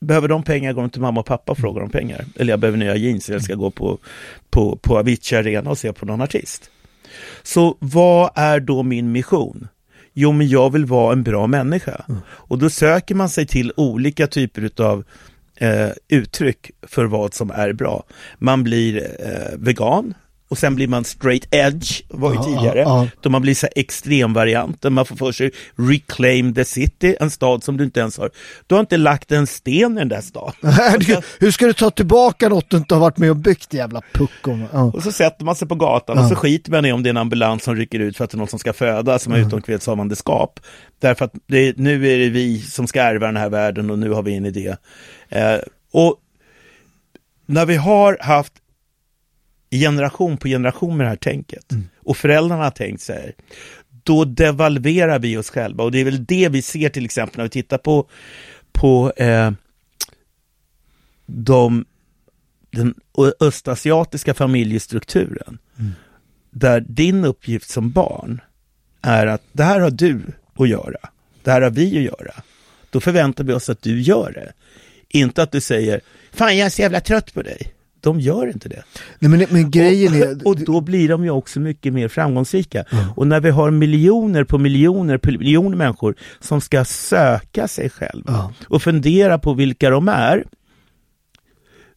behöver 0.00 0.28
de 0.28 0.42
pengar 0.42 0.72
går 0.72 0.82
de 0.82 0.90
till 0.90 1.00
mamma 1.00 1.20
och 1.20 1.26
pappa 1.26 1.52
och 1.52 1.58
frågar 1.58 1.82
om 1.82 1.90
pengar. 1.90 2.24
Eller 2.36 2.52
jag 2.52 2.60
behöver 2.60 2.78
nya 2.78 2.96
jeans, 2.96 3.28
eller 3.28 3.36
jag 3.36 3.44
ska 3.44 3.54
gå 3.54 3.70
på, 3.70 3.98
på, 4.50 4.76
på 4.76 4.98
Avicii 4.98 5.38
Arena 5.38 5.70
och 5.70 5.78
se 5.78 5.92
på 5.92 6.06
någon 6.06 6.20
artist. 6.20 6.70
Så 7.42 7.76
vad 7.78 8.30
är 8.34 8.60
då 8.60 8.82
min 8.82 9.12
mission? 9.12 9.68
Jo, 10.12 10.32
men 10.32 10.48
jag 10.48 10.72
vill 10.72 10.84
vara 10.86 11.12
en 11.12 11.22
bra 11.22 11.46
människa. 11.46 12.04
Och 12.26 12.58
då 12.58 12.70
söker 12.70 13.14
man 13.14 13.28
sig 13.28 13.46
till 13.46 13.72
olika 13.76 14.26
typer 14.26 14.82
av 14.82 15.04
eh, 15.56 15.90
uttryck 16.08 16.70
för 16.82 17.04
vad 17.04 17.34
som 17.34 17.50
är 17.50 17.72
bra. 17.72 18.04
Man 18.38 18.64
blir 18.64 18.96
eh, 19.20 19.58
vegan 19.58 20.14
och 20.54 20.58
sen 20.58 20.74
blir 20.74 20.88
man 20.88 21.04
straight 21.04 21.46
edge, 21.54 22.02
var 22.08 22.30
ju 22.30 22.36
Ja, 22.36 22.42
tidigare. 22.44 22.78
ja. 22.80 23.08
Då 23.20 23.30
man 23.30 23.42
blir 23.42 23.54
så 23.54 23.68
extremvarianten, 23.76 24.92
man 24.92 25.06
får 25.06 25.16
för 25.16 25.32
sig 25.32 25.50
reclaim 25.76 26.54
the 26.54 26.64
city, 26.64 27.16
en 27.20 27.30
stad 27.30 27.64
som 27.64 27.76
du 27.76 27.84
inte 27.84 28.00
ens 28.00 28.18
har. 28.18 28.30
Du 28.66 28.74
har 28.74 28.80
inte 28.80 28.96
lagt 28.96 29.32
en 29.32 29.46
sten 29.46 29.92
i 29.96 29.98
den 29.98 30.08
där 30.08 30.20
staden. 30.20 30.54
Du- 30.98 31.20
Hur 31.40 31.50
ska 31.50 31.66
du 31.66 31.72
ta 31.72 31.90
tillbaka 31.90 32.48
något 32.48 32.70
du 32.70 32.76
inte 32.76 32.94
har 32.94 33.00
varit 33.00 33.18
med 33.18 33.30
och 33.30 33.36
byggt 33.36 33.74
jävla 33.74 34.02
pucko? 34.12 34.58
Ja. 34.72 34.82
Och 34.94 35.02
så 35.02 35.12
sätter 35.12 35.44
man 35.44 35.56
sig 35.56 35.68
på 35.68 35.74
gatan 35.74 36.18
och 36.18 36.24
så 36.28 36.34
skiter 36.34 36.70
man 36.70 36.84
i 36.84 36.92
om 36.92 37.02
det 37.02 37.08
är 37.08 37.10
en 37.10 37.16
ambulans 37.16 37.62
som 37.64 37.76
rycker 37.76 37.98
ut 38.00 38.16
för 38.16 38.24
att 38.24 38.30
det 38.30 38.34
är 38.34 38.38
någon 38.38 38.48
som 38.48 38.58
ska 38.58 38.72
föda 38.72 39.18
som 39.18 39.32
har 39.32 39.38
utomkvedshavandeskap. 39.40 40.60
Därför 40.98 41.24
att 41.24 41.32
det, 41.46 41.76
nu 41.78 42.08
är 42.08 42.18
det 42.18 42.28
vi 42.28 42.60
som 42.60 42.86
ska 42.86 43.02
ärva 43.02 43.26
den 43.26 43.36
här 43.36 43.48
världen 43.50 43.90
och 43.90 43.98
nu 43.98 44.10
har 44.10 44.22
vi 44.22 44.34
en 44.36 44.46
idé. 44.46 44.76
Eh, 45.28 45.56
och 45.92 46.16
när 47.46 47.66
vi 47.66 47.76
har 47.76 48.18
haft 48.20 48.52
generation 49.78 50.36
på 50.36 50.48
generation 50.48 50.96
med 50.96 51.06
det 51.06 51.08
här 51.08 51.16
tänket 51.16 51.72
och 51.98 52.16
föräldrarna 52.16 52.64
har 52.64 52.70
tänkt 52.70 53.02
så 53.02 53.12
här, 53.12 53.34
då 54.02 54.24
devalverar 54.24 55.18
vi 55.18 55.36
oss 55.36 55.50
själva 55.50 55.84
och 55.84 55.92
det 55.92 56.00
är 56.00 56.04
väl 56.04 56.24
det 56.24 56.48
vi 56.48 56.62
ser 56.62 56.88
till 56.88 57.04
exempel 57.04 57.36
när 57.36 57.44
vi 57.44 57.50
tittar 57.50 57.78
på, 57.78 58.08
på 58.72 59.12
eh, 59.16 59.52
de 61.26 61.84
den 62.70 62.94
östasiatiska 63.40 64.34
familjestrukturen. 64.34 65.58
Där 66.50 66.80
din 66.80 67.24
uppgift 67.24 67.70
som 67.70 67.90
barn 67.90 68.40
är 69.02 69.26
att 69.26 69.42
det 69.52 69.62
här 69.62 69.80
har 69.80 69.90
du 69.90 70.20
att 70.54 70.68
göra. 70.68 70.98
Det 71.42 71.50
här 71.50 71.62
har 71.62 71.70
vi 71.70 71.98
att 71.98 72.20
göra. 72.20 72.34
Då 72.90 73.00
förväntar 73.00 73.44
vi 73.44 73.52
oss 73.52 73.68
att 73.68 73.82
du 73.82 74.00
gör 74.00 74.32
det. 74.32 74.52
Inte 75.18 75.42
att 75.42 75.52
du 75.52 75.60
säger, 75.60 76.00
fan 76.32 76.56
jag 76.56 76.66
är 76.66 76.70
så 76.70 76.82
jävla 76.82 77.00
trött 77.00 77.34
på 77.34 77.42
dig. 77.42 77.74
De 78.04 78.20
gör 78.20 78.46
inte 78.46 78.68
det. 78.68 78.82
Nej, 79.18 79.30
men, 79.30 79.46
men 79.50 79.70
grejen 79.70 80.14
är... 80.14 80.34
Och, 80.34 80.46
och 80.46 80.56
då 80.56 80.80
blir 80.80 81.08
de 81.08 81.24
ju 81.24 81.30
också 81.30 81.60
mycket 81.60 81.92
mer 81.92 82.08
framgångsrika. 82.08 82.84
Och 83.16 83.26
när 83.26 83.40
vi 83.40 83.50
har 83.50 83.70
miljoner 83.70 84.44
på 84.44 84.58
miljoner 84.58 85.18
på 85.18 85.30
miljoner 85.30 85.76
människor 85.76 86.14
som 86.40 86.60
ska 86.60 86.84
söka 86.84 87.68
sig 87.68 87.90
själva 87.90 88.24
Ja. 88.32 88.52
och 88.68 88.82
fundera 88.82 89.38
på 89.38 89.54
vilka 89.54 89.90
de 89.90 90.08
är, 90.08 90.44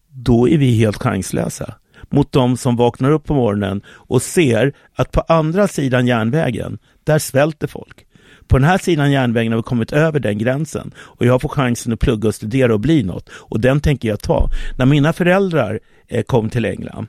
då 0.09 0.49
är 0.49 0.57
vi 0.57 0.71
helt 0.71 0.97
chanslösa 0.97 1.73
mot 2.09 2.31
de 2.31 2.57
som 2.57 2.75
vaknar 2.75 3.11
upp 3.11 3.25
på 3.25 3.33
morgonen 3.33 3.81
och 3.87 4.21
ser 4.21 4.73
att 4.95 5.11
på 5.11 5.21
andra 5.21 5.67
sidan 5.67 6.07
järnvägen, 6.07 6.77
där 7.03 7.19
svälter 7.19 7.67
folk. 7.67 8.03
På 8.47 8.57
den 8.57 8.67
här 8.67 8.77
sidan 8.77 9.11
järnvägen 9.11 9.51
har 9.51 9.59
vi 9.59 9.63
kommit 9.63 9.91
över 9.93 10.19
den 10.19 10.37
gränsen 10.37 10.91
och 10.97 11.25
jag 11.25 11.41
får 11.41 11.49
chansen 11.49 11.93
att 11.93 11.99
plugga 11.99 12.27
och 12.27 12.35
studera 12.35 12.73
och 12.73 12.79
bli 12.79 13.03
något 13.03 13.29
och 13.29 13.59
den 13.59 13.81
tänker 13.81 14.09
jag 14.09 14.19
ta. 14.19 14.49
När 14.77 14.85
mina 14.85 15.13
föräldrar 15.13 15.79
kom 16.25 16.49
till 16.49 16.65
England 16.65 17.07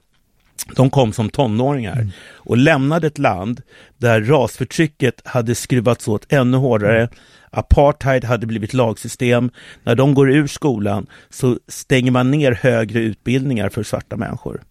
de 0.77 0.91
kom 0.91 1.13
som 1.13 1.31
tonåringar 1.31 2.07
och 2.33 2.57
lämnade 2.57 3.07
ett 3.07 3.19
land 3.19 3.63
där 3.99 4.21
rasförtrycket 4.21 5.23
hade 5.25 5.55
skruvats 5.55 6.09
åt 6.09 6.33
ännu 6.33 6.57
hårdare. 6.57 7.09
Apartheid 7.51 8.25
hade 8.25 8.47
blivit 8.47 8.75
lagsystem. 8.75 9.51
När 9.83 9.95
de 9.95 10.15
går 10.15 10.31
ur 10.31 10.47
skolan 10.47 11.07
så 11.31 11.59
stänger 11.69 12.11
man 12.11 12.31
ner 12.31 12.53
högre 12.53 13.01
utbildningar 13.01 13.69
för 13.69 13.83
svarta 13.83 14.17
människor. 14.17 14.63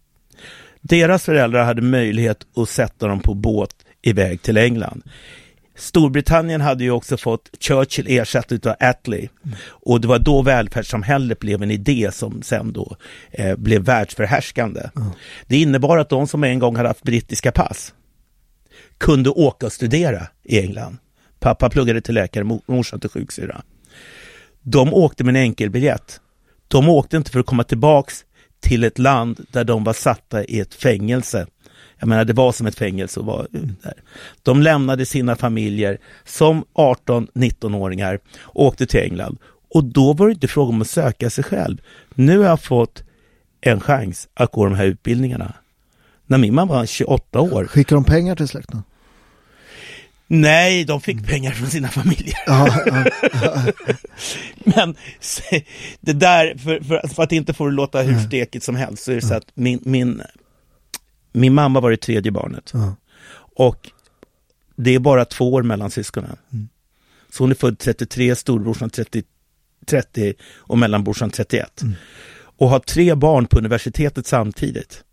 Deras 0.81 1.23
föräldrar 1.23 1.63
hade 1.63 1.81
möjlighet 1.81 2.47
att 2.55 2.69
sätta 2.69 3.07
dem 3.07 3.19
på 3.19 3.33
båt 3.33 3.75
iväg 4.01 4.41
till 4.41 4.57
England. 4.57 5.03
Storbritannien 5.77 6.61
hade 6.61 6.83
ju 6.83 6.91
också 6.91 7.17
fått 7.17 7.49
Churchill 7.59 8.07
ersatt 8.07 8.65
av 8.65 8.75
Attlee 8.79 9.29
och 9.67 10.01
det 10.01 10.07
var 10.07 10.19
då 10.19 10.41
välfärdssamhället 10.41 11.39
blev 11.39 11.63
en 11.63 11.71
idé 11.71 12.09
som 12.13 12.41
sen 12.41 12.73
då 12.73 12.95
eh, 13.31 13.55
blev 13.55 13.81
världsförhärskande. 13.81 14.81
Det 15.47 15.57
innebar 15.57 15.97
att 15.97 16.09
de 16.09 16.27
som 16.27 16.43
en 16.43 16.59
gång 16.59 16.75
hade 16.75 16.87
haft 16.89 17.03
brittiska 17.03 17.51
pass 17.51 17.93
kunde 18.97 19.29
åka 19.29 19.65
och 19.65 19.71
studera 19.73 20.27
i 20.43 20.59
England. 20.59 20.97
Pappa 21.39 21.69
pluggade 21.69 22.01
till 22.01 22.13
läkare, 22.15 22.43
mor- 22.43 22.61
morsan 22.65 22.99
till 22.99 23.09
sjuksyra. 23.09 23.61
De 24.61 24.93
åkte 24.93 25.23
med 25.23 25.35
en 25.35 25.41
enkelbiljett. 25.41 26.21
De 26.67 26.89
åkte 26.89 27.17
inte 27.17 27.31
för 27.31 27.39
att 27.39 27.45
komma 27.45 27.63
tillbaks 27.63 28.25
till 28.59 28.83
ett 28.83 28.99
land 28.99 29.45
där 29.51 29.63
de 29.63 29.83
var 29.83 29.93
satta 29.93 30.43
i 30.43 30.59
ett 30.59 30.73
fängelse. 30.73 31.47
Jag 31.99 32.09
menar, 32.09 32.25
det 32.25 32.33
var 32.33 32.51
som 32.51 32.67
ett 32.67 32.77
fängelse 32.77 33.19
att 33.19 33.25
vara 33.25 33.45
där. 33.51 33.93
De 34.43 34.61
lämnade 34.61 35.05
sina 35.05 35.35
familjer 35.35 35.97
som 36.25 36.65
18-19-åringar 36.73 38.19
och 38.37 38.65
åkte 38.65 38.85
till 38.85 38.99
England. 38.99 39.37
Och 39.69 39.83
då 39.83 40.13
var 40.13 40.27
det 40.27 40.33
inte 40.33 40.47
fråga 40.47 40.69
om 40.69 40.81
att 40.81 40.89
söka 40.89 41.29
sig 41.29 41.43
själv. 41.43 41.77
Nu 42.15 42.37
har 42.37 42.45
jag 42.45 42.61
fått 42.61 43.03
en 43.61 43.79
chans 43.79 44.27
att 44.33 44.51
gå 44.51 44.65
de 44.65 44.75
här 44.75 44.85
utbildningarna. 44.85 45.53
När 46.25 46.37
min 46.37 46.55
mamma 46.55 46.73
var 46.73 46.85
28 46.85 47.41
år. 47.41 47.65
Skickar 47.65 47.95
de 47.95 48.03
pengar 48.03 48.35
till 48.35 48.47
släkten? 48.47 48.83
Nej, 50.27 50.85
de 50.85 51.01
fick 51.01 51.27
pengar 51.27 51.51
från 51.51 51.69
sina 51.69 51.87
familjer. 51.87 52.37
Ja, 52.45 52.83
ja. 53.33 53.63
Men 54.75 54.95
se, 55.19 55.63
det 55.99 56.13
där, 56.13 56.57
för, 56.57 56.83
för, 56.83 57.07
för 57.07 57.23
att 57.23 57.31
inte 57.31 57.53
få 57.53 57.65
det 57.65 57.71
låta 57.71 58.01
hur 58.01 58.19
stekigt 58.19 58.65
som 58.65 58.75
helst, 58.75 59.03
så 59.03 59.11
är 59.11 59.15
det 59.15 59.21
så 59.21 59.33
att 59.33 59.47
min, 59.53 59.79
min, 59.83 60.21
min 61.37 61.53
mamma 61.53 61.79
var 61.79 61.91
det 61.91 61.97
tredje 61.97 62.31
barnet. 62.31 62.71
Ja. 62.73 62.95
Och 63.55 63.91
det 64.75 64.95
är 64.95 64.99
bara 64.99 65.25
två 65.25 65.53
år 65.53 65.63
mellan 65.63 65.91
syskonen. 65.91 66.37
Så 67.29 67.43
hon 67.43 67.51
är 67.51 67.55
född 67.55 67.79
33, 67.79 68.35
storbrorsan 68.35 68.89
30, 68.89 69.23
30 69.85 70.33
och 70.55 70.77
mellanbrorsan 70.77 71.29
31. 71.29 71.81
Och 72.39 72.69
har 72.69 72.79
tre 72.79 73.15
barn 73.15 73.45
på 73.45 73.57
universitetet 73.59 74.27
samtidigt. 74.27 75.03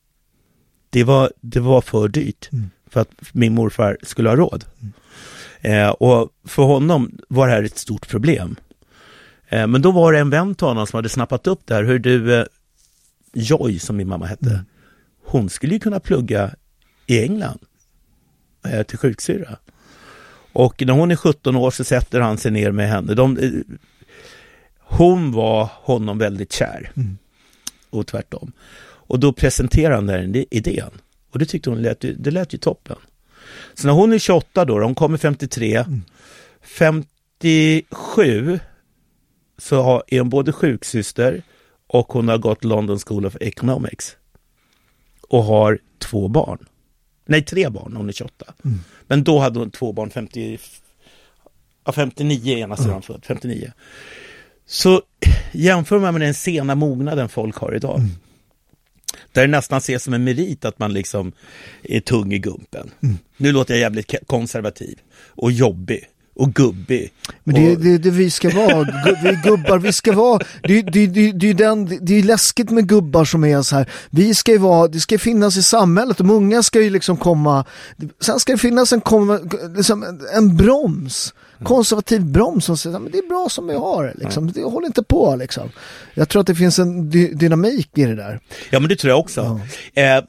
Det 0.90 1.04
var, 1.04 1.32
det 1.40 1.60
var 1.60 1.80
för 1.80 2.08
dyrt 2.08 2.50
för 2.90 3.00
att 3.00 3.10
min 3.32 3.54
morfar 3.54 3.98
skulle 4.02 4.28
ha 4.28 4.36
råd. 4.36 4.64
Eh, 5.60 5.88
och 5.88 6.30
för 6.44 6.62
honom 6.62 7.18
var 7.28 7.46
det 7.46 7.52
här 7.52 7.62
ett 7.62 7.78
stort 7.78 8.08
problem. 8.08 8.56
Eh, 9.48 9.66
men 9.66 9.82
då 9.82 9.90
var 9.90 10.12
det 10.12 10.18
en 10.18 10.30
vän 10.30 10.54
till 10.54 10.66
honom 10.66 10.86
som 10.86 10.96
hade 10.96 11.08
snappat 11.08 11.46
upp 11.46 11.60
det 11.64 11.74
här. 11.74 11.84
Hur 11.84 11.98
du, 11.98 12.34
eh, 12.34 12.46
Joy 13.32 13.78
som 13.78 13.96
min 13.96 14.08
mamma 14.08 14.26
hette, 14.26 14.64
hon 15.34 15.48
skulle 15.48 15.72
ju 15.72 15.80
kunna 15.80 16.00
plugga 16.00 16.54
i 17.06 17.22
England 17.22 17.58
eh, 18.66 18.82
till 18.82 18.98
sjuksyra. 18.98 19.58
Och 20.52 20.82
när 20.86 20.92
hon 20.92 21.10
är 21.10 21.16
17 21.16 21.56
år 21.56 21.70
så 21.70 21.84
sätter 21.84 22.20
han 22.20 22.38
sig 22.38 22.50
ner 22.50 22.70
med 22.70 22.88
henne. 22.88 23.14
De, 23.14 23.38
eh, 23.38 23.50
hon 24.78 25.32
var 25.32 25.70
honom 25.72 26.18
väldigt 26.18 26.52
kär. 26.52 26.92
Och 27.90 28.06
tvärtom. 28.06 28.52
Och 28.82 29.20
då 29.20 29.32
presenterar 29.32 29.94
han 29.94 30.06
den 30.06 30.44
idén. 30.50 30.90
Och 31.30 31.38
det 31.38 31.46
tyckte 31.46 31.70
hon 31.70 31.82
lät, 31.82 32.00
det 32.00 32.30
lät 32.30 32.54
ju 32.54 32.58
toppen. 32.58 32.96
Så 33.74 33.86
när 33.86 33.94
hon 33.94 34.12
är 34.12 34.18
28 34.18 34.64
då, 34.64 34.82
hon 34.82 34.94
kommer 34.94 35.18
53, 35.18 35.84
57 36.62 38.58
så 39.58 39.82
har, 39.82 40.02
är 40.06 40.18
hon 40.18 40.28
både 40.28 40.52
sjuksyster 40.52 41.42
och 41.86 42.12
hon 42.12 42.28
har 42.28 42.38
gått 42.38 42.64
London 42.64 42.98
School 42.98 43.26
of 43.26 43.36
Economics. 43.40 44.16
Och 45.28 45.44
har 45.44 45.78
två 45.98 46.28
barn. 46.28 46.58
Nej, 47.26 47.42
tre 47.42 47.68
barn 47.68 47.96
hon 47.96 48.08
är 48.08 48.12
28. 48.12 48.54
Men 49.06 49.24
då 49.24 49.38
hade 49.38 49.58
hon 49.58 49.70
två 49.70 49.92
barn, 49.92 50.10
50, 50.10 50.58
ja, 51.84 51.92
59 51.92 52.58
ena 52.58 52.76
sidan 52.76 53.02
född, 53.02 53.24
59. 53.24 53.72
Så 54.66 55.02
jämför 55.52 55.98
man 55.98 56.14
med 56.14 56.20
den 56.20 56.34
sena 56.34 56.74
mognaden 56.74 57.28
folk 57.28 57.56
har 57.56 57.74
idag. 57.74 58.00
Där 59.32 59.42
det 59.42 59.48
nästan 59.48 59.78
ses 59.78 60.02
som 60.02 60.14
en 60.14 60.24
merit 60.24 60.64
att 60.64 60.78
man 60.78 60.92
liksom 60.92 61.32
är 61.82 62.00
tung 62.00 62.32
i 62.32 62.38
gumpen. 62.38 62.90
Nu 63.36 63.52
låter 63.52 63.74
jag 63.74 63.80
jävligt 63.80 64.14
konservativ 64.26 64.98
och 65.26 65.52
jobbig 65.52 66.08
och 66.34 66.54
gubbig. 66.54 67.12
Men 67.44 67.54
det 67.54 67.72
är 67.72 67.76
det, 67.76 67.98
det 67.98 68.10
vi 68.10 68.30
ska 68.30 68.50
vara, 68.50 68.82
vi 69.22 69.28
är 69.28 69.42
gubbar, 69.42 69.78
vi 69.78 69.92
ska 69.92 70.12
vara, 70.12 70.40
det, 70.62 70.82
det, 70.82 71.06
det, 71.06 71.32
det, 71.32 71.50
är 71.50 71.54
den, 71.54 71.98
det 72.00 72.18
är 72.18 72.22
läskigt 72.22 72.70
med 72.70 72.88
gubbar 72.88 73.24
som 73.24 73.44
är 73.44 73.62
så 73.62 73.76
här, 73.76 73.90
vi 74.10 74.34
ska 74.34 74.52
ju 74.52 74.58
vara, 74.58 74.88
det 74.88 75.00
ska 75.00 75.18
finnas 75.18 75.56
i 75.56 75.62
samhället, 75.62 76.18
de 76.18 76.30
unga 76.30 76.62
ska 76.62 76.80
ju 76.80 76.90
liksom 76.90 77.16
komma, 77.16 77.64
sen 78.20 78.40
ska 78.40 78.52
det 78.52 78.58
finnas 78.58 78.92
en, 78.92 79.02
liksom 79.76 80.20
en 80.34 80.56
broms, 80.56 81.34
konservativ 81.64 82.24
broms 82.24 82.64
som 82.64 82.76
säger, 82.76 82.98
men 82.98 83.12
det 83.12 83.18
är 83.18 83.28
bra 83.28 83.46
som 83.50 83.66
vi 83.66 83.74
har 83.74 84.12
liksom, 84.16 84.52
det 84.52 84.62
håller 84.62 84.86
inte 84.86 85.02
på 85.02 85.36
liksom. 85.36 85.70
Jag 86.14 86.28
tror 86.28 86.40
att 86.40 86.46
det 86.46 86.54
finns 86.54 86.78
en 86.78 87.10
dy, 87.10 87.34
dynamik 87.34 87.98
i 87.98 88.04
det 88.04 88.14
där. 88.14 88.40
Ja 88.70 88.80
men 88.80 88.88
det 88.88 88.96
tror 88.96 89.10
jag 89.10 89.20
också. 89.20 89.60
Eh, 89.94 90.24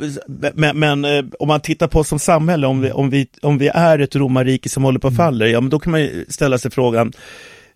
men 0.54 0.80
men 0.80 1.06
eh, 1.06 1.26
om 1.40 1.48
man 1.48 1.60
tittar 1.60 1.88
på 1.88 2.00
oss 2.00 2.08
som 2.08 2.20
samhälle, 2.20 2.68
om 2.68 2.82
vi, 2.82 2.92
om, 2.92 3.10
vi, 3.10 3.28
om 3.42 3.58
vi 3.58 3.68
är 3.68 4.00
ett 4.00 4.16
romarrike 4.16 4.70
som 4.70 4.84
håller 4.84 5.00
på 5.00 5.08
att 5.08 5.16
falla, 5.16 5.48
ja 5.48 5.62
men 5.62 5.70
då 5.70 5.80
kan 5.80 5.92
man 5.92 6.02
ju 6.02 6.26
ställa 6.30 6.58
sig 6.58 6.72
frågan, 6.72 7.14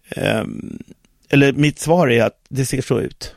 eh, 0.10 0.44
eller 1.30 1.54
mitt 1.54 1.80
svar 1.80 2.08
är 2.08 2.24
att 2.24 2.36
det 2.50 2.66
ser 2.66 2.82
så 2.82 3.00
ut. 3.00 3.36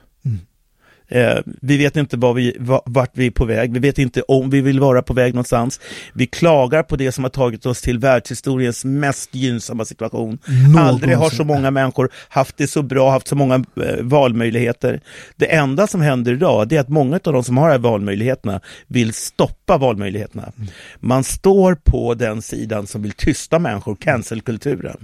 Eh, 1.13 1.39
vi 1.45 1.77
vet 1.77 1.97
inte 1.97 2.17
var 2.17 2.35
vi, 2.35 2.57
vart 2.85 3.11
vi 3.13 3.27
är 3.27 3.31
på 3.31 3.45
väg. 3.45 3.73
Vi 3.73 3.79
vet 3.79 3.99
inte 3.99 4.23
om 4.23 4.51
vi 4.51 4.61
vill 4.61 4.81
vara 4.81 5.03
på 5.03 5.15
väg 5.15 5.35
någonstans. 5.35 5.81
Vi 6.15 6.27
klagar 6.27 6.83
på 6.83 6.97
det 6.97 7.13
som 7.13 7.25
har 7.25 7.29
tagit 7.31 7.67
oss 7.67 7.83
till 7.83 7.99
världshistoriens 7.99 8.85
mest 8.85 9.35
gynnsamma 9.35 9.85
situation. 9.85 10.39
Någonsin. 10.47 10.79
Aldrig 10.79 11.17
har 11.17 11.31
så 11.31 11.45
många 11.45 11.71
människor 11.71 12.11
haft 12.29 12.57
det 12.57 12.67
så 12.67 12.83
bra, 12.83 13.11
haft 13.11 13.29
så 13.29 13.37
många 13.37 13.55
eh, 13.55 14.03
valmöjligheter. 14.03 15.01
Det 15.37 15.55
enda 15.55 15.87
som 15.87 16.01
händer 16.01 16.33
idag 16.33 16.73
är 16.73 16.81
att 16.81 16.89
många 16.89 17.21
av 17.25 17.33
de 17.33 17.45
som 17.45 17.57
har 17.57 17.69
de 17.69 17.73
här 17.73 17.79
valmöjligheterna 17.79 18.61
vill 18.87 19.13
stoppa 19.13 19.79
valmöjligheterna. 19.79 20.53
Man 21.01 21.25
står 21.25 21.75
på 21.75 22.15
den 22.15 22.43
sidan 22.43 22.87
som 22.87 23.03
vill 23.03 23.13
tysta 23.13 23.59
människor, 23.59 23.97
cancelkulturen 23.97 24.97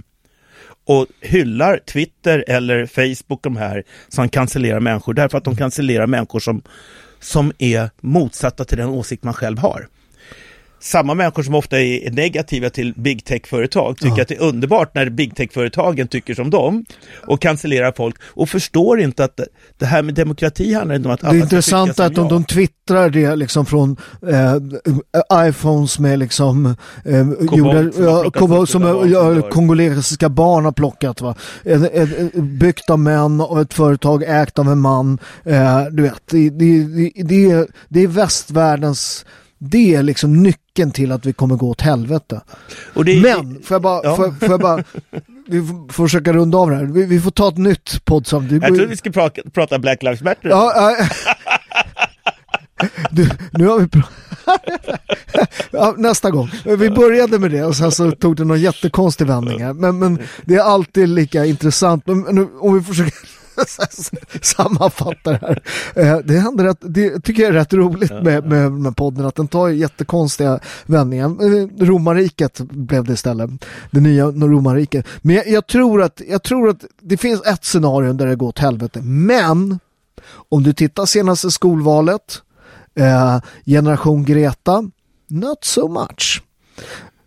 och 0.89 1.07
hyllar 1.21 1.77
Twitter 1.77 2.43
eller 2.47 2.85
Facebook 2.85 3.43
de 3.43 3.57
här 3.57 3.83
som 4.07 4.29
cancellerar 4.29 4.79
människor 4.79 5.13
därför 5.13 5.37
att 5.37 5.43
de 5.43 5.55
cancellerar 5.55 6.07
människor 6.07 6.39
som, 6.39 6.61
som 7.19 7.51
är 7.57 7.89
motsatta 8.01 8.65
till 8.65 8.77
den 8.77 8.89
åsikt 8.89 9.23
man 9.23 9.33
själv 9.33 9.57
har 9.57 9.87
samma 10.79 11.13
människor 11.13 11.43
som 11.43 11.55
ofta 11.55 11.81
är 11.81 12.11
negativa 12.11 12.69
till 12.69 12.93
big 12.95 13.25
tech-företag 13.25 13.97
tycker 13.97 14.17
ja. 14.17 14.21
att 14.21 14.27
det 14.27 14.35
är 14.35 14.41
underbart 14.41 14.95
när 14.95 15.09
big 15.09 15.35
tech-företagen 15.35 16.07
tycker 16.07 16.33
som 16.33 16.49
dem 16.49 16.85
och 17.27 17.41
cancellerar 17.41 17.91
folk 17.91 18.15
och 18.23 18.49
förstår 18.49 19.01
inte 19.01 19.23
att 19.23 19.39
det 19.77 19.85
här 19.85 20.03
med 20.03 20.13
demokrati 20.13 20.73
handlar 20.73 20.95
inte 20.95 21.07
om 21.07 21.13
att 21.13 21.23
alla 21.23 21.33
Det 21.33 21.39
är 21.39 21.43
intressant 21.43 21.99
att 21.99 22.15
de, 22.15 22.29
de 22.29 22.43
twittrar 22.43 23.09
det 23.09 23.35
liksom 23.35 23.65
från 23.65 23.97
eh, 24.27 25.47
iPhones 25.47 25.99
med 25.99 26.19
liksom 26.19 26.65
eh, 27.05 27.27
Kobolt, 27.47 27.97
gjorda, 27.97 28.65
som, 28.65 29.11
ja, 29.11 29.41
kongolesiska 29.41 30.29
barn 30.29 30.65
har 30.65 30.71
plockat 30.71 31.21
va. 31.21 31.35
Ett, 31.63 31.93
ett, 31.93 32.33
byggt 32.33 32.89
av 32.89 32.99
män 32.99 33.41
och 33.41 33.61
ett 33.61 33.73
företag 33.73 34.23
ägt 34.27 34.59
av 34.59 34.67
en 34.67 34.79
man. 34.79 35.19
Eh, 35.43 35.83
du 35.91 36.03
vet, 36.03 36.21
det, 36.31 36.49
det, 36.49 36.83
det, 36.83 37.11
det, 37.23 37.67
det 37.87 38.03
är 38.03 38.07
västvärldens 38.07 39.25
det 39.59 39.95
är 39.95 40.03
liksom 40.03 40.43
nyckeln 40.43 40.91
till 40.91 41.11
att 41.11 41.25
vi 41.25 41.33
kommer 41.33 41.55
gå 41.55 41.69
åt 41.69 41.81
helvete. 41.81 42.41
Det, 42.93 43.21
Men, 43.21 43.61
får 43.63 43.75
jag 43.75 43.81
bara, 43.81 44.01
ja. 44.03 44.15
får, 44.15 44.31
får 44.31 44.49
jag 44.49 44.59
bara 44.59 44.83
vi 45.49 45.67
får 45.89 46.03
försöka 46.03 46.33
runda 46.33 46.57
av 46.57 46.69
det 46.69 46.75
här. 46.75 46.83
Vi, 46.83 47.05
vi 47.05 47.19
får 47.19 47.31
ta 47.31 47.47
ett 47.47 47.57
nytt 47.57 48.05
poddsamtal. 48.05 48.59
Jag 48.61 48.75
tror 48.75 48.85
vi 48.85 48.97
ska 48.97 49.11
prata, 49.11 49.41
prata 49.53 49.79
Black 49.79 50.03
Lives 50.03 50.21
Matter. 50.21 50.49
Ja, 50.49 50.91
äh, 50.91 51.07
du, 53.11 53.29
nu 53.51 53.67
har 53.67 53.79
vi 53.79 53.87
ja, 55.71 55.93
nästa 55.97 56.31
gång. 56.31 56.49
Vi 56.65 56.89
började 56.89 57.39
med 57.39 57.51
det 57.51 57.63
och 57.63 57.75
sen 57.75 57.91
så 57.91 58.11
tog 58.11 58.35
det 58.35 58.45
någon 58.45 58.61
jättekonstig 58.61 59.27
vändning 59.27 59.63
här. 59.63 59.73
Men, 59.73 59.99
men 59.99 60.19
det 60.45 60.55
är 60.55 60.61
alltid 60.61 61.09
lika 61.09 61.45
intressant. 61.45 62.07
Men 62.07 62.49
om 62.59 62.77
vi 62.77 62.81
försöker 62.83 63.13
sammanfatta 64.41 65.31
det 65.31 65.39
här. 65.41 65.61
Eh, 65.95 66.17
det, 66.17 66.39
händer 66.39 66.65
att, 66.65 66.77
det 66.81 67.19
tycker 67.19 67.43
jag 67.43 67.49
är 67.49 67.53
rätt 67.53 67.73
roligt 67.73 68.11
med, 68.11 68.45
med, 68.45 68.71
med 68.71 68.95
podden, 68.97 69.25
att 69.25 69.35
den 69.35 69.47
tar 69.47 69.69
jättekonstiga 69.69 70.59
vändningar. 70.85 71.25
Eh, 71.25 71.85
romarriket 71.85 72.59
blev 72.59 73.03
det 73.03 73.13
istället, 73.13 73.49
det 73.91 73.99
nya 73.99 74.25
romarriket. 74.25 75.05
Men 75.21 75.35
jag, 75.35 75.47
jag, 75.47 75.67
tror 75.67 76.01
att, 76.01 76.21
jag 76.29 76.43
tror 76.43 76.69
att 76.69 76.85
det 77.01 77.17
finns 77.17 77.41
ett 77.45 77.65
scenario 77.65 78.13
där 78.13 78.27
det 78.27 78.35
går 78.35 78.47
åt 78.47 78.59
helvete, 78.59 79.01
men 79.01 79.79
om 80.49 80.63
du 80.63 80.73
tittar 80.73 81.05
senaste 81.05 81.51
skolvalet, 81.51 82.41
eh, 82.95 83.39
generation 83.65 84.25
Greta, 84.25 84.83
not 85.27 85.63
so 85.63 85.87
much. 85.87 86.43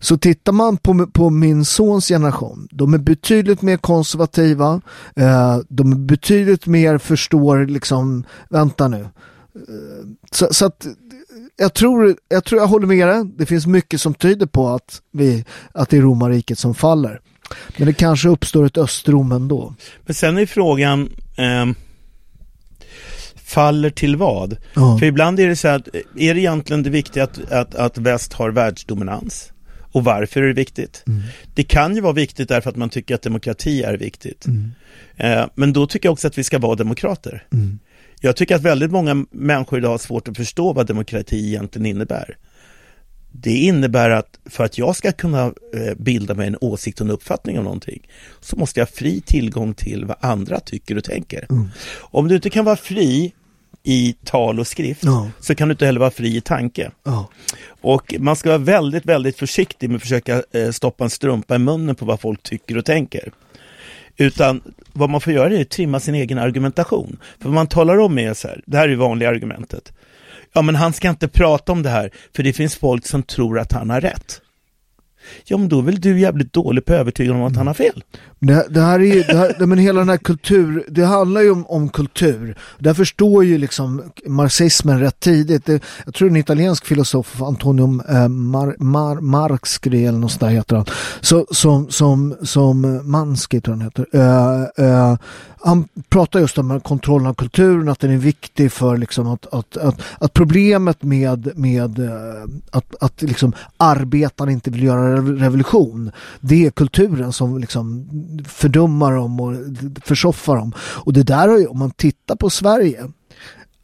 Så 0.02 0.18
tittar 0.18 0.52
man 0.52 0.76
på, 0.76 1.06
på 1.06 1.30
min 1.30 1.64
sons 1.64 2.08
generation, 2.08 2.68
de 2.70 2.94
är 2.94 2.98
betydligt 2.98 3.62
mer 3.62 3.76
konservativa, 3.76 4.80
eh, 5.16 5.58
de 5.68 5.92
är 5.92 5.96
betydligt 5.96 6.66
mer 6.66 6.98
förstår 6.98 7.66
liksom, 7.66 8.24
vänta 8.50 8.88
nu. 8.88 9.00
Eh, 9.00 9.08
så, 10.30 10.48
så, 10.50 10.66
att 10.66 10.86
jag 11.56 11.74
tror, 11.74 12.16
jag 12.28 12.44
tror 12.44 12.60
jag 12.60 12.68
håller 12.68 12.86
med 12.86 13.08
dig. 13.08 13.24
Det 13.36 13.46
finns 13.46 13.66
mycket 13.66 14.00
som 14.00 14.14
tyder 14.14 14.46
på 14.46 14.68
att, 14.68 15.02
vi, 15.12 15.44
att 15.72 15.88
det 15.88 15.96
är 15.96 16.02
romarriket 16.02 16.58
som 16.58 16.74
faller. 16.74 17.20
Men 17.76 17.86
det 17.86 17.92
kanske 17.92 18.28
uppstår 18.28 18.66
ett 18.66 18.78
Östrom 18.78 19.32
ändå. 19.32 19.74
Men 20.06 20.14
sen 20.14 20.38
är 20.38 20.46
frågan, 20.46 21.10
eh, 21.36 21.66
faller 23.44 23.90
till 23.90 24.16
vad? 24.16 24.56
Ja. 24.74 24.98
För 24.98 25.06
ibland 25.06 25.40
är 25.40 25.48
det 25.48 25.56
så 25.56 25.68
att, 25.68 25.88
är 26.16 26.34
det 26.34 26.40
egentligen 26.40 26.82
det 26.82 26.90
viktiga 26.90 27.24
att, 27.24 27.52
att, 27.52 27.74
att 27.74 27.98
väst 27.98 28.32
har 28.32 28.50
världsdominans? 28.50 29.52
Och 29.92 30.04
varför 30.04 30.42
är 30.42 30.46
det 30.46 30.52
viktigt? 30.52 31.04
Mm. 31.06 31.22
Det 31.54 31.62
kan 31.62 31.94
ju 31.94 32.00
vara 32.00 32.12
viktigt 32.12 32.48
därför 32.48 32.70
att 32.70 32.76
man 32.76 32.90
tycker 32.90 33.14
att 33.14 33.22
demokrati 33.22 33.82
är 33.82 33.96
viktigt. 33.96 34.46
Mm. 34.46 34.70
Eh, 35.16 35.46
men 35.54 35.72
då 35.72 35.86
tycker 35.86 36.06
jag 36.06 36.12
också 36.12 36.28
att 36.28 36.38
vi 36.38 36.44
ska 36.44 36.58
vara 36.58 36.74
demokrater. 36.74 37.46
Mm. 37.52 37.78
Jag 38.20 38.36
tycker 38.36 38.56
att 38.56 38.62
väldigt 38.62 38.90
många 38.90 39.26
människor 39.30 39.78
idag 39.78 39.90
har 39.90 39.98
svårt 39.98 40.28
att 40.28 40.36
förstå 40.36 40.72
vad 40.72 40.86
demokrati 40.86 41.46
egentligen 41.48 41.86
innebär. 41.86 42.36
Det 43.32 43.56
innebär 43.56 44.10
att 44.10 44.38
för 44.44 44.64
att 44.64 44.78
jag 44.78 44.96
ska 44.96 45.12
kunna 45.12 45.44
eh, 45.74 45.94
bilda 45.98 46.34
mig 46.34 46.46
en 46.46 46.56
åsikt 46.60 47.00
och 47.00 47.06
en 47.06 47.10
uppfattning 47.10 47.58
om 47.58 47.64
någonting 47.64 48.08
så 48.40 48.56
måste 48.56 48.80
jag 48.80 48.86
ha 48.86 48.92
fri 48.92 49.20
tillgång 49.20 49.74
till 49.74 50.04
vad 50.04 50.16
andra 50.20 50.60
tycker 50.60 50.96
och 50.96 51.04
tänker. 51.04 51.46
Mm. 51.50 51.68
Om 52.00 52.28
du 52.28 52.34
inte 52.34 52.50
kan 52.50 52.64
vara 52.64 52.76
fri 52.76 53.32
i 53.82 54.14
tal 54.24 54.60
och 54.60 54.66
skrift 54.66 55.04
ja. 55.04 55.30
så 55.40 55.54
kan 55.54 55.68
du 55.68 55.72
inte 55.72 55.86
heller 55.86 56.00
vara 56.00 56.10
fri 56.10 56.36
i 56.36 56.40
tanke. 56.40 56.90
Ja. 57.04 57.28
Och 57.82 58.14
man 58.18 58.36
ska 58.36 58.48
vara 58.48 58.58
väldigt, 58.58 59.06
väldigt 59.06 59.38
försiktig 59.38 59.90
med 59.90 59.96
att 59.96 60.02
försöka 60.02 60.42
eh, 60.52 60.70
stoppa 60.70 61.04
en 61.04 61.10
strumpa 61.10 61.54
i 61.54 61.58
munnen 61.58 61.94
på 61.94 62.04
vad 62.04 62.20
folk 62.20 62.42
tycker 62.42 62.78
och 62.78 62.84
tänker. 62.84 63.32
Utan 64.16 64.60
vad 64.92 65.10
man 65.10 65.20
får 65.20 65.32
göra 65.32 65.54
är 65.54 65.60
att 65.60 65.70
trimma 65.70 66.00
sin 66.00 66.14
egen 66.14 66.38
argumentation. 66.38 67.18
För 67.38 67.44
vad 67.44 67.54
man 67.54 67.66
talar 67.66 67.98
om 67.98 68.18
är 68.18 68.34
så 68.34 68.48
här, 68.48 68.62
det 68.66 68.76
här 68.76 68.84
är 68.84 68.88
det 68.88 68.96
vanliga 68.96 69.28
argumentet. 69.28 69.92
Ja 70.52 70.62
men 70.62 70.74
han 70.74 70.92
ska 70.92 71.08
inte 71.08 71.28
prata 71.28 71.72
om 71.72 71.82
det 71.82 71.88
här 71.88 72.10
för 72.36 72.42
det 72.42 72.52
finns 72.52 72.76
folk 72.76 73.06
som 73.06 73.22
tror 73.22 73.58
att 73.58 73.72
han 73.72 73.90
har 73.90 74.00
rätt. 74.00 74.40
Ja 75.44 75.56
men 75.56 75.68
då 75.68 75.78
är 75.78 75.82
väl 75.82 76.00
du 76.00 76.20
jävligt 76.20 76.52
dålig 76.52 76.84
på 76.84 76.92
att 76.92 76.98
övertyga 76.98 77.32
honom 77.32 77.46
att 77.46 77.56
han 77.56 77.66
har 77.66 77.74
fel. 77.74 78.04
Det, 78.38 78.66
det 78.70 78.80
här 78.80 79.00
är 79.00 79.14
ju, 79.14 79.22
det 79.22 79.36
här, 79.36 79.66
men 79.66 79.78
hela 79.78 80.00
den 80.00 80.08
här 80.08 80.16
kultur, 80.16 80.84
det 80.88 81.04
handlar 81.04 81.40
ju 81.40 81.50
om, 81.50 81.66
om 81.66 81.88
kultur. 81.88 82.58
Där 82.78 82.94
förstår 82.94 83.44
ju 83.44 83.58
liksom 83.58 84.02
marxismen 84.26 85.00
rätt 85.00 85.20
tidigt. 85.20 85.66
Det, 85.66 85.82
jag 86.04 86.14
tror 86.14 86.28
en 86.28 86.36
italiensk 86.36 86.86
filosof, 86.86 87.42
Antonio 87.42 88.02
eh, 88.08 88.28
Mar, 88.28 88.76
Mar, 88.78 89.20
Marx 89.20 89.80
eller 89.82 90.12
något 90.12 90.40
där 90.40 90.48
heter 90.48 90.76
han. 90.76 90.86
Så, 91.20 91.46
som, 91.50 91.90
som, 91.90 92.36
som 92.42 93.00
Mansky 93.10 93.60
tror 93.60 93.74
han 93.74 93.82
heter. 93.82 94.06
Eh, 94.12 94.86
eh, 94.86 95.16
han 95.64 95.88
pratar 96.08 96.40
just 96.40 96.58
om 96.58 96.80
kontrollen 96.80 97.26
av 97.26 97.34
kulturen, 97.34 97.88
att 97.88 98.00
den 98.00 98.10
är 98.10 98.16
viktig 98.16 98.72
för 98.72 98.96
liksom 98.96 99.28
att, 99.28 99.54
att, 99.54 99.76
att, 99.76 100.00
att 100.18 100.32
problemet 100.32 101.02
med, 101.02 101.58
med 101.58 101.98
eh, 101.98 102.44
att, 102.70 102.94
att 103.00 103.22
liksom 103.22 103.52
arbetarna 103.76 104.52
inte 104.52 104.70
vill 104.70 104.82
göra 104.82 105.16
revolution, 105.16 106.10
det 106.40 106.66
är 106.66 106.70
kulturen 106.70 107.32
som 107.32 107.58
liksom 107.58 108.08
fördummar 108.48 109.12
dem 109.12 109.40
och 109.40 109.54
försoffar 110.04 110.56
dem. 110.56 110.72
Och 110.78 111.12
det 111.12 111.22
där 111.22 111.48
har 111.48 111.58
ju, 111.58 111.66
om 111.66 111.78
man 111.78 111.90
tittar 111.90 112.36
på 112.36 112.50
Sverige, 112.50 113.08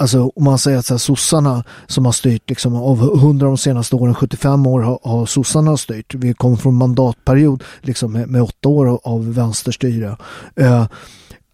Alltså 0.00 0.30
om 0.36 0.44
man 0.44 0.58
säger 0.58 0.78
att 0.78 0.86
så 0.86 0.94
här, 0.94 0.98
sossarna 0.98 1.64
som 1.86 2.04
har 2.04 2.12
styrt 2.12 2.48
liksom, 2.48 2.74
av 2.74 3.02
100 3.02 3.46
de 3.46 3.58
senaste 3.58 3.96
åren, 3.96 4.14
75 4.14 4.66
år 4.66 4.80
har, 4.80 5.00
har 5.02 5.26
sossarna 5.26 5.76
styrt. 5.76 6.14
Vi 6.14 6.34
kom 6.34 6.56
från 6.56 6.74
mandatperiod 6.74 7.64
liksom, 7.80 8.12
med, 8.12 8.28
med 8.28 8.42
åtta 8.42 8.68
år 8.68 9.00
av 9.04 9.34
vänsterstyre. 9.34 10.16
Eh, 10.56 10.86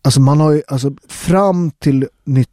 alltså 0.04 0.20
man 0.20 0.40
har 0.40 0.52
ju, 0.52 0.62
alltså 0.68 0.92
fram 1.08 1.70
till 1.70 2.08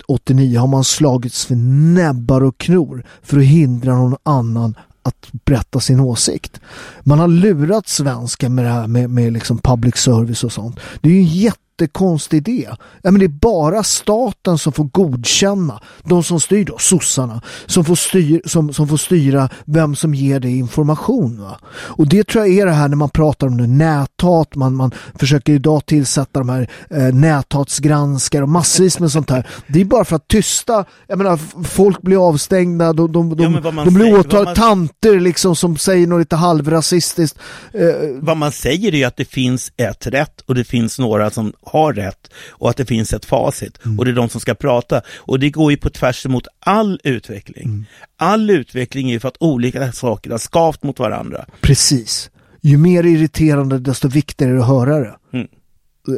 89 0.08 0.60
har 0.60 0.68
man 0.68 0.84
slagits 0.84 1.46
för 1.46 1.56
näbbar 1.96 2.44
och 2.44 2.58
knor 2.58 3.06
för 3.22 3.38
att 3.38 3.44
hindra 3.44 3.96
någon 3.96 4.18
annan 4.24 4.76
att 5.04 5.28
berätta 5.46 5.80
sin 5.80 6.00
åsikt. 6.00 6.62
Man 7.04 7.20
har 7.20 7.28
lurat 7.28 7.88
svenskar 7.88 8.50
med 8.50 8.66
det 8.66 8.72
här 8.72 8.88
med, 8.88 9.10
med 9.10 9.34
liksom 9.34 9.58
public 9.58 9.96
service 9.96 10.44
och 10.44 10.52
sånt. 10.52 10.80
Det 11.02 11.10
är 11.10 11.14
ju 11.14 11.20
en 11.20 11.26
jätte 11.26 11.58
jättekonstig 11.82 12.38
idé. 12.38 12.70
Ja, 13.02 13.12
men 13.12 13.20
det 13.20 13.26
är 13.26 13.28
bara 13.28 13.84
staten 13.84 14.58
som 14.58 14.74
får 14.74 14.84
godkänna, 14.84 15.82
de 16.04 16.24
som 16.24 16.40
styr 16.40 16.66
då, 16.66 16.78
sossarna, 16.78 17.42
som 17.66 17.86
får, 17.86 17.96
styr, 17.96 18.42
som, 18.46 18.74
som 18.74 18.88
får 18.88 18.98
styra 18.98 19.50
vem 19.66 19.96
som 19.96 20.14
ger 20.14 20.40
dig 20.40 20.58
information. 20.58 21.42
Va? 21.42 21.60
Och 21.74 22.08
det 22.08 22.28
tror 22.28 22.46
jag 22.46 22.58
är 22.58 22.66
det 22.66 22.72
här 22.72 22.88
när 22.88 22.96
man 22.96 23.10
pratar 23.10 23.48
om 23.48 23.58
det, 23.58 23.68
näthat, 23.68 24.56
man, 24.56 24.76
man 24.76 24.92
försöker 25.16 25.54
idag 25.54 25.86
tillsätta 25.86 26.40
de 26.40 26.50
här 26.50 26.70
eh, 26.90 27.14
näthatsgranskare 27.14 28.44
och 28.44 28.50
massvis 28.50 29.00
med 29.00 29.12
sånt 29.12 29.30
här. 29.30 29.48
Det 29.68 29.82
är 29.82 29.86
bara 29.86 30.06
för 30.06 30.16
att 30.16 30.28
tysta, 30.28 30.86
jag 31.08 31.18
menar 31.18 31.40
folk 31.64 32.02
blir 32.02 32.28
avstängda, 32.28 32.94
de, 32.94 33.12
de, 33.12 33.36
de, 33.36 33.62
ja, 33.64 33.72
de 33.72 33.94
blir 33.94 34.20
åtalade, 34.20 34.46
man... 34.46 34.56
tanter 34.56 35.20
liksom 35.20 35.56
som 35.56 35.78
säger 35.78 36.08
något 36.08 36.20
lite 36.20 36.36
halvrasistiskt. 36.36 37.40
Eh, 37.74 37.82
vad 38.20 38.38
man 38.38 38.52
säger 38.52 38.96
är 38.96 39.08
att 39.08 39.18
det 39.18 39.26
finns 39.26 39.72
ett 39.78 40.08
rätt 40.08 40.42
och 40.46 40.56
det 40.56 40.64
finns 40.64 41.00
några 41.00 41.30
som 41.30 41.54
har 41.72 41.94
rätt 41.94 42.32
och 42.50 42.70
att 42.70 42.78
det 42.78 42.86
finns 42.86 43.14
ett 43.14 43.26
facit 43.26 43.86
mm. 43.86 44.00
och 44.00 44.06
det 44.06 44.12
är 44.12 44.16
de 44.16 44.30
som 44.30 44.42
ska 44.42 44.54
prata. 44.54 45.02
Och 45.18 45.40
det 45.40 45.50
går 45.50 45.72
ju 45.72 45.78
på 45.78 45.90
tvärs 45.90 46.26
emot 46.26 46.48
all 46.60 47.00
utveckling. 47.04 47.66
Mm. 47.66 47.86
All 48.18 48.50
utveckling 48.50 49.10
är 49.10 49.14
ju 49.14 49.20
för 49.20 49.28
att 49.28 49.38
olika 49.40 49.92
saker 49.92 50.32
har 50.32 50.38
skavt 50.38 50.84
mot 50.84 51.00
varandra. 51.00 51.46
Precis. 51.62 52.30
Ju 52.62 52.78
mer 52.78 53.06
irriterande 53.06 53.80
desto 53.80 54.08
viktigare 54.08 54.52
är 54.52 54.56
det 54.56 54.62
att 54.62 54.68
höra 54.68 55.00
det. 55.00 55.16
Mm. 55.34 55.48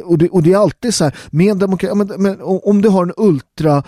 Och 0.04 0.18
det, 0.18 0.28
och 0.28 0.42
det 0.42 0.52
är 0.52 0.56
alltid 0.56 0.94
så 0.94 1.04
här, 1.04 1.14
med 1.30 1.56
demokrati, 1.56 1.94
men, 1.94 2.22
men, 2.22 2.38
om 2.42 2.82
du 2.82 2.88
har 2.88 3.02
en 3.02 3.12
ultra 3.16 3.82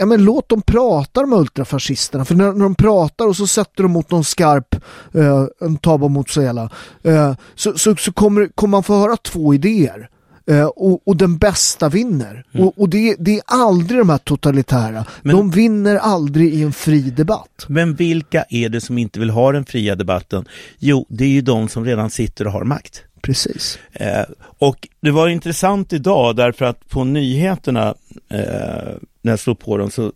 ja 0.00 0.06
men 0.06 0.24
låt 0.24 0.48
dem 0.48 0.62
prata 0.62 1.26
med 1.26 1.38
ultrafascisterna. 1.38 2.24
För 2.24 2.34
när, 2.34 2.52
när 2.52 2.62
de 2.62 2.74
pratar 2.74 3.26
och 3.26 3.36
så 3.36 3.46
sätter 3.46 3.82
de 3.82 3.92
mot 3.92 4.10
någon 4.10 4.24
skarp, 4.24 4.74
eh, 5.14 5.44
en 5.60 5.76
Tabo 5.76 6.08
mot 6.08 6.36
eh, 6.36 7.34
så, 7.54 7.78
så, 7.78 7.96
så 7.96 8.12
kommer, 8.12 8.48
kommer 8.54 8.70
man 8.70 8.82
få 8.82 8.98
höra 8.98 9.16
två 9.16 9.54
idéer. 9.54 10.10
Eh, 10.50 10.64
och, 10.64 11.08
och, 11.08 11.16
den 11.16 11.38
bästa 11.38 11.88
vinner. 11.88 12.44
Mm. 12.52 12.66
Och, 12.66 12.78
och 12.80 12.88
det, 12.88 13.16
det, 13.18 13.36
är 13.36 13.42
aldrig 13.46 14.00
de 14.00 14.10
här 14.10 14.18
totalitära. 14.18 15.04
Men, 15.22 15.36
de 15.36 15.50
vinner 15.50 15.96
aldrig 15.96 16.54
i 16.54 16.62
en 16.62 16.72
fri 16.72 17.00
debatt. 17.00 17.66
Men 17.68 17.94
vilka 17.94 18.44
är 18.48 18.68
det 18.68 18.80
som 18.80 18.98
inte 18.98 19.20
vill 19.20 19.30
ha 19.30 19.52
den 19.52 19.64
fria 19.64 19.96
debatten? 19.96 20.44
Jo, 20.78 21.06
det 21.08 21.24
är 21.24 21.28
ju 21.28 21.40
de 21.40 21.68
som 21.68 21.84
redan 21.84 22.10
sitter 22.10 22.46
och 22.46 22.52
har 22.52 22.64
makt. 22.64 23.02
Precis. 23.22 23.78
Eh, 23.92 24.24
och 24.40 24.88
det 25.00 25.10
var 25.10 25.28
intressant 25.28 25.92
idag 25.92 26.36
därför 26.36 26.64
att 26.64 26.88
på 26.88 27.04
nyheterna, 27.04 27.94
eh, 28.28 28.94
när 29.22 29.32
jag 29.32 29.38
slog 29.38 29.58
på 29.58 29.76
dem, 29.76 29.90
så 29.90 30.12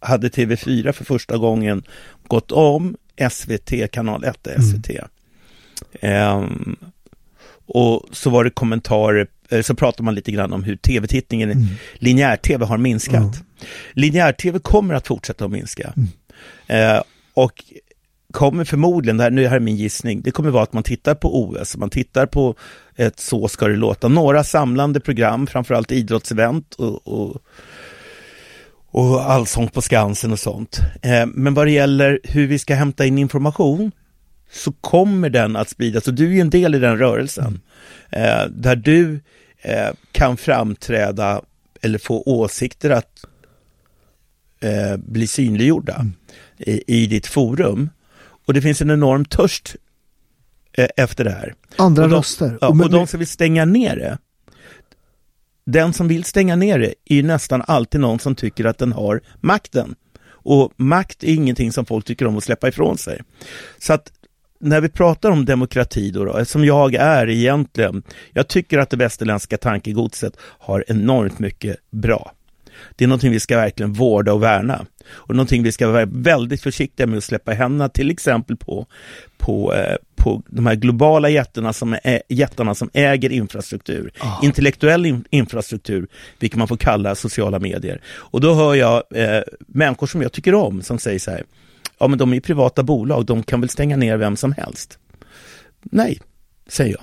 hade 0.00 0.28
TV4 0.28 0.92
för 0.92 1.04
första 1.04 1.36
gången 1.36 1.82
gått 2.26 2.52
om 2.52 2.96
SVT, 3.30 3.88
kanal 3.92 4.24
1 4.24 4.48
SVT. 4.58 4.90
Mm. 4.90 5.06
Eh, 6.00 6.74
och 7.70 8.04
så 8.12 8.30
var 8.30 8.44
det 8.44 8.50
kommentarer, 8.50 9.26
eh, 9.48 9.62
så 9.62 9.74
pratade 9.74 10.02
man 10.02 10.14
lite 10.14 10.32
grann 10.32 10.52
om 10.52 10.64
hur 10.64 10.76
tv-tittningen, 10.76 11.50
mm. 11.50 11.66
linjär-tv 11.94 12.64
har 12.64 12.78
minskat. 12.78 13.14
Mm. 13.14 13.32
Linjär-tv 13.92 14.58
kommer 14.58 14.94
att 14.94 15.06
fortsätta 15.06 15.44
att 15.44 15.50
minska. 15.50 15.94
Mm. 15.96 16.96
Eh, 16.96 17.02
och 17.34 17.64
kommer 18.32 18.64
förmodligen, 18.64 19.16
det 19.16 19.22
här, 19.22 19.30
nu 19.30 19.46
här 19.46 19.56
är 19.56 19.60
min 19.60 19.76
gissning, 19.76 20.20
det 20.22 20.30
kommer 20.30 20.50
vara 20.50 20.62
att 20.62 20.72
man 20.72 20.82
tittar 20.82 21.14
på 21.14 21.42
OS, 21.42 21.76
man 21.76 21.90
tittar 21.90 22.26
på 22.26 22.54
ett 22.96 23.20
Så 23.20 23.48
ska 23.48 23.68
det 23.68 23.76
låta, 23.76 24.08
några 24.08 24.44
samlande 24.44 25.00
program, 25.00 25.46
framförallt 25.46 25.92
idrottsevent 25.92 26.74
och, 26.74 27.08
och, 27.08 27.36
och 28.90 29.30
Allsång 29.30 29.68
på 29.68 29.82
Skansen 29.82 30.32
och 30.32 30.38
sånt. 30.38 30.80
Eh, 31.02 31.26
men 31.26 31.54
vad 31.54 31.66
det 31.66 31.70
gäller 31.70 32.20
hur 32.24 32.46
vi 32.46 32.58
ska 32.58 32.74
hämta 32.74 33.06
in 33.06 33.18
information 33.18 33.92
så 34.52 34.72
kommer 34.72 35.30
den 35.30 35.56
att 35.56 35.68
spridas 35.68 36.08
och 36.08 36.14
du 36.14 36.36
är 36.36 36.40
en 36.40 36.50
del 36.50 36.74
i 36.74 36.78
den 36.78 36.98
rörelsen. 36.98 37.60
Eh, 38.10 38.44
där 38.50 38.76
du 38.76 39.20
eh, 39.58 39.90
kan 40.12 40.36
framträda 40.36 41.42
eller 41.80 41.98
få 41.98 42.22
åsikter 42.26 42.90
att 42.90 43.24
eh, 44.60 44.96
bli 44.96 45.26
synliggjorda 45.26 45.94
mm. 45.94 46.12
i, 46.58 47.02
i 47.02 47.06
ditt 47.06 47.26
forum. 47.26 47.90
Och 48.46 48.54
det 48.54 48.62
finns 48.62 48.82
en 48.82 48.90
enorm 48.90 49.24
törst 49.24 49.76
eh, 50.72 50.88
efter 50.96 51.24
det 51.24 51.30
här. 51.30 51.54
Andra 51.76 52.02
och 52.02 52.08
de, 52.08 52.16
röster. 52.16 52.58
Ja, 52.60 52.68
och, 52.68 52.80
och 52.80 52.90
de 52.90 53.06
som 53.06 53.18
vill 53.18 53.28
stänga 53.28 53.64
ner 53.64 53.96
det, 53.96 54.18
den 55.64 55.92
som 55.92 56.08
vill 56.08 56.24
stänga 56.24 56.56
ner 56.56 56.78
det 56.78 56.94
är 57.04 57.14
ju 57.14 57.22
nästan 57.22 57.62
alltid 57.66 58.00
någon 58.00 58.18
som 58.18 58.34
tycker 58.34 58.64
att 58.64 58.78
den 58.78 58.92
har 58.92 59.20
makten. 59.40 59.94
Och 60.42 60.72
makt 60.76 61.24
är 61.24 61.34
ingenting 61.34 61.72
som 61.72 61.86
folk 61.86 62.04
tycker 62.04 62.26
om 62.26 62.36
att 62.36 62.44
släppa 62.44 62.68
ifrån 62.68 62.98
sig. 62.98 63.22
Så 63.78 63.92
att 63.92 64.12
när 64.60 64.80
vi 64.80 64.88
pratar 64.88 65.30
om 65.30 65.44
demokrati 65.44 66.10
då, 66.10 66.24
då, 66.24 66.44
som 66.44 66.64
jag 66.64 66.94
är 66.94 67.28
egentligen, 67.28 68.02
jag 68.32 68.48
tycker 68.48 68.78
att 68.78 68.90
det 68.90 68.96
västerländska 68.96 69.56
tankegodset 69.56 70.36
har 70.40 70.84
enormt 70.88 71.38
mycket 71.38 71.76
bra. 71.90 72.32
Det 72.96 73.04
är 73.04 73.08
någonting 73.08 73.32
vi 73.32 73.40
ska 73.40 73.56
verkligen 73.56 73.92
vårda 73.92 74.32
och 74.32 74.42
värna. 74.42 74.86
Och 75.08 75.34
någonting 75.34 75.62
vi 75.62 75.72
ska 75.72 75.88
vara 75.88 76.04
väldigt 76.04 76.62
försiktiga 76.62 77.06
med 77.06 77.18
att 77.18 77.24
släppa 77.24 77.52
händerna 77.52 77.88
till 77.88 78.10
exempel 78.10 78.56
på, 78.56 78.86
på, 79.38 79.74
eh, 79.74 79.96
på 80.16 80.42
de 80.46 80.66
här 80.66 80.74
globala 80.74 81.28
jättarna 81.28 81.72
som, 81.72 81.96
är, 82.02 82.22
jättarna 82.28 82.74
som 82.74 82.90
äger 82.92 83.32
infrastruktur. 83.32 84.12
Oh. 84.20 84.40
Intellektuell 84.42 85.06
in, 85.06 85.24
infrastruktur, 85.30 86.06
vilket 86.38 86.58
man 86.58 86.68
får 86.68 86.76
kalla 86.76 87.14
sociala 87.14 87.58
medier. 87.58 88.00
Och 88.06 88.40
då 88.40 88.54
hör 88.54 88.74
jag 88.74 89.02
eh, 89.14 89.42
människor 89.66 90.06
som 90.06 90.22
jag 90.22 90.32
tycker 90.32 90.54
om 90.54 90.82
som 90.82 90.98
säger 90.98 91.18
så 91.18 91.30
här, 91.30 91.44
ja 92.00 92.08
men 92.08 92.18
de 92.18 92.32
är 92.32 92.40
privata 92.40 92.82
bolag, 92.82 93.26
de 93.26 93.42
kan 93.42 93.60
väl 93.60 93.68
stänga 93.68 93.96
ner 93.96 94.16
vem 94.16 94.36
som 94.36 94.52
helst. 94.52 94.98
Nej, 95.82 96.20
säger 96.68 96.92
jag. 96.92 97.02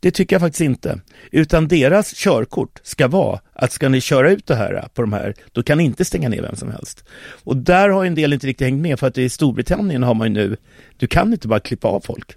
Det 0.00 0.10
tycker 0.10 0.34
jag 0.34 0.40
faktiskt 0.40 0.60
inte. 0.60 1.00
Utan 1.32 1.68
deras 1.68 2.14
körkort 2.14 2.80
ska 2.82 3.08
vara 3.08 3.40
att 3.52 3.72
ska 3.72 3.88
ni 3.88 4.00
köra 4.00 4.30
ut 4.30 4.46
det 4.46 4.54
här 4.54 4.88
på 4.94 5.02
de 5.02 5.12
här, 5.12 5.34
då 5.52 5.62
kan 5.62 5.78
ni 5.78 5.84
inte 5.84 6.04
stänga 6.04 6.28
ner 6.28 6.42
vem 6.42 6.56
som 6.56 6.70
helst. 6.70 7.04
Och 7.44 7.56
där 7.56 7.88
har 7.88 8.04
en 8.04 8.14
del 8.14 8.32
inte 8.32 8.46
riktigt 8.46 8.64
hängt 8.64 8.82
med 8.82 8.98
för 8.98 9.06
att 9.06 9.18
i 9.18 9.28
Storbritannien 9.28 10.02
har 10.02 10.14
man 10.14 10.26
ju 10.26 10.32
nu, 10.32 10.56
du 10.96 11.06
kan 11.06 11.32
inte 11.32 11.48
bara 11.48 11.60
klippa 11.60 11.88
av 11.88 12.00
folk. 12.00 12.36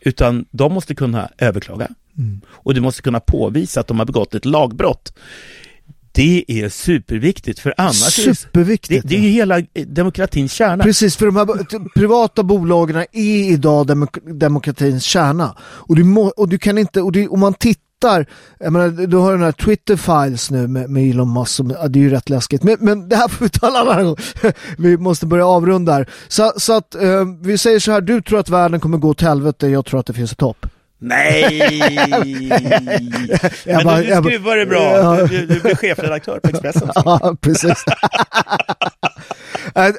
Utan 0.00 0.46
de 0.50 0.72
måste 0.72 0.94
kunna 0.94 1.30
överklaga. 1.38 1.88
Mm. 2.18 2.40
Och 2.48 2.74
du 2.74 2.80
måste 2.80 3.02
kunna 3.02 3.20
påvisa 3.20 3.80
att 3.80 3.86
de 3.86 3.98
har 3.98 4.06
begått 4.06 4.34
ett 4.34 4.44
lagbrott. 4.44 5.12
Det 6.16 6.44
är 6.48 6.68
superviktigt 6.68 7.58
för 7.58 7.74
annars 7.76 7.96
Superviktigt, 7.96 9.02
det, 9.02 9.08
det 9.08 9.16
är 9.16 9.20
ju 9.20 9.28
hela 9.28 9.62
demokratins 9.86 10.52
kärna. 10.52 10.84
Precis, 10.84 11.16
för 11.16 11.26
de 11.26 11.36
här 11.36 11.46
privata 11.94 12.42
bolagen 12.42 12.96
är 12.96 13.52
idag 13.52 13.86
demok 13.86 14.18
demokratins 14.24 15.04
kärna. 15.04 15.56
Och 15.60 15.96
du, 15.96 16.04
må, 16.04 16.26
och 16.28 16.48
du 16.48 16.58
kan 16.58 16.78
inte, 16.78 17.02
och 17.02 17.12
du, 17.12 17.28
om 17.28 17.40
man 17.40 17.54
tittar 17.54 18.26
jag 18.58 18.72
menar, 18.72 19.06
du 19.06 19.16
har 19.16 19.32
den 19.32 19.42
här 19.42 19.52
Twitter 19.52 19.96
files 19.96 20.50
nu 20.50 20.66
med, 20.66 20.90
med 20.90 21.10
Elon 21.10 21.32
Musk, 21.32 21.50
som, 21.50 21.70
ja, 21.70 21.88
det 21.88 21.98
är 21.98 22.00
ju 22.00 22.10
rätt 22.10 22.30
läskigt. 22.30 22.62
Men, 22.62 22.76
men 22.80 23.08
det 23.08 23.16
här 23.16 23.28
får 23.28 23.44
vi 23.44 23.48
ta 23.48 23.68
en 23.68 23.76
annan 23.76 24.04
gång. 24.04 24.16
vi 24.78 24.96
måste 24.98 25.26
börja 25.26 25.46
avrunda 25.46 25.92
här. 25.92 26.10
Så, 26.28 26.52
så 26.56 26.72
att 26.72 26.94
eh, 26.94 27.24
vi 27.42 27.58
säger 27.58 27.78
så 27.78 27.92
här, 27.92 28.00
du 28.00 28.22
tror 28.22 28.38
att 28.38 28.48
världen 28.48 28.80
kommer 28.80 28.98
gå 28.98 29.14
till 29.14 29.26
helvete, 29.26 29.68
jag 29.68 29.86
tror 29.86 30.00
att 30.00 30.06
det 30.06 30.12
finns 30.12 30.32
ett 30.32 30.40
hopp. 30.40 30.66
Nej! 30.98 31.58
Men 33.66 33.84
bara, 33.84 33.96
du, 33.96 34.02
du 34.02 34.14
skruvar 34.14 34.56
det 34.56 34.66
bra. 34.66 35.16
Du, 35.16 35.46
du 35.46 35.60
blir 35.60 35.74
chefredaktör 35.74 36.38
på 36.38 36.48
Expressen. 36.48 36.90
ja, 36.94 37.36
precis. 37.40 37.84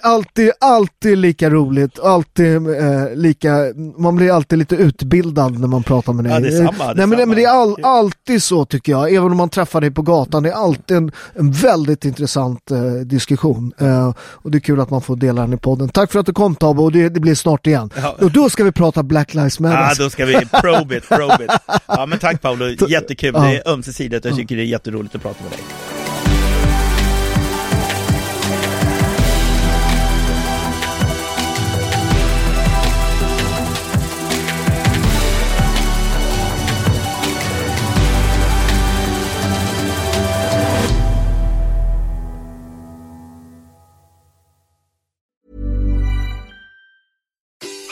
alltid, 0.02 0.52
alltid 0.60 1.18
lika 1.18 1.50
roligt, 1.50 2.00
alltid 2.00 2.56
eh, 2.56 3.16
lika, 3.16 3.74
man 3.98 4.16
blir 4.16 4.32
alltid 4.32 4.60
lite 4.60 4.76
utbildad 4.76 5.60
när 5.60 5.68
man 5.68 5.84
pratar 5.84 6.14
med 6.14 6.26
dig. 6.26 6.34
Ja, 6.34 6.40
det 6.40 6.48
är 6.48 6.66
samma. 6.66 6.94
Det 6.94 7.04
är, 7.04 7.08
Nej, 7.08 7.18
men, 7.18 7.30
men 7.30 7.38
det 7.38 7.44
är 7.44 7.62
all, 7.62 7.76
alltid 7.84 8.44
så 8.44 8.66
tycker 8.66 8.92
jag, 8.92 9.14
även 9.14 9.32
om 9.32 9.38
man 9.38 9.50
träffar 9.50 9.82
dig 9.82 9.92
på 9.92 10.02
gatan, 10.02 10.44
det 10.44 10.50
är 10.50 10.54
alltid 10.54 10.98
en, 10.98 11.12
en 11.34 11.52
väldigt 11.52 12.06
intressant 12.06 12.72
eh, 12.72 12.82
diskussion. 13.06 13.74
Eh, 13.78 14.14
och 14.20 14.52
det 14.52 14.58
är 14.58 14.60
kul 14.60 14.80
att 14.80 14.90
man 14.90 15.02
får 15.02 15.16
dela 15.16 15.42
den 15.42 15.54
i 15.54 15.58
podden. 15.58 15.90
Tack 15.90 16.12
för 16.12 16.20
att 16.20 16.26
du 16.26 16.34
kom 16.34 16.56
Tabo, 16.56 16.84
och 16.84 16.92
det, 16.92 17.10
det 17.10 17.20
blir 17.20 17.36
snart 17.36 17.68
igen. 17.68 17.90
Ja. 17.96 18.16
Och 18.20 18.32
då 18.32 18.50
ska 18.50 18.64
vi 18.64 18.72
prata 18.72 19.04
Black 19.04 19.34
Lives 19.34 19.60
Matter. 19.60 19.78
Ja, 19.78 20.04
då 20.04 20.10
ska 20.10 20.26
vi 20.26 20.46
probe 20.62 20.87
it, 20.96 21.10
probe 21.10 21.44
it. 21.44 21.52
Ja, 21.88 22.06
men 22.06 22.20
tack 22.20 22.42
Paolo, 22.42 22.70
jättekul. 22.90 23.34
Det 23.34 23.40
är 23.40 23.68
ömsesidigt, 23.68 24.26
jag 24.26 24.36
tycker 24.36 24.56
det 24.56 24.62
är 24.62 24.66
jätteroligt 24.66 25.16
att 25.16 25.22
prata 25.22 25.44
med 25.44 25.52
dig. 25.52 25.60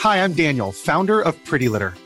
Hi, 0.06 0.22
I'm 0.22 0.34
Daniel, 0.34 0.70
founder 0.70 1.20
of 1.20 1.34
Pretty 1.44 1.68
Litter. 1.68 2.05